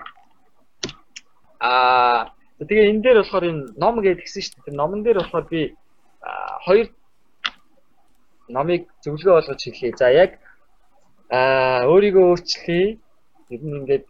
[1.61, 4.65] аа тэгээ энэ дээр болохоор энэ ном гэж гисэн шүү дээ.
[4.67, 5.63] Тэр номон дээр болохоор би
[6.67, 6.87] хоёр
[8.49, 9.97] номыг зөвлөгөө болгож хэлье.
[9.97, 10.31] За яг
[11.31, 12.99] аа өөрийгөө өөрчлөе.
[13.55, 14.07] Ер нь ингээд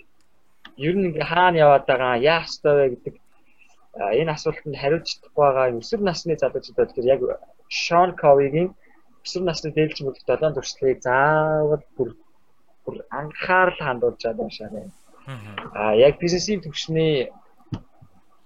[0.77, 3.15] ер нь ингээ хаана яваад байгаа яах ёстой вэ гэдэг
[4.21, 7.21] энэ асуултанд хариулж чадахгүй байгаа өсвөр насны залуучууд бол тэр яг
[7.83, 8.69] Шон Ковигийн
[9.25, 12.11] өсвөр насны дээлж мөрөх долоон туршлагыг заавал бүр
[12.85, 14.87] бүр анхаарал хандуулж чадсан уншаарай.
[15.75, 15.93] Аа.
[16.07, 17.33] Яг бизнесийн төвшний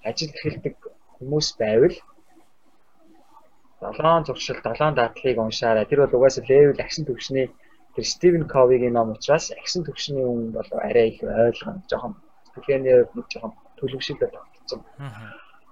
[0.09, 0.77] ажил эхэлдэг
[1.19, 1.97] хүмүүс байвал
[3.81, 5.85] 7 зуршил 7 дадлыг уншаарай.
[5.87, 7.47] Тэр бол угаасаа левел агшин төвшний
[7.95, 11.83] тэр Стивен Ковигийн ном учраас агшин төвшний хүн бол арай их ойлгоно.
[12.47, 14.81] Сэтгэлгээний хувьд нэг жоохон төлөвшөлөд тогтсон.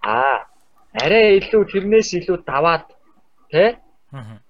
[0.03, 0.47] Аа
[1.05, 2.87] арай илүү тэрнээс илүү даваад
[3.53, 3.77] тий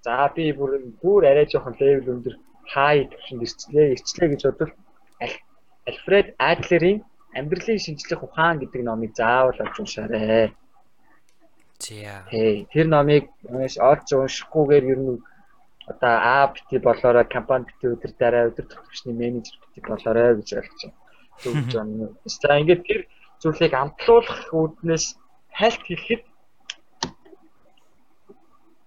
[0.03, 0.71] За би бүр
[1.01, 2.35] бүр арай жоохон левел өндөр
[2.73, 4.73] хай төвшөнд ирчлээ, ирчлээ гэж бодвол
[5.89, 7.03] Альфред Адлерийн
[7.35, 10.55] амьдралын шинжлэх ухаан гэдэг номыг заавал олж уншаарай.
[11.83, 12.23] За.
[12.31, 15.19] Тий, тэр номыг унш олж уншихгүйгээр ер нь
[15.89, 20.81] одоо А бити болоорой компани бити өдөр дараа өдөр төвчний менежер бити болоорой гэж ойлгож
[20.85, 20.97] байна.
[21.41, 22.09] Зөвж байна.
[22.25, 23.01] За ингээд тэр
[23.41, 25.17] зүйлийг амтлуулах үүднээс
[25.49, 26.23] хайлт хийхэд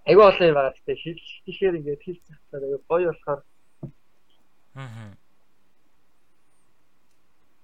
[0.07, 0.74] айгүй олон юм байгаа.
[0.79, 3.41] Гэтэ хэлэхээр ингээд хэл цагтаар айгүй гоё болохоор
[4.74, 5.12] Аа.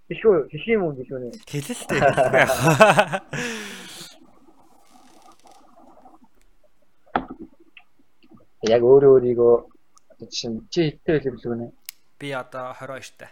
[0.09, 1.31] Хэлхүү хэлэх юм уу гэлөө нэ.
[1.47, 2.01] Хэлэлтэй.
[8.66, 9.55] Яг өөрөө өөрийгөө
[10.26, 11.66] чинь чи хэдтэй хэлэх билүү нэ?
[12.18, 13.30] Би одоо 22 таа.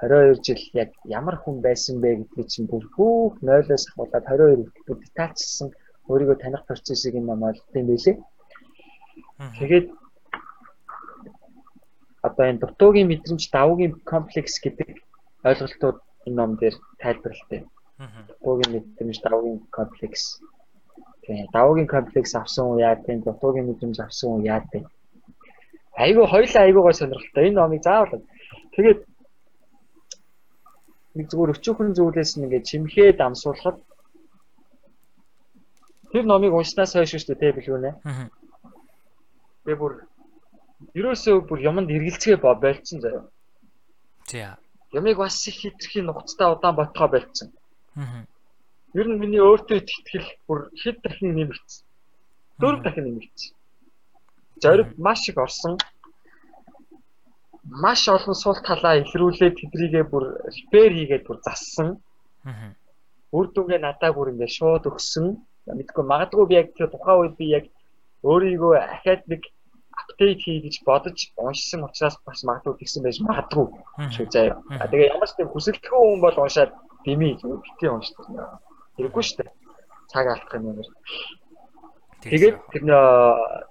[0.00, 5.04] 22 жил яг ямар хүн байсан бэ гэдгийг чинь бүр хүүх 0-оос ахуулаад 22 хүртэл
[5.04, 5.68] детальчилсан
[6.08, 8.16] өөрийгөө таних процессыг энэ ном олдсон юм билээ.
[9.58, 9.86] Тэгээд
[12.26, 14.88] одоо энэ дутуугийн мэдрэмж давуугийн комплекс гэдэг
[15.44, 17.60] ойлголтууд энэ ном дээр тайлбарлалтай.
[18.28, 20.40] Дутуугийн мэдрэмж давуугийн комплекс
[21.32, 21.48] Тийм.
[21.52, 24.84] Давуугийн комплекс авсан уу яа тийм дутуугийн мэдрэмж авсан уу яа тийм.
[25.96, 27.48] Айгу хоёлаа айгуугаа сонирхолтой.
[27.48, 28.20] Энэ номыг заавал.
[28.76, 29.00] Тэгээд
[31.16, 33.80] нэг зүгээр өчүүхэн зүйлээс нь ингээд чимхээ дамсуулахад
[36.12, 37.90] тэр номыг уншнаас хойш шүү дээ билүү нэ.
[38.04, 38.28] Аа.
[39.64, 39.92] Тэгээ бүр
[40.98, 43.24] ерөөсөө бүр юмд эргэлцгээ болцсон заяа.
[44.28, 44.52] Тийм.
[44.92, 47.48] Ямиг бас их хитрхийн нухацтай удаан ботхоо болцсон.
[47.96, 48.28] Аа.
[48.98, 51.84] Ер нь миний өөртөө итгэл бүр хэд дахин нэмэгдсэн.
[52.60, 53.52] Дөрөв дахин нэмэгдсэн.
[54.62, 55.74] Зориг маш их орсон.
[57.64, 60.24] Маш олон сул талаа ихрүүлээд тэдрийгээ бүр
[60.56, 61.88] репер хийгээд бүр зассан.
[62.44, 62.76] Аа.
[63.32, 65.40] Үр дүнгээ надаа бүр ингээд шууд өгсөн.
[65.78, 67.64] Мэдгүй магадгүй би яг тэр тухайн үед би яг
[68.28, 69.42] өөрийгөө ахаад нэг
[70.00, 73.66] апдейт хий гэж бодож уншсан учраас бас магадгүй тэгсэн байж магадгүй
[74.14, 74.60] шүү заяа.
[74.90, 76.70] Тэгээ ямар ч тийм хүсэлтгүй хүн бол уншаад
[77.04, 78.26] дими битгий уншдаг.
[78.96, 79.50] Хэрэггүй шүү дээ.
[80.12, 80.84] Цаг алдах юм байна.
[82.22, 83.04] Тэгээд тэр нөө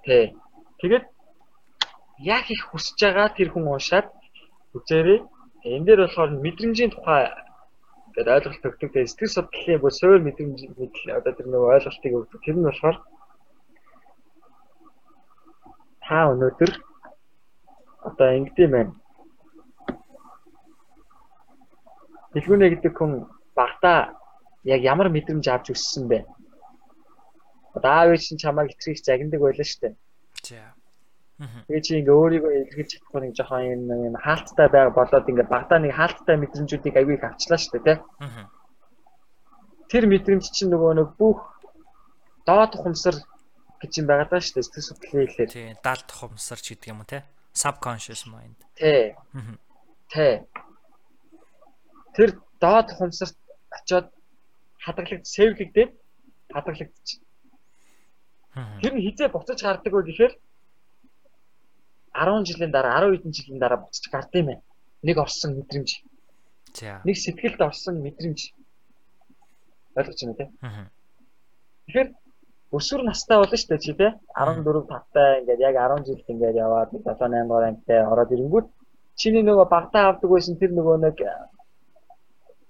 [0.04, 0.24] тий.
[0.82, 1.04] Тэгээд
[2.20, 4.06] яг их хүсэж байгаа тэр хүн уншаад
[4.76, 5.20] үзээрэй.
[5.64, 7.30] Энэ дээр болохоор мэдрэмжийн тухай
[8.12, 8.90] гэдэг ойлголт өгдөг.
[8.92, 12.40] Тэгээд сэтгэл судлалын бүр суур мэдрэмж мэдл одоо тэр нөгөө ойлголтыг өгдөг.
[12.42, 12.96] Тэр нь болохоор
[16.02, 16.72] та өнөөдөр
[18.08, 18.92] одоо ингэдэм байна.
[22.34, 23.12] Дэлгүүнэ гэдэг хүн
[23.56, 24.18] багтаа
[24.64, 26.24] яг ямар мэдрэмж авч өссөн бэ?
[27.74, 29.94] Одоо аав чинь чамайг итгэх загнадаг байлаа шүү дээ.
[30.42, 30.74] За.
[31.42, 35.78] Тэгээ чи ингээ өөрийгөө илэрхийлж чадахгүй нэг жоохон юм юм хаалттай байга болоод ингээ багтаа
[35.82, 37.98] нэг хаалттай мэдрэмжүүдийг аягүй их авчлаа шүү дээ, тий?
[39.90, 41.40] Тэр мэдрэмж чинь нөгөө нэг бүх
[42.46, 43.16] доод тухамсар
[43.82, 45.50] гэж юм байгаа даа шүү дээ сэтгэл судлалын хэлээр.
[45.50, 47.22] Тий, даалт тухамсар ч гэдэг юм уу, тий?
[47.52, 48.56] Subconscious mind.
[48.78, 49.18] Тий.
[50.14, 50.34] Тий.
[52.14, 52.30] Тэр
[52.62, 53.36] доод тухамсарт
[53.72, 54.14] очиод
[54.84, 55.90] хадгалагдж сэвлэгдээд
[56.54, 57.20] хадгалагдчих.
[58.82, 60.32] Тэр нь хизээ буцаж гардаг вэ гэхээр
[62.12, 64.62] 10 жилийн дараа 10 хэдэн жилийн дараа буцаж гардаг юм байна.
[65.02, 65.90] Нэг орсон мэдрэмж.
[66.74, 67.00] За.
[67.06, 68.40] Нэг сэтгэлд орсон мэдрэмж.
[69.96, 70.48] Ойлгож байна тий?
[70.60, 70.86] Аа.
[71.86, 72.08] Тэгэхээр
[72.76, 74.10] өсвөр настай болно шүү дээ чи тий?
[74.36, 78.66] 14 5-тай ингээд яг 10 жилд ингээд яваад 7 8 дугаар ангитай ороод ирэнгүүт
[79.20, 81.16] чиний нөгөө багтаа авдаг байсан тэр нөгөө нэг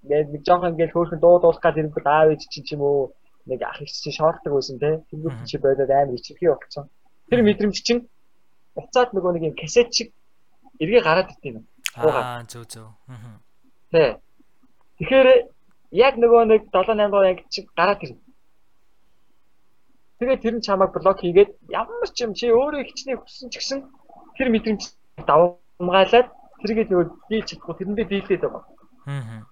[0.03, 3.13] ингээд нэг жоохон ингээд хөөрхөн дуудуулах гад ирэнгүүт аав ээж чинь ч юм уу.
[3.47, 5.03] Нэг ах их чинь шоортдаг байсан те.
[5.11, 6.87] Тэнгүүд чи бодоод амар ичрэхий болцсон.
[7.31, 8.07] Тэр мэдрэмж чинь
[8.75, 10.09] уцаад нөгөө нэг юм касет шиг
[10.81, 11.67] эргээ гараад ит юм
[11.97, 12.89] аа зөө зөө
[13.93, 14.09] тий
[14.99, 15.29] тэгэхээр
[15.93, 18.21] яг нөгөө нэг 7 8 дугаар анги чи гараад ирнэ.
[20.19, 23.81] Тэгээд тэр нь чамайг блок хийгээд ямар ч юм чи өөрөө хичнээн хүссэн ч гэсэн
[24.37, 24.83] тэр мэдрэмж
[25.29, 26.29] давмгаалаад
[26.65, 28.65] тэргээд нөгөө дий чадахгүй тэрэндээ дийлээд байгаа.
[29.07, 29.52] Аа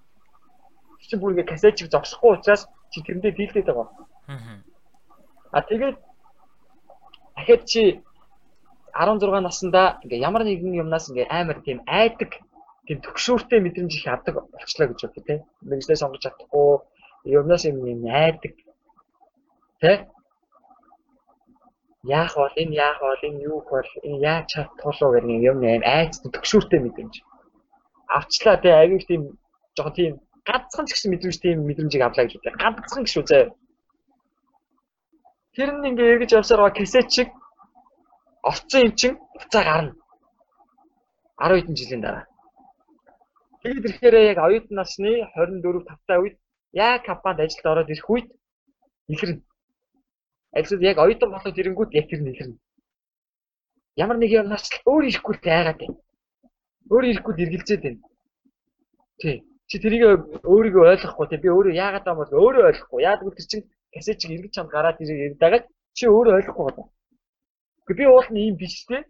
[1.10, 2.62] чи бүр ингээ касетчиг зогсохгүй учраас
[2.94, 3.88] чи тэрэндээ дийлдээд байгаа.
[4.30, 4.62] Аа.
[5.52, 5.96] А тэгээд
[7.36, 7.82] дахиад чи
[8.94, 12.30] 16 наснда ингээ ямар нэгэн юмнаас ингээ амар тийм айдаг
[12.86, 15.34] тийм төгшөөртэй мэдрэмж их авдаг болчлаа гэж бодё те.
[15.66, 16.70] Мэргэжлээ сонгож чадахгүй
[17.38, 18.54] юмнаас юм айдаг.
[19.80, 19.92] Тэ?
[22.02, 26.18] Яах бол энэ яах бол энэ юу бол энэ яаж чадтуулаа гэх юм юм айц
[26.34, 27.14] төгшөөртэй мэдрэмж.
[28.18, 29.22] Авчлаа те аягүй тийм
[29.76, 30.12] жоохон тийм
[30.48, 32.56] ганцхан ч гэсэн мэдрэмж тийм мэдрэмжийг авлаа гэж үү.
[32.62, 33.48] Ганцхан гэж заяа.
[35.54, 37.28] Тэр нь ингээ эргэж явсаар байгаа касет шиг
[38.42, 39.92] орцсон юм чин буцаа гарна.
[41.40, 42.24] 10 хэдэн жилийн дараа.
[43.62, 46.36] Тэгээд ирэхээр яг оюутан насны 24 5 үед
[46.72, 48.28] яг компанид ажилд ороод ирэх үед
[49.12, 49.42] ихэрнэ.
[50.56, 52.56] Ажлууд яг оюутан болоод ирэнгүүт яг тэр нэхэрнэ.
[53.96, 55.98] Ямар нэг юм наач өөр ирэхгүй тайгаад байна.
[56.90, 58.00] Өөр ирэхгүй эргэлзээд байна.
[59.20, 59.36] Тий.
[59.70, 60.02] Чи тэрийг
[60.42, 63.00] өөрийгөө ойлгохгүй тий би өөрөө яагаад байгаа бол өөрөө ойлгохгүй.
[63.06, 65.64] Яагаад гэвэл тэр чинь касет чиг эргэж чамд гараад ирээд дагаад
[65.94, 66.90] чи өөрөө ойлгохгүй байна.
[67.86, 69.02] Гэхдээ би уул нь ийм биш тий.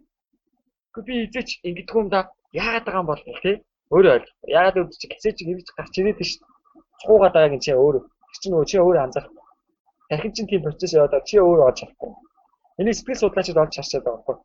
[0.93, 3.55] Гэхдээ би эзэж ингэдэг юм да яагаад байгаа юм бол тий.
[3.89, 4.37] Өөрөө ойлгох.
[4.57, 6.31] Яагаад гэвэл чи касет чиг эргэж гарч ирээд тийш.
[7.01, 8.03] Цуугаад байгаа гин чи өөрөө.
[8.41, 9.33] Чинь нөгөө чи өөрөө анзаарах.
[10.09, 12.11] Дахин чинь тийм процесс яваад чи өөрөө олж авахгүй.
[12.77, 14.37] Энийг сэтгэл судлаачид олж харчаад байгаа байхгүй.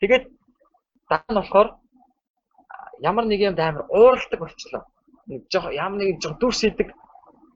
[0.00, 0.24] Тэгээд
[1.10, 1.68] дараа нь болохоор
[3.10, 4.82] ямар нэг юм амар ууралдаг болчлоо.
[5.30, 6.88] Нэг жоо ямар нэг жоо дүрс идэг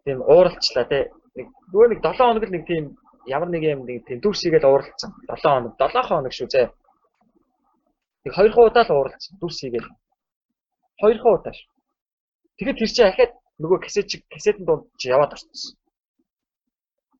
[0.05, 1.05] тийм ууралчлаа тий.
[1.36, 2.84] Нэг нөгөө нэг 7 хоног л нэг тийм
[3.26, 5.10] ямар нэг юм нэг тийм дүрс игээл ууралцсан.
[5.26, 6.70] 7 хоног 7 хоног шүү зэ.
[8.24, 9.90] Нэг 2 удаа л ууралцсан дүрс игээл.
[11.02, 11.70] 2 удаа шүү.
[12.56, 15.76] Тэгээд тэр чинь ахаад нөгөө касет касетын дунд чи яваад орчихсон.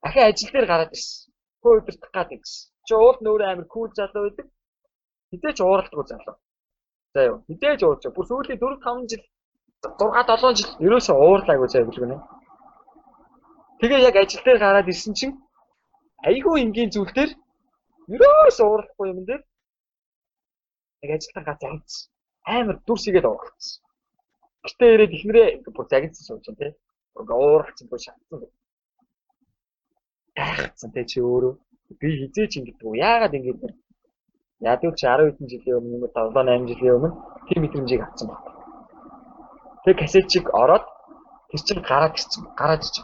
[0.07, 1.29] Ахаа ажил дээр гараад ирсэн.
[1.61, 2.71] Хөө өдөртөх гад гэсэн.
[2.87, 4.47] Чи уул нөр амир кул залуу байдаг.
[5.29, 6.35] Хизээч ууралдаггүй залуу.
[7.13, 7.37] За юу.
[7.49, 8.03] Хизээж уурч.
[8.15, 9.23] Бүр сүүлийн 4 5 жил
[9.85, 12.17] 6 7 жил ерөөсөө уурлаагүй заа билгэнэ.
[13.79, 15.35] Тэгээ яг ажил дээр гараад ирсэн чинь
[16.29, 17.31] айгүй энгийн зүйл дээр
[18.15, 19.41] ерөөсөө уурлахгүй юм дээр
[21.05, 22.09] яг ажилтан га загцсан.
[22.57, 23.77] Амар дүрсийгээд уурлцсан.
[24.65, 26.71] Гэтэ ирээд ихнэрээ бүр загцсан сууж байна тий.
[27.13, 28.37] Уурлцсан бүр шатсан.
[30.37, 31.53] Гайхацсан тий чи өөрөө.
[32.01, 32.97] Би хизээч ингэдэг үү?
[33.09, 33.69] Яагаад ингэдэг вэ?
[34.73, 37.09] Ядуу чи 10 хэдэн жилийн өмнө юм 7 8 жилийн өмнө
[37.45, 38.56] тийм мэдрэмжийг авсан байна.
[39.87, 40.83] Тэг касетчиг ороод
[41.47, 42.43] тэр чинь гараад ирсэн.
[42.59, 42.95] Гараад ич.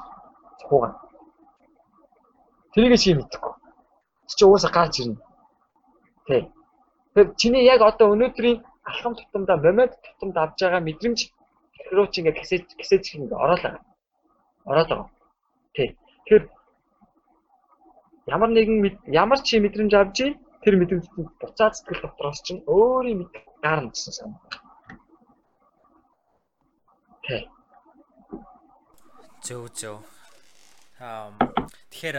[0.60, 1.00] Цуугаа.
[2.76, 3.54] Тэрийг чи мэдэхгүй.
[4.28, 5.16] Чи чи угаасаа гарч ирнэ.
[6.28, 6.52] Тэг.
[7.16, 11.20] Тэр чиний яг одоо өнөөдрийн алхам тутамдаа момент тутамд авж байгаа мэдрэмж
[11.96, 13.80] руу чи ингээ касет касет ингээ ороолаа.
[14.68, 15.10] Ороод байгаа.
[15.72, 15.96] Тэг.
[16.28, 16.42] Тэр
[18.28, 20.32] ямар нэгэн ямар чи мэдрэмж авч ий
[20.68, 23.32] тэр мэдрэмжтэй буцаад сэтгэл дотроос чинь өөрийн мэд
[23.64, 24.63] гарна гэсэн санаа.
[27.24, 27.48] Окей.
[29.40, 30.04] Зөв зөв.
[31.00, 31.32] Аа
[31.88, 32.18] тэгэхээр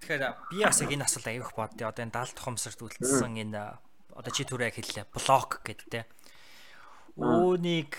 [0.00, 1.92] тэгэхээр би бас яг энэ асуулт аявих боддё.
[1.92, 3.76] Одоо энэ 70 тухамсарт үлдсэн энэ
[4.16, 5.12] одоо чи яг хэллээ.
[5.12, 6.08] Блок гэдэг те.
[7.20, 7.92] Үүнийг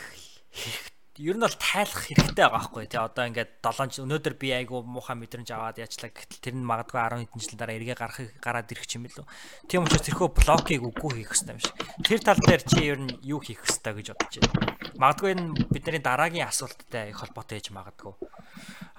[1.16, 3.00] ер нь бол тайлах хэрэгтэй байгаа байхгүй тий.
[3.00, 7.00] Одоо ингээд 7 жил өнөөдөр би айгу муухай мэдрэмж аваад яачлаа гэтэл тэр нь магадгүй
[7.00, 9.26] 10 хэдэн жилийн дараа эргээ гарахыг гараад ирэх юм билүү.
[9.72, 11.76] Тийм учраас тэрхүү блокийг үгүй хийх хэрэгтэй юм шиг.
[12.04, 14.76] Тэр тал дээр чи ер нь юу хийх хэрэгтэй гэж бодож байна?
[15.00, 18.14] Магадгүй энэ бидний дараагийн асуулттай их холбоотой байж магадгүй.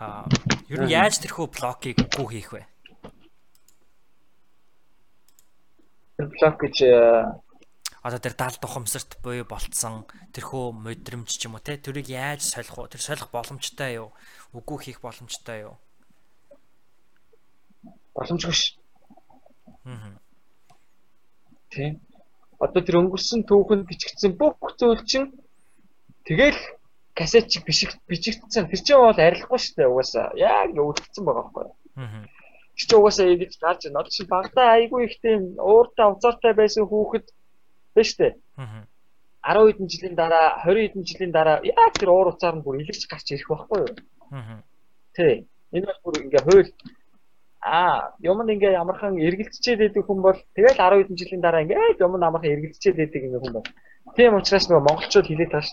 [0.01, 0.25] А
[0.73, 2.65] ер нь яаж тэрхүү блокийг үгүй хийх вэ?
[6.17, 6.77] Блок гэж
[8.07, 12.79] одоо тэр 70 тухамсарт буюу болцсон тэрхүү мэдрэмж ч юм уу те тэрийг яаж солих
[12.79, 14.15] уу тэр солих боломжтой юу
[14.55, 15.75] үгүй хийх боломжтой юу
[18.17, 18.63] боломжгүй ш.
[19.85, 20.17] Аа.
[21.71, 22.01] Тийм.
[22.65, 25.29] Одоо тэр өнгөрсөн түүхэнд бичигдсэн бүх зүйл чинь
[26.25, 26.57] тэгэл
[27.13, 28.73] касет чиг бичигдсэн.
[28.73, 30.27] Тэр чинь бол арилахгүй шүү дээ угаасаа.
[30.41, 31.67] Яг өвдөгцөн байгаа байхгүй.
[32.01, 32.25] Аа.
[32.77, 34.01] Чи ч угаасаа ингэж гарч байна.
[34.01, 37.27] Одоо чи багтаа айгүй их тийм ууртай уцаартай байсан хүүхэд
[37.97, 38.29] Тэ штэ.
[38.61, 38.85] Аа.
[39.41, 43.09] 10 хэдэн жилийн дараа 20 хэдэн жилийн дараа яг тэр уур уцаар нь бүр илэрч
[43.09, 43.95] гарч ирэх байхгүй юу?
[44.37, 44.61] Аа.
[45.17, 45.49] Тэ.
[45.73, 46.71] Энэ бол бүр ингээ хууль
[47.65, 52.21] аа юм ингээ ямархан эргэлзчихэд байдаг хүн бол тэгэл 10 хэдэн жилийн дараа ингээ юм
[52.21, 53.69] амархан эргэлзчихэд байдаг ингээ хүн бол.
[54.13, 55.69] Тийм учраас нөгөө монголчууд хэлээд тааш.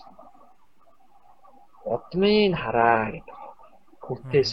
[1.84, 3.36] Удмын хараа гэдэг.
[4.00, 4.50] Хүнтээс.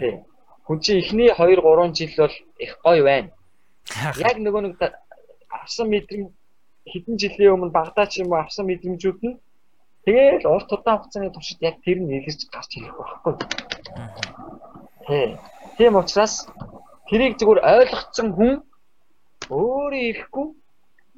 [0.00, 0.24] Тэ.
[0.64, 2.34] Хүн чинь эхний 2 3 жил бол
[2.64, 3.30] их гоё байна.
[4.16, 4.74] Яг нөгөө нэг
[5.62, 6.30] авсан мэдрэмж
[6.92, 9.38] хэдэн жилийн өмнө багтаа ч юм уу авсан мэдрэмжүүд нь
[10.04, 13.34] тэгэл урт удаан хугацааны туршид яг тэр нь илэрч гарч ирэх байхгүй.
[15.06, 15.28] Тий.
[15.76, 16.34] Тийм учраас
[17.08, 18.54] тэрийг зүгээр ойлгоцсон хүн
[19.50, 20.46] өөрөө ирэхгүй.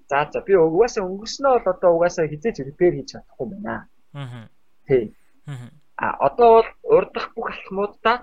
[0.08, 3.88] За за би угаасаа өнгөрснөө бол одоо угаасаа хизээж репер хийж чадахгүй байна.
[4.16, 4.48] Аа.
[4.88, 5.12] Тий.
[6.00, 8.16] А одоо бол урдах бүх алхмуудаа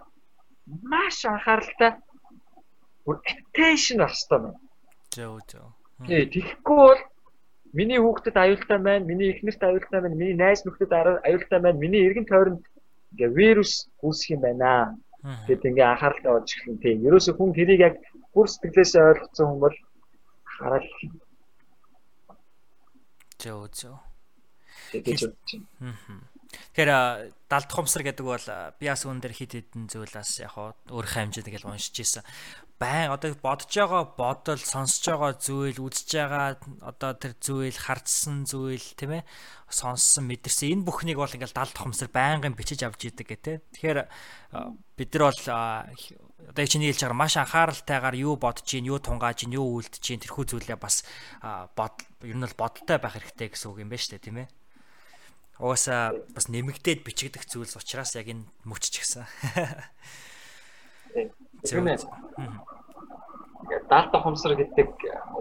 [0.65, 1.91] маш анхааралтай
[3.05, 4.59] attention авах хэрэгтэй байна.
[5.13, 5.74] Зөө зөө.
[6.03, 7.01] Тий, тэгэхгүй бол
[7.71, 12.27] миний хүүхдэд аюултай байна, миний эхнэрт аюултай байна, миний найз нөхдөд аюултай байна, миний эргэн
[12.27, 12.63] тойронд
[13.15, 14.99] ингээ вирус үүсэх юм байна.
[15.47, 16.83] Тэгэд ингээ анхааралтай болж эхэлнэ.
[16.83, 17.95] Тий, ерөөсөө хүн тэрийг яг
[18.35, 19.77] бүр сэтгэлээсээ ойлгоцсон хүн бол
[20.43, 20.85] хараад
[24.99, 25.43] бодож байна.
[26.75, 26.91] Тэгэхээр
[27.49, 28.47] далд хумсар гэдэг бол
[28.79, 30.55] би бас өндөр хит хитэн зүйлээс яг
[30.91, 32.23] өөрийнхөө хэмжээнд ингээл уншиж ирсэн.
[32.79, 38.83] Байн одоо бодож байгаа бодол, сонсож байгаа зүйл, үзэж байгаа одоо тэр зүйл, хардсан зүйл
[38.99, 39.23] тийм ээ
[39.71, 43.57] сонссон, мэдэрсэн энэ бүхнийг бол ингээл далд тохомсор байнгын бичиж авч идэг гэх тээ.
[43.71, 43.99] Тэгэхээр
[44.99, 45.43] бид нар бол
[46.51, 50.19] одоо чиний хэлж байгаа маш анхааралтайгаар юу бодож гин, юу тунгааж гин, юу үйлдэж гин
[50.19, 51.07] тэрхүү зүйлээ бас
[51.79, 51.95] бод
[52.27, 54.49] ер нь бол бодолтой байх хэрэгтэй гэсэн үг юм байна шүү дээ тийм ээ.
[55.63, 58.99] Угаасаа бас нэмэгдээд бичигдэх зүйлс учраас яг энэ мөчч
[61.73, 61.99] ээ.
[63.89, 64.89] Дата хумсар гэдэг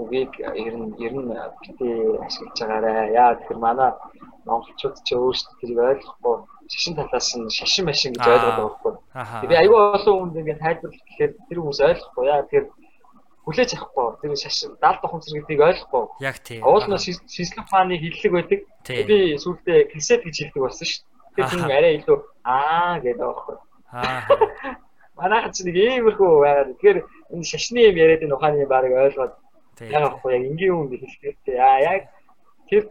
[0.01, 3.13] үгийг ер нь ер нь битээ ашиглаж байгаарэ.
[3.13, 3.91] Яа тэгэхээр манай
[4.49, 6.37] монголчууд ч өөрсдөө тэрийг ойлгохгүй
[6.73, 8.93] шашин талаас нь шашин машин гэж ойлгоод байгаа байхгүй.
[9.45, 12.25] Тэгээ айгүй олон хүнд ингээд тайлбарлах гэхээр тэр хүмүүс ойлгохгүй.
[12.25, 12.67] Яа тэгэхээр
[13.45, 14.09] хүлээж авахгүй.
[14.21, 16.05] Тэр шашин дата хумсар гэдгийг ойлгохгүй.
[16.25, 16.61] Яг тийм.
[16.65, 18.61] Уул нь шизлофаны хиллэг байдаг.
[18.89, 21.37] Би сүүлдээ кисет гэж хэлдэг болсон шүү дээ.
[21.37, 23.57] Тэр хүн арай илүү аа гэдэг байхгүй.
[23.93, 24.25] Аа.
[25.19, 26.99] Манайхан ч нэг иймэрхүү байгаад тэгэхээр
[27.33, 29.35] энэ шашны юм яриад энэ ухааны барыг ойлгоод
[29.91, 32.03] яг ахгүй яг энгийн хүн хэлэхдээ аа яг
[32.69, 32.83] тэр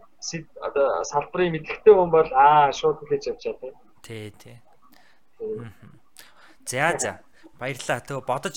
[0.66, 3.72] одоо салбарын мэдлэгтэй хүн бол аа шууд хүлээж авч чаа тий.
[4.06, 4.56] Тий, тий.
[6.64, 7.12] За за.
[7.64, 8.04] Баярлаа.
[8.04, 8.56] Тэгээ бодож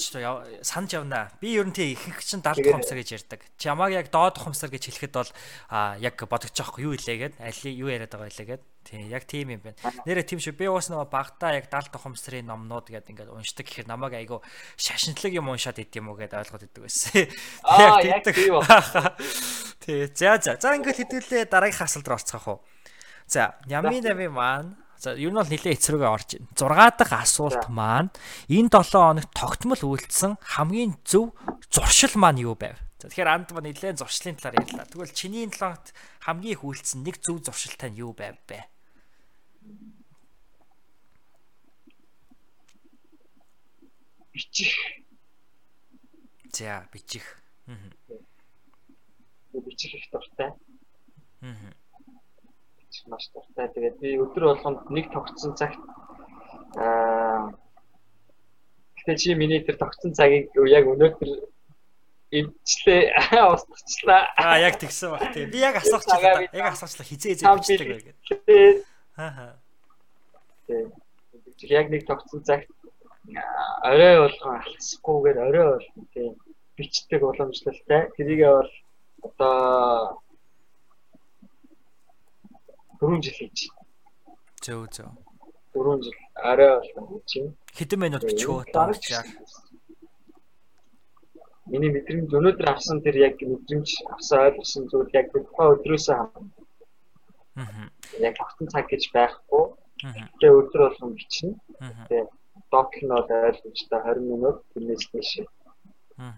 [0.67, 1.31] санаж явнаа.
[1.39, 3.39] Би ер нь тий ихэнх чинь 70 хумсар гэж ярьдаг.
[3.55, 5.31] Чамааг яг доод хумсар гэж хэлэхэд бол
[5.71, 8.63] а яг бодож байгаа юу илээгээд аль юу яриад байгаа илээгээд.
[8.83, 9.79] Тий яг тийм юм байна.
[10.03, 10.59] Нэрэ тийм шүү.
[10.59, 14.43] Би уус нөгөө багтаа яг 70 хумсрын номнууд гэдэг ингээд уншдаг гэхээр намайг айгу
[14.75, 17.31] шашинтлаг юм уншаад ид юм уу гэдээ ойлгоод идэг байсан.
[17.63, 19.15] Аа яг тийм байна.
[19.79, 20.03] Тий.
[20.11, 20.59] За за.
[20.59, 22.59] За ингээд хэдүүлээ дараагийн асуулт руу орцгоох уу.
[23.27, 26.91] За, Ями Нави маань За ер нь бол нэлээд эцрүүгээ орж байна.
[26.91, 28.09] 6 дахь асуулт маань
[28.49, 31.37] энэ 7 хоногт тогтмол үйлдэлсэн хамгийн зөв
[31.69, 32.77] зуршил маань юу байв?
[32.97, 34.89] За тэгэхээр анд ба нэлээд зуршлын талаар ярьлаа.
[34.89, 35.93] Тэгвэл чиний 7 хоногт
[36.25, 38.65] хамгийн их үйлдэлсэн нэг зөв зуршилтай нь юу байв бэ?
[44.37, 44.73] бичих.
[46.53, 47.41] За бичих.
[47.65, 47.75] Аа.
[49.65, 50.51] бичих их дуртай.
[51.41, 51.73] Аа
[53.05, 53.69] маш дуртай.
[53.69, 55.77] Тэгээд би өдөр болгонд нэг тогтсон цагт
[56.77, 57.53] аа
[58.97, 61.31] гэтээ чи миний тэр тогтсон цагийг яг өнөөдөр
[62.31, 63.13] эвчлээ
[63.53, 64.27] устгачлаа.
[64.35, 65.45] Аа яг тэгсэн баг тий.
[65.47, 66.43] Би яг асуучихлаа.
[66.51, 68.85] Яг асуучлаа хизээ хизээ бичдэг гэдэг.
[69.15, 69.55] Аа.
[70.67, 70.83] Тий.
[71.71, 72.67] Яг нэг тогтсон цагт
[73.83, 76.27] орой болгон алхасгүйгээр орой болгон тий
[76.75, 78.11] бичдэг уламжлалтай.
[78.19, 78.71] Тэрийгээ бол
[79.23, 80.21] одоо
[83.01, 83.59] 4 жил хийж.
[84.65, 85.11] Зөө зөө.
[85.73, 87.49] 4 жил арай болсон чинь.
[87.77, 89.27] Хэдэн минут бичгөө дараагаар.
[91.71, 96.45] Миний мэдрэмж өнөөдөр авсан тэр яг мэдрэмж авсан ойлгосон зүйл яг тухайн өдрөөсөө хам.
[97.61, 97.89] Аа.
[98.27, 99.63] Яг огтон цаг гэж байхгүй.
[100.39, 101.51] Тэгээ өдөр болгон бичнэ.
[102.07, 102.23] Тэгээ
[102.71, 105.41] докнод ойлгомжтой 20 минут тэрнээс дэше.
[106.17, 106.33] Аа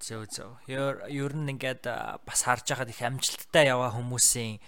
[0.00, 0.50] Зөв зөв.
[0.68, 1.84] Ер нь ингээд
[2.26, 4.60] бас харж байхад их амжилттай яваа хүмүүсийн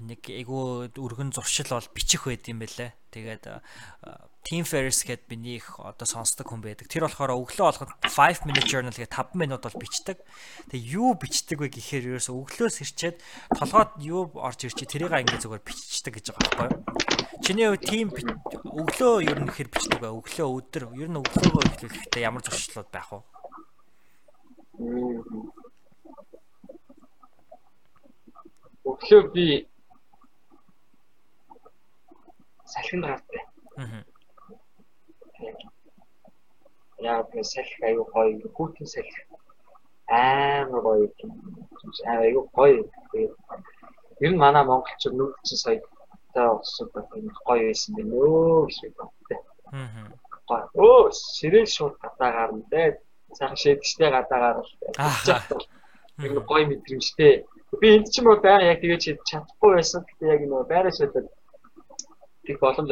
[0.00, 2.96] нэг айгүй өргөн зуршил бол бичих байд юм байлаа.
[3.12, 3.44] Тэгээд
[4.40, 6.88] Team Ferris гэд миний их одоо сонсдог хүн байдаг.
[6.88, 10.24] Тэр болохоор өглөө болгоод 5 minute journal гэх 5 минут бол бичдэг.
[10.72, 13.20] Тэгээ юу бичдэг вэ гэхээр ерөөсө өглөөс ирчээд
[13.52, 16.80] толгойд юу орж ирчээ тэрийг ингээд зүгээр бичдэг гэж байгаа байхгүй юу?
[17.44, 20.08] Чиний хувьд team өглөө ер нь хэр бичдэг вэ?
[20.08, 23.20] Өглөө өдөр ер нь өглөөгөө эхлүүлэхдээ ямар зуршлууд байх вэ?
[28.90, 29.46] Өглөө би
[32.72, 33.42] салхинд гартай.
[33.76, 34.00] Аа.
[37.04, 39.20] Яа би салхи аюу гоё хүүтэн салхи
[40.08, 41.32] амар гоё юм.
[42.14, 42.82] Аюу гоё.
[44.24, 45.78] Ер нь манай монголчууд нүүрчин сая
[46.32, 49.40] та болсон гоё байсан байна өө гэж боддог.
[49.76, 50.08] Аа.
[50.86, 52.90] Өө ширээл шууд гадаа гарна дээ
[53.38, 54.70] сайхан шэдэгчтэй гадаагаар л
[56.26, 57.32] яг гоё мэдрэмжтэй.
[57.80, 60.04] Би энд чинь бол баа яг тэгэж чадахгүй байсан.
[60.08, 61.28] Гэтэ яг нөгөө байраа шийдэл
[62.44, 62.90] тэг боломж.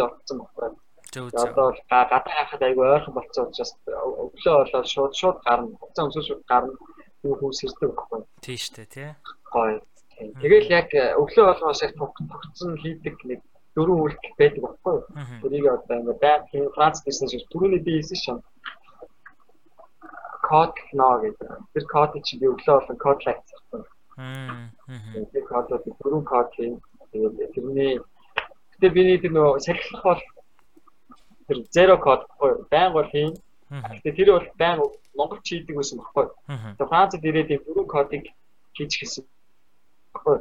[1.13, 1.41] Зөв зөв.
[1.41, 5.73] Одоо гадаа хахад айгүй ойрхон болцсон учраас өглөө болоод шууд шууд гарна.
[5.81, 6.75] Хуцаа өмсөж шууд гарна.
[7.25, 8.21] Юу хүмүүс ирдэг байхгүй.
[8.45, 9.11] Тийм шүү дээ, тий.
[9.53, 9.81] Гоё.
[10.43, 13.41] Тэгэл яг өглөө болгоос яг тогтсон хийдэг нэг
[13.75, 14.97] дөрвөн үйлдэл байдаг байхгүй.
[15.43, 16.43] Тэрийг одоо ингээ байг
[16.77, 18.39] Франц бизнес түрүүний би хэлсэн шин
[20.51, 21.49] код техно гэдэг.
[21.75, 23.83] Тэр кодыг чи би өглөө болон кодлайт захгүй.
[24.17, 24.71] Аа.
[25.33, 26.81] Тэр кодод дөрвөн код хийн.
[27.13, 28.01] Тэгээд тэрний
[28.73, 30.23] гэтээ биний тэр нөгөө сахилах бол
[31.47, 33.33] тэр zero код байхгүй байн бол хийн.
[33.69, 34.77] Гэтээ тэр бол байн
[35.19, 36.27] монгол чийдэг байсан байхгүй.
[36.49, 38.25] Тэгээд Францад ирээд тэр дөрвөн кодыг
[38.77, 39.25] хийж гисэн.
[40.13, 40.39] Баггүй.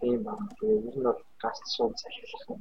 [0.00, 0.34] Тийм ба.
[0.58, 2.60] Тэгээд ер нь бол гац суун сахилах юм.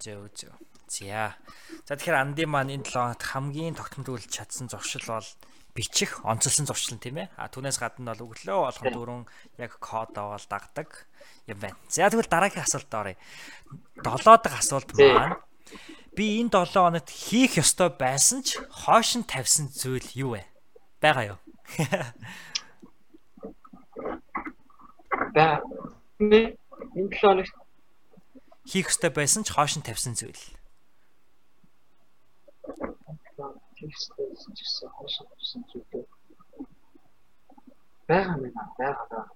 [0.00, 0.56] Зөө зөө.
[0.88, 1.36] За.
[1.84, 5.28] За тэгэхээр Анди маань энэ 7 хоногт хамгийн тогтмол чадсан зуршил бол
[5.76, 7.28] бичих, онцлсан зуршил тийм ээ.
[7.36, 9.28] А түүнээс гадна бол өглөө болгон дөрөв
[9.60, 11.04] яг кодоо бол дагдаг
[11.44, 11.76] юм байна.
[11.92, 13.20] За тэгвэл дараагийн асуулт оръё.
[14.00, 15.36] 7 дахь асуулт маань
[16.16, 20.48] би энэ 7 хоногт хийх ёстой байсан ч хоош нь тавьсан зүйл юу вэ?
[21.04, 21.38] Бага юу?
[25.36, 25.60] Бага.
[26.18, 26.56] Энэ
[26.96, 27.59] 7 хоногт
[28.70, 30.38] хийх ёстой байсан ч хоош нь тавьсан зүйл.
[38.06, 39.26] Бага мэн бага бага.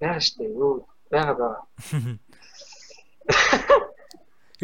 [0.00, 1.60] Бага штэ юу бага бага.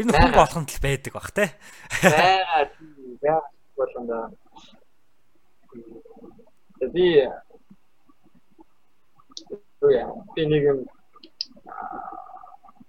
[0.00, 1.52] Ер нь хүн болгонд л байдаг бах те.
[2.00, 2.72] Бага
[3.20, 3.44] бага
[3.76, 4.40] болгонд
[6.96, 7.06] би
[10.34, 10.78] би нэг юм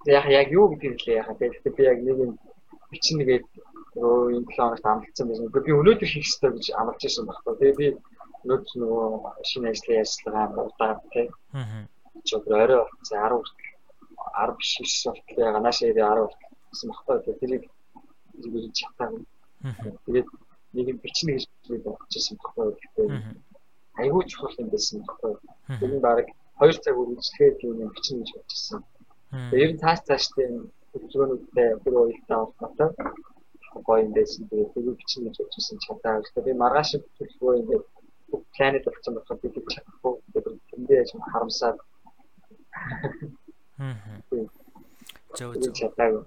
[0.06, 2.32] яг яг юу гэдэг лээ яхаа тэгэхээр би яг нэг юм
[2.92, 3.46] бичин нэгээд
[3.96, 5.48] өө энэ 7 хоногт амлцсан байсан.
[5.50, 7.54] Би өнөөдөр хийх хэрэгтэй гэж амлаж ирсэн байхгүй.
[7.60, 7.88] Тэгээ би
[8.44, 9.08] өнөөдөр нөгөө
[9.50, 11.28] шинэ ажлын ажиллагаа удаад тий.
[11.56, 11.88] Аа.
[12.26, 13.72] Чи өдөр орой болсон 10 хүртэл
[14.36, 17.18] 10 биш 9 хүртэл яга наашаа 10 хүртэл гэсэн багтаа.
[17.40, 17.64] Тэрийг
[18.42, 19.10] зэрэг чатаа.
[20.06, 20.28] Тэгээд
[20.76, 22.76] нэг юм бичин гэж би бодчихсон багтаа.
[22.78, 23.12] Тэгэхээр
[24.02, 25.34] айгүй чухал юм байсан багтаа.
[25.80, 26.28] Тэр нь баг
[26.60, 28.80] 2 цаг үргэлжлэхэд юм бичин гэж бодчихсон.
[28.84, 28.95] Тэгээ
[29.32, 30.48] ер нь цааш цааштай
[30.92, 32.90] хөдөлгөөнүүдтэй бүр уялдаа холбоотой
[33.84, 34.48] гоё юм байсан.
[34.50, 36.22] Тэгээ тэр бичин гэж бодсон чадаа.
[36.24, 37.86] Тэгэхээр би маргааш хөдөлгөөн ингээд
[38.56, 40.14] планет болсон болохоор би тэг чадахгүй.
[40.32, 41.78] Тэгэхээр тэндээ юм харамсаад.
[43.78, 44.48] Хм.
[45.36, 46.24] Зөв зөв чадаагүй.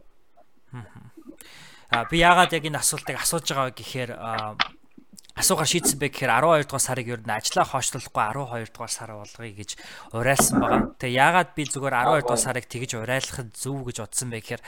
[1.90, 4.10] А би яагаад яг энэ асуултыг асууж байгаа гэхээр
[5.38, 9.54] асуугаар шийдсэн бэ гэхээр 12 дугаар сарыг ер нь ажиллаа хойшлуулахгүй 12 дугаар сар болгоё
[9.54, 9.70] гэж
[10.10, 10.82] уриалсан байгаа.
[10.98, 14.62] Тэгээ яагаад би зүгээр 12 дугаар сарыг тэгж уриалахад зөв гэж бодсон бэ гэхээр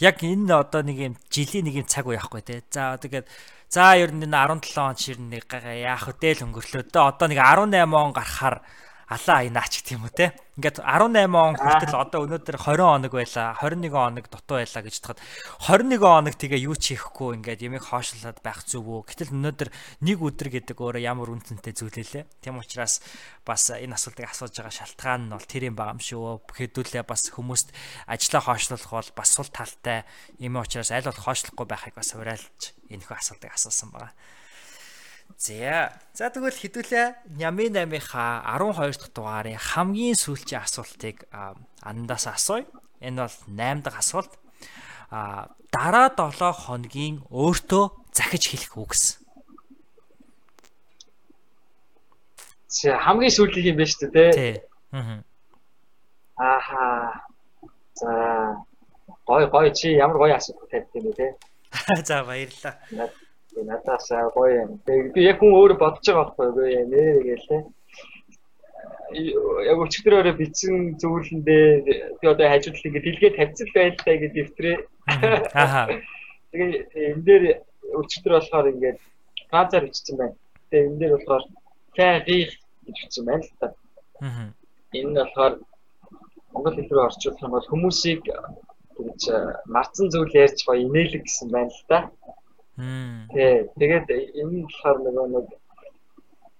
[0.00, 2.64] яг энэ одоо нэг юм жилийн нэг юм цаг уу яахгүй те.
[2.72, 3.28] За тэгээд
[3.68, 6.88] за ер нь энэ 17 он шир нэг яах вэ л өнгөрлөө.
[6.88, 8.64] Одоо нэг 18 он гарахаар
[9.08, 10.32] алаа айнаач гэх юм уу те.
[10.54, 15.18] Ингээд 18 он хүртэл одоо өнөөдөр 20 хоног байлаа, 21 хоног дутуу байлаа гэж тахад
[15.66, 19.02] 21 хоног тэгээ юу ч хийхгүй ингээд ямиг хоошлоод байх зүв үү.
[19.02, 19.68] Гэтэл өнөөдөр
[20.06, 22.24] нэг өдөр гэдэг өөрөө ямар үнцэнтэй зүйл лээ.
[22.38, 23.02] Тийм учраас
[23.42, 26.46] бас энэ асуултыг асууж байгаа шалтгаан нь бол тэр юм байгаа юм шүү.
[26.54, 27.74] Хэдүүлээ бас хүмүүст
[28.06, 30.06] ажлаа хоошлуулах бол бас сул талтай
[30.38, 34.14] юм учраас аль бол хоошлохгүй байхыг бас уриалж энэхүү асуултыг асуусан байгаа.
[35.44, 35.92] За.
[36.14, 41.26] За тэгвэл хэдүүлээ Нямын 8-ийнхаа 12 дахь дугаарын хамгийн сүүлчийн асуултыг
[41.82, 42.64] андаас асууя.
[43.02, 44.32] Энэ бол 8 дахь асуулт.
[45.10, 47.84] А дараа 7 хоногийн өөртөө
[48.14, 49.02] захиж хэлэх үгс.
[52.70, 54.32] За хамгийн сүүлийн юм байна шүү дээ.
[54.32, 54.54] Тий.
[56.38, 57.20] Аа.
[58.00, 58.10] За
[59.26, 61.26] гой гой чи ямар гоё асуулт тавьд юм бэ те.
[62.08, 62.78] За баярлалаа
[63.62, 64.70] надаас гоё юм.
[64.86, 67.62] Би яг хүн өөрөө бодож байгаа байхгүй юу нэ гэлээ.
[69.70, 71.64] Яг өчигдрөөрөө бичсэн зөвлөндөө
[72.18, 74.76] би одоо хажууд л ингэ дэлгээ тавьцал байлтай гэж дэвтрээ.
[75.54, 75.86] Аа.
[76.50, 76.70] Тэгээ
[77.14, 77.44] энэ дээр
[78.00, 78.98] өчигдөр болохоор ингээд
[79.52, 80.36] ганцаар бичсэн байна.
[80.70, 81.44] Тэгээ энэ дээр болохоор
[81.94, 82.52] тагих
[82.86, 83.66] гэж бичсэн байна л та.
[84.18, 84.50] Аа.
[84.98, 85.54] Энэ нь болохоор
[86.52, 88.22] монгол хэл рүү орчуулах юм бол хүмүүсийг
[88.98, 89.22] гэж
[89.74, 91.98] марцсан зүйл ярьж гоё инээлэг гэсэн байна л та.
[91.98, 92.34] Аа
[92.76, 93.68] Тий.
[93.78, 94.06] Тэгээд
[94.40, 95.46] энэ болохоор нөгөө нэг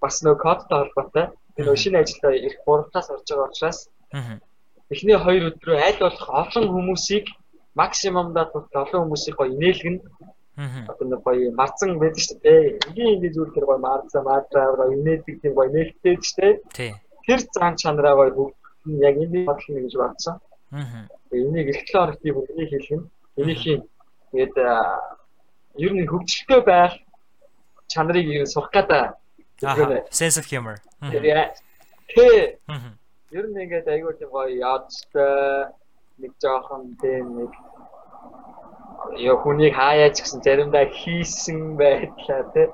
[0.02, 1.26] бас нөгөө кодтой холбоотой.
[1.56, 3.78] Тэр шинэ ажилдаа ирэх гуравтаас орж байгаа учраас
[4.92, 7.26] эхний хоёр өдрөө аль болох олон хүмүүсийг
[7.74, 9.96] максимумдаа олон хүмүүсийг гоё инээлгэн
[10.56, 12.78] Одоо нэг гоё марцан байдаг шүү дээ.
[12.86, 16.54] Энгийн энгийн зүйл тэр гоё марцаа марцаа гоё инээдэг тийм гоё нээлттэй шүү дээ.
[16.78, 16.92] Тий.
[17.26, 18.54] Тэр зан чанараа гоё бүгд
[19.02, 20.34] яг энэ бодлоо гэж бодсон.
[20.70, 21.10] Аа.
[21.34, 23.02] Энийг эхлээ орох тийм үнийг хэлгэн.
[23.40, 23.82] Энийг хийн.
[24.30, 24.54] Тэгээд
[25.76, 26.92] ер нь хөгжилтэй байх
[27.88, 29.14] чанарыг сурах гэдэг.
[30.10, 30.76] Sense of humor.
[32.14, 32.58] Тэ.
[33.34, 35.74] Ер нь ингээд аягүй тийм гоё яадтай
[36.22, 37.52] нэг жоохон тийм нэг
[39.18, 42.68] яа хүнийг хаяач гэсэн заримдаа хийсэн байдлаа тий.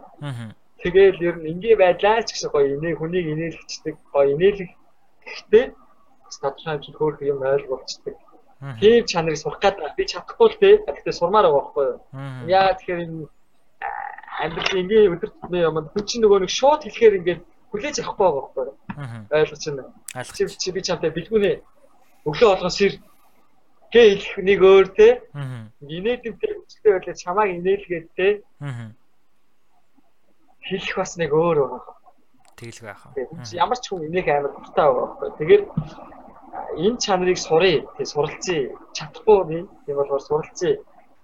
[0.82, 4.70] Тэгэл ер нь ингээ байдлаа ч гэсэн гоё инээ хүнийг инээлгчдэг гоё инээлэг
[5.24, 5.64] гэхдээ
[6.40, 8.14] тодорхой хэмжээнд хөөх юм ойлгуулцдаг.
[8.61, 10.74] Тийм чанарыг сурах гэдэг би чадахгүй л дээ.
[10.85, 11.99] Гэхдээ сурмаар байгаа байхгүй юу?
[12.45, 13.28] Яа тэгэхээр энэ
[14.41, 17.43] амьдрал ингийн өдөр тутмын юм хүн чинь нөгөө нэг шууд хэлэхээр ингээд
[17.73, 18.77] хүлээж авахгүй байгаа байхгүй юу?
[19.32, 19.85] Ойлгож байна.
[20.37, 21.57] Чи чи би чамтай бэлгүүнээ
[22.28, 22.93] өглөө болгон сэр
[23.93, 25.09] гээ хэлэх нэг өөр те.
[25.81, 28.28] Инээдэмтэй хүчтэй байлаа чамааг инээлгээд те.
[30.69, 31.97] Хэлэх бас нэг өөр байгаа.
[32.61, 33.03] Тэгэл байх.
[33.57, 35.28] Ямар ч хүн инээх амар дуртай байгаа байхгүй.
[35.41, 35.65] Тэгээд
[36.85, 38.60] энэ чанарыг сурыг тий суралцъя
[38.97, 40.74] чадахгүй би тийм болохоор суралцъя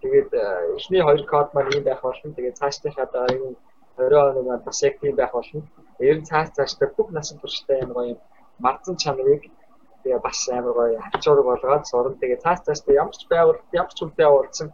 [0.07, 0.31] Тэгээд
[0.77, 2.35] эхний хоёр код маань ийм байх болно.
[2.37, 3.57] Тэгээд цаашдынхаа дараагийн
[3.97, 5.63] 20 оны маань бас яг тийм байх болно.
[5.99, 8.15] Ер нь цааш цаашдаа бүх насан турштай юм гоё
[8.65, 9.43] мартсан чанарыг
[10.03, 12.21] тэгээ бас амар гоё хавчуург болгоод сурна.
[12.21, 14.69] Тэгээ цааш цаашдаа ямар ч байгуулт ямар ч үедээ уулзсан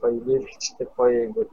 [0.00, 1.52] гоё нээлгчтэй гоё ингээд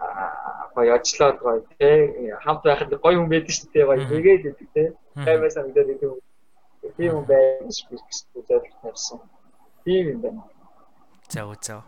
[0.00, 4.68] аа гоё ажиллаад гоё тий хамт байхад гоё хүн байдаг шүү дээ гоё нэгээд байдаг
[4.74, 4.88] тий.
[5.26, 6.12] Таймаас амдаад идэв.
[6.80, 8.08] Тийм юм байж гэж
[8.38, 8.64] үзээд
[9.84, 10.42] Тийм юм байна.
[11.30, 11.78] За үзөө.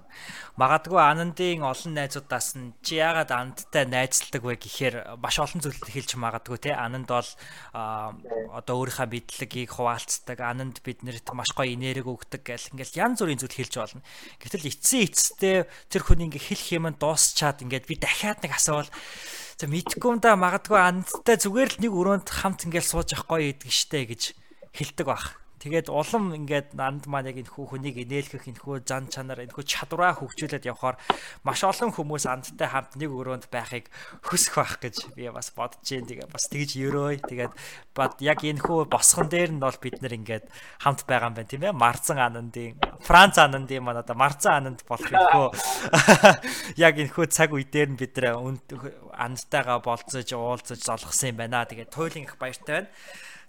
[0.54, 6.14] Магадгүй Анандын олон найзуудаас нь чи яагаад Анандтай найзалдаг вэ гэхээр маш олон зүйлд хэлж
[6.14, 6.70] магадгүй те.
[6.70, 7.26] Ананд бол
[7.74, 10.38] одоо өөрийнхөө бидлэгийг хуваалцдаг.
[10.38, 14.06] Ананд биднэрт маш гоё энерги өгдөг гэл ингээл янз бүрийн зүйл хэлж болно.
[14.38, 18.94] Гэтэл эцсийн эцэстээ тэр хүн ингээ хэлэх юм дуусчаад ингээд би дахиад нэг асуувал
[19.58, 23.50] за мэдгүй юм да магадгүй Анандтай зүгээр л нэг өрөөнд хамт ингээл сууж явах гоё
[23.50, 24.22] идэг штэ гэж
[24.72, 25.42] хэлдэг баг.
[25.62, 29.54] Тэгээд улам ингээд нанд маань яг энэ хүү хүнийг инээлгэх энэ хүү зан чанар энэ
[29.54, 30.98] хүү чадвараа хөгжүүлээд явхаар
[31.46, 33.86] маш олон хүмүүс андтай хамт нэг өрөөнд байхыг
[34.26, 36.10] хүсэх байх гэж би бас бодож जैन.
[36.10, 37.22] Тэгээ бас тэгж ерөөй.
[37.22, 37.54] Тэгээд
[37.94, 40.50] бод яг энэ хүү босгон дээр нь бол бид нэр ингээд
[40.82, 41.78] хамт байгаа юм байна тийм ээ.
[41.78, 42.74] Марзан анандын
[43.06, 45.46] Франц анандын маань одоо Марзан ананд болох энэ хүү
[46.90, 48.34] яг энэ хүү цаг үе дээр нь бид нэр
[49.14, 51.62] андтайгаа болцож уулзаж золгосон юм байна.
[51.70, 52.90] Тэгээд туйлын их баяртай байна.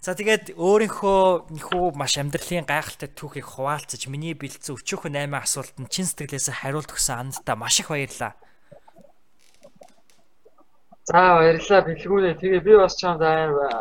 [0.04, 6.04] За тэгээд өөрийнхөө нөхөө маш амьдралын гайхалтай түүхийг хуваалцаж миний бэлдсэн өчөөхөн 8 асуултанд чин
[6.04, 8.36] сэтгэлээс хариулт өгсөн андаа маш их баярлалаа.
[11.08, 12.36] За баярлалаа бэлгүүнээ.
[12.36, 13.72] Тэгээ би бас чамд амар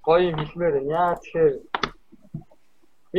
[0.00, 0.96] гоё юм хэлмээр байна.
[0.96, 1.60] Яа тэгэхээр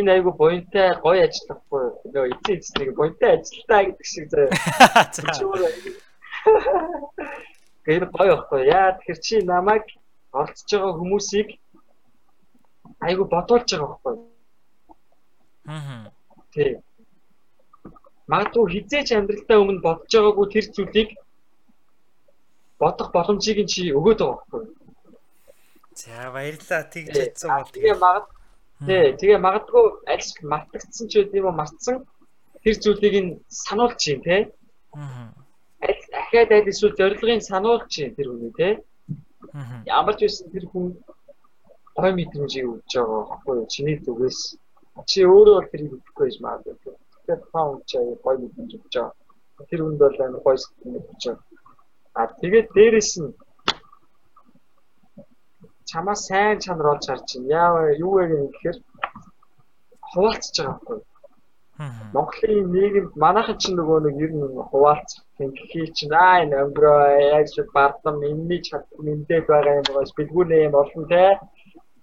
[0.02, 4.49] энэ айгу буянтай гоё ажиллахгүй нөгөө эцэг нэг буянтай ажилтаа гэдэг шиг заяа.
[7.86, 8.65] Гэр гоё байхгүй.
[8.65, 9.86] Яа тэгэхээр чи намайг
[10.34, 11.53] олдсож байгаа хүмүүсийг
[13.05, 14.15] айгу бодуулж байгаа байхгүй.
[15.65, 16.11] Аа.
[16.53, 16.71] Тий.
[18.31, 21.09] Магадгүй хизээч амьдралдаа өмнө бодож байгаагүй тэр зүйлийг
[22.81, 24.63] бодох боломжийг чи өгөөд байгаа байхгүй.
[25.99, 28.27] За баярлалаа тэгж хэлсэн бол тэгээ магад
[28.88, 31.95] тий тэгээ магадгүй аль мартагдсан ч үгүй юм мартсан
[32.63, 34.41] тэр зүйлийг нь сануулж чинь тий.
[34.95, 35.34] Аа.
[35.84, 38.73] Аль ахаад аль эсвэл зорилгыг сануулж чинь тэр хүний тий.
[39.51, 39.84] Аа.
[39.99, 40.95] Ямар ч байсан тэр хүн
[42.03, 43.71] гой мэдрэмжийг өгч байгаа байхгүй юу?
[43.73, 44.39] Чиний зүгээс
[45.09, 46.93] чи өөрөө бол тэрийг өгөхгүй байж магадгүй.
[47.11, 49.15] Тэгэхээр таа чи гой мэдрэмж өгч байгаа.
[49.69, 51.47] Тэр хүнд бол амар гой сэтгэл өгч байгаа.
[52.19, 53.31] А тэгээд дээрэс нь
[55.89, 58.77] чамаа сайн чанар олж харж чинь яа юу вэ гэхээр
[60.11, 61.07] хуваалцж байгаа байхгүй юу?
[62.15, 67.55] Монголын нийгэмд манайхан ч нөгөө нэг ер нь хуваалцах тэнхий чинь аа энэ өнгөрөө ч
[67.76, 71.23] бардам энэний чадвар нэмдээд байгаа юм байгаа бэлгүүнээ юм олон те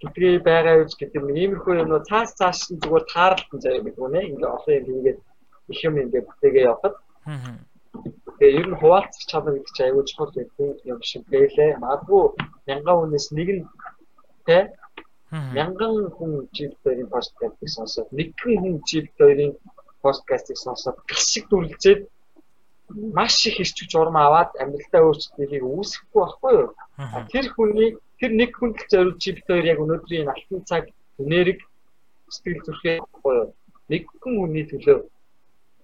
[0.01, 4.21] гэдгээ байгаа үз гэдэг юм иймэрхүү юмнууд цаас цааш нь зүгээр тааралтай заяа гэдэг үнэ.
[4.31, 5.19] Ингээ олон юм хийгээд
[5.73, 6.97] их юм ингээ бүтээгээ явахад.
[8.39, 12.23] Тэгээ ер нь хуваалцах чадвар гэдэг чинь аюул чухал гэдэг юм шиг гэлээ магадгүй
[12.69, 13.63] мянган хүнээс нэг нь
[14.47, 14.59] тэ?
[15.57, 19.53] Мянган хүн чиптэрийн подкастыг сонсоод нэгэн хүн чиптэрийн
[20.05, 22.01] подкастыг сонсоод гашиг дүрлцээд
[23.17, 26.71] маш их ирчвч урам аваад амьдралдаа өөрчлөлтийг үүсэхгүй байхгүй юу?
[27.33, 27.91] Тэр хүний
[28.21, 30.85] тэр нэг хүнд л зориулж чи бид хоёр яг өнөөдрийн алтан цаг
[31.23, 31.65] энерги
[32.35, 33.53] сэтгэл зүрхээ боёо
[33.91, 34.99] нэг хүн хүний төлөө.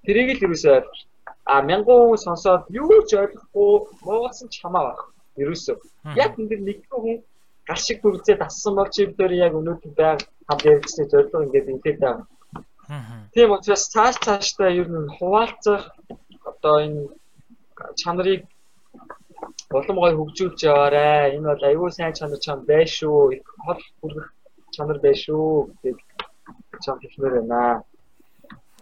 [0.04, 1.00] Тэрийг л юусоо ойлгож
[1.44, 3.72] а мянган хүн сонсоод юу ч ойлгохгүй
[4.06, 5.02] моогоос ч хамаа байх.
[5.42, 5.76] Ерөөсөө.
[6.24, 7.22] Яг энэ нэг хүн
[7.66, 11.72] гал шиг дүрзээ дассан бол чи бид хоёр яг өнөөдөр байг хамт ярилцсны зорилго ингээд
[11.74, 12.26] ингээд байгаа.
[13.32, 15.82] Тийм учраас цааш цаашдаа ер нь хуваалцах
[16.50, 17.02] одоо энэ
[18.00, 18.42] чанарыг
[19.72, 21.36] улам гой хөгжүүлж яваарэ.
[21.36, 23.40] Энэ бол аюул сайн чанар чам байж шүү.
[23.64, 24.26] Хол хүргэх
[24.74, 25.96] чанар байж шүү гэдэг
[26.84, 27.82] чам хэлмээр байна.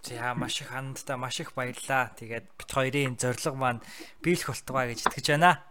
[0.03, 2.11] За маш их хандтаа маш их баярлаа.
[2.17, 3.81] Тэгээд бит хоёрын зориг маань
[4.23, 5.61] биелэх болтугай гэж итгэж байна.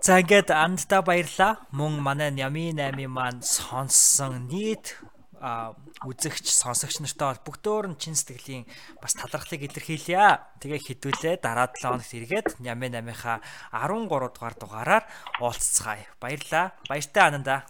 [0.00, 1.60] За ингээд андтаа баярлаа.
[1.70, 4.96] Мөн манай Ями 8 маань сонссон нийт
[5.40, 8.64] үзэгч сонсогч нартай бол бүгдөө нь чин сэтгэлийн
[9.02, 10.40] бас талархлыг илэрхийлье.
[10.60, 13.38] Тэгээ хідүүлээ дараа 7 хоногт эргээд Нямэ 8-ийнхаа
[13.72, 15.04] 13 дугаар дугаараар
[15.40, 16.06] уулзцгаая.
[16.20, 16.72] Баярлаа.
[16.88, 17.66] Баяртай ананда.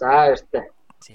[0.00, 0.64] За баяртай.
[1.00, 1.12] За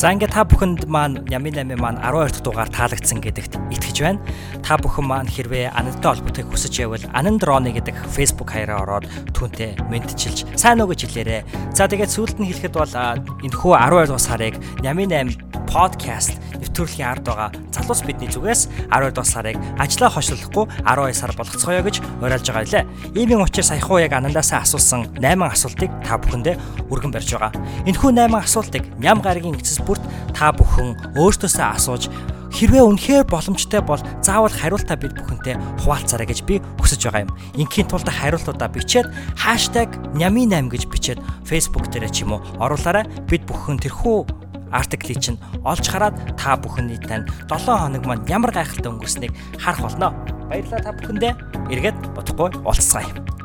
[0.00, 4.24] За ингээд та бүхэнд маань Ями 8 маань 12 дахь дугаар таалагдсан гэдэгт итгэж байна.
[4.64, 9.04] Та бүхэн маань хэрвээ Анандтай холбогдохыг хүсэж байвал Ананд Роны гэдэг Facebook хаяраа ороод
[9.36, 11.44] түүнтэй мэдчилж сайн уу гэж хэлээрэй.
[11.76, 12.96] За тэгээд сүүлд нь хэлэхэд бол
[13.44, 19.30] энэхүү 12 дугаар сарыг Ями 8 podcast нэвтрүүлгийн ард байгаа залуус бидний зүгээс 12 дугаар
[19.30, 22.84] сарыг ажлаа хошлохгүй 12 сар болгоцгоё гэж уриалж байгаа илээ.
[23.14, 26.56] Иймийн учраас саяхан яг анандаасаа асуусан 8 асуултыг та бүхэндээ
[26.90, 27.54] өргөн барьж байгаа.
[27.86, 32.06] Энэхүү 8 асуултыг ням гарагийн эцэс бүрт та бүхэн өөртөөсөө асууж
[32.50, 35.54] Хэрвээ үнэхээр боломжтой бол заавал хариултаа бид бүхэнтэй
[35.86, 37.34] хуваалцаарай гэж би хүсэж байгаа юм.
[37.54, 39.06] Инхийн тулд хариултуудаа бичээд
[39.38, 43.06] #nyami8 гэж бичээд Facebook дээр ч юм уу оруулаарай.
[43.30, 44.26] Бид бүхэн тэрхүү
[44.74, 50.10] артиклийг чинь олж хараад та бүхний тань 7 хоног маань ямар гайхалтай өнгөрснийг харах болно.
[50.50, 51.32] Баярлалаа та бүхэндээ.
[51.70, 53.39] Эргээд бодохгүй уулзцгаая.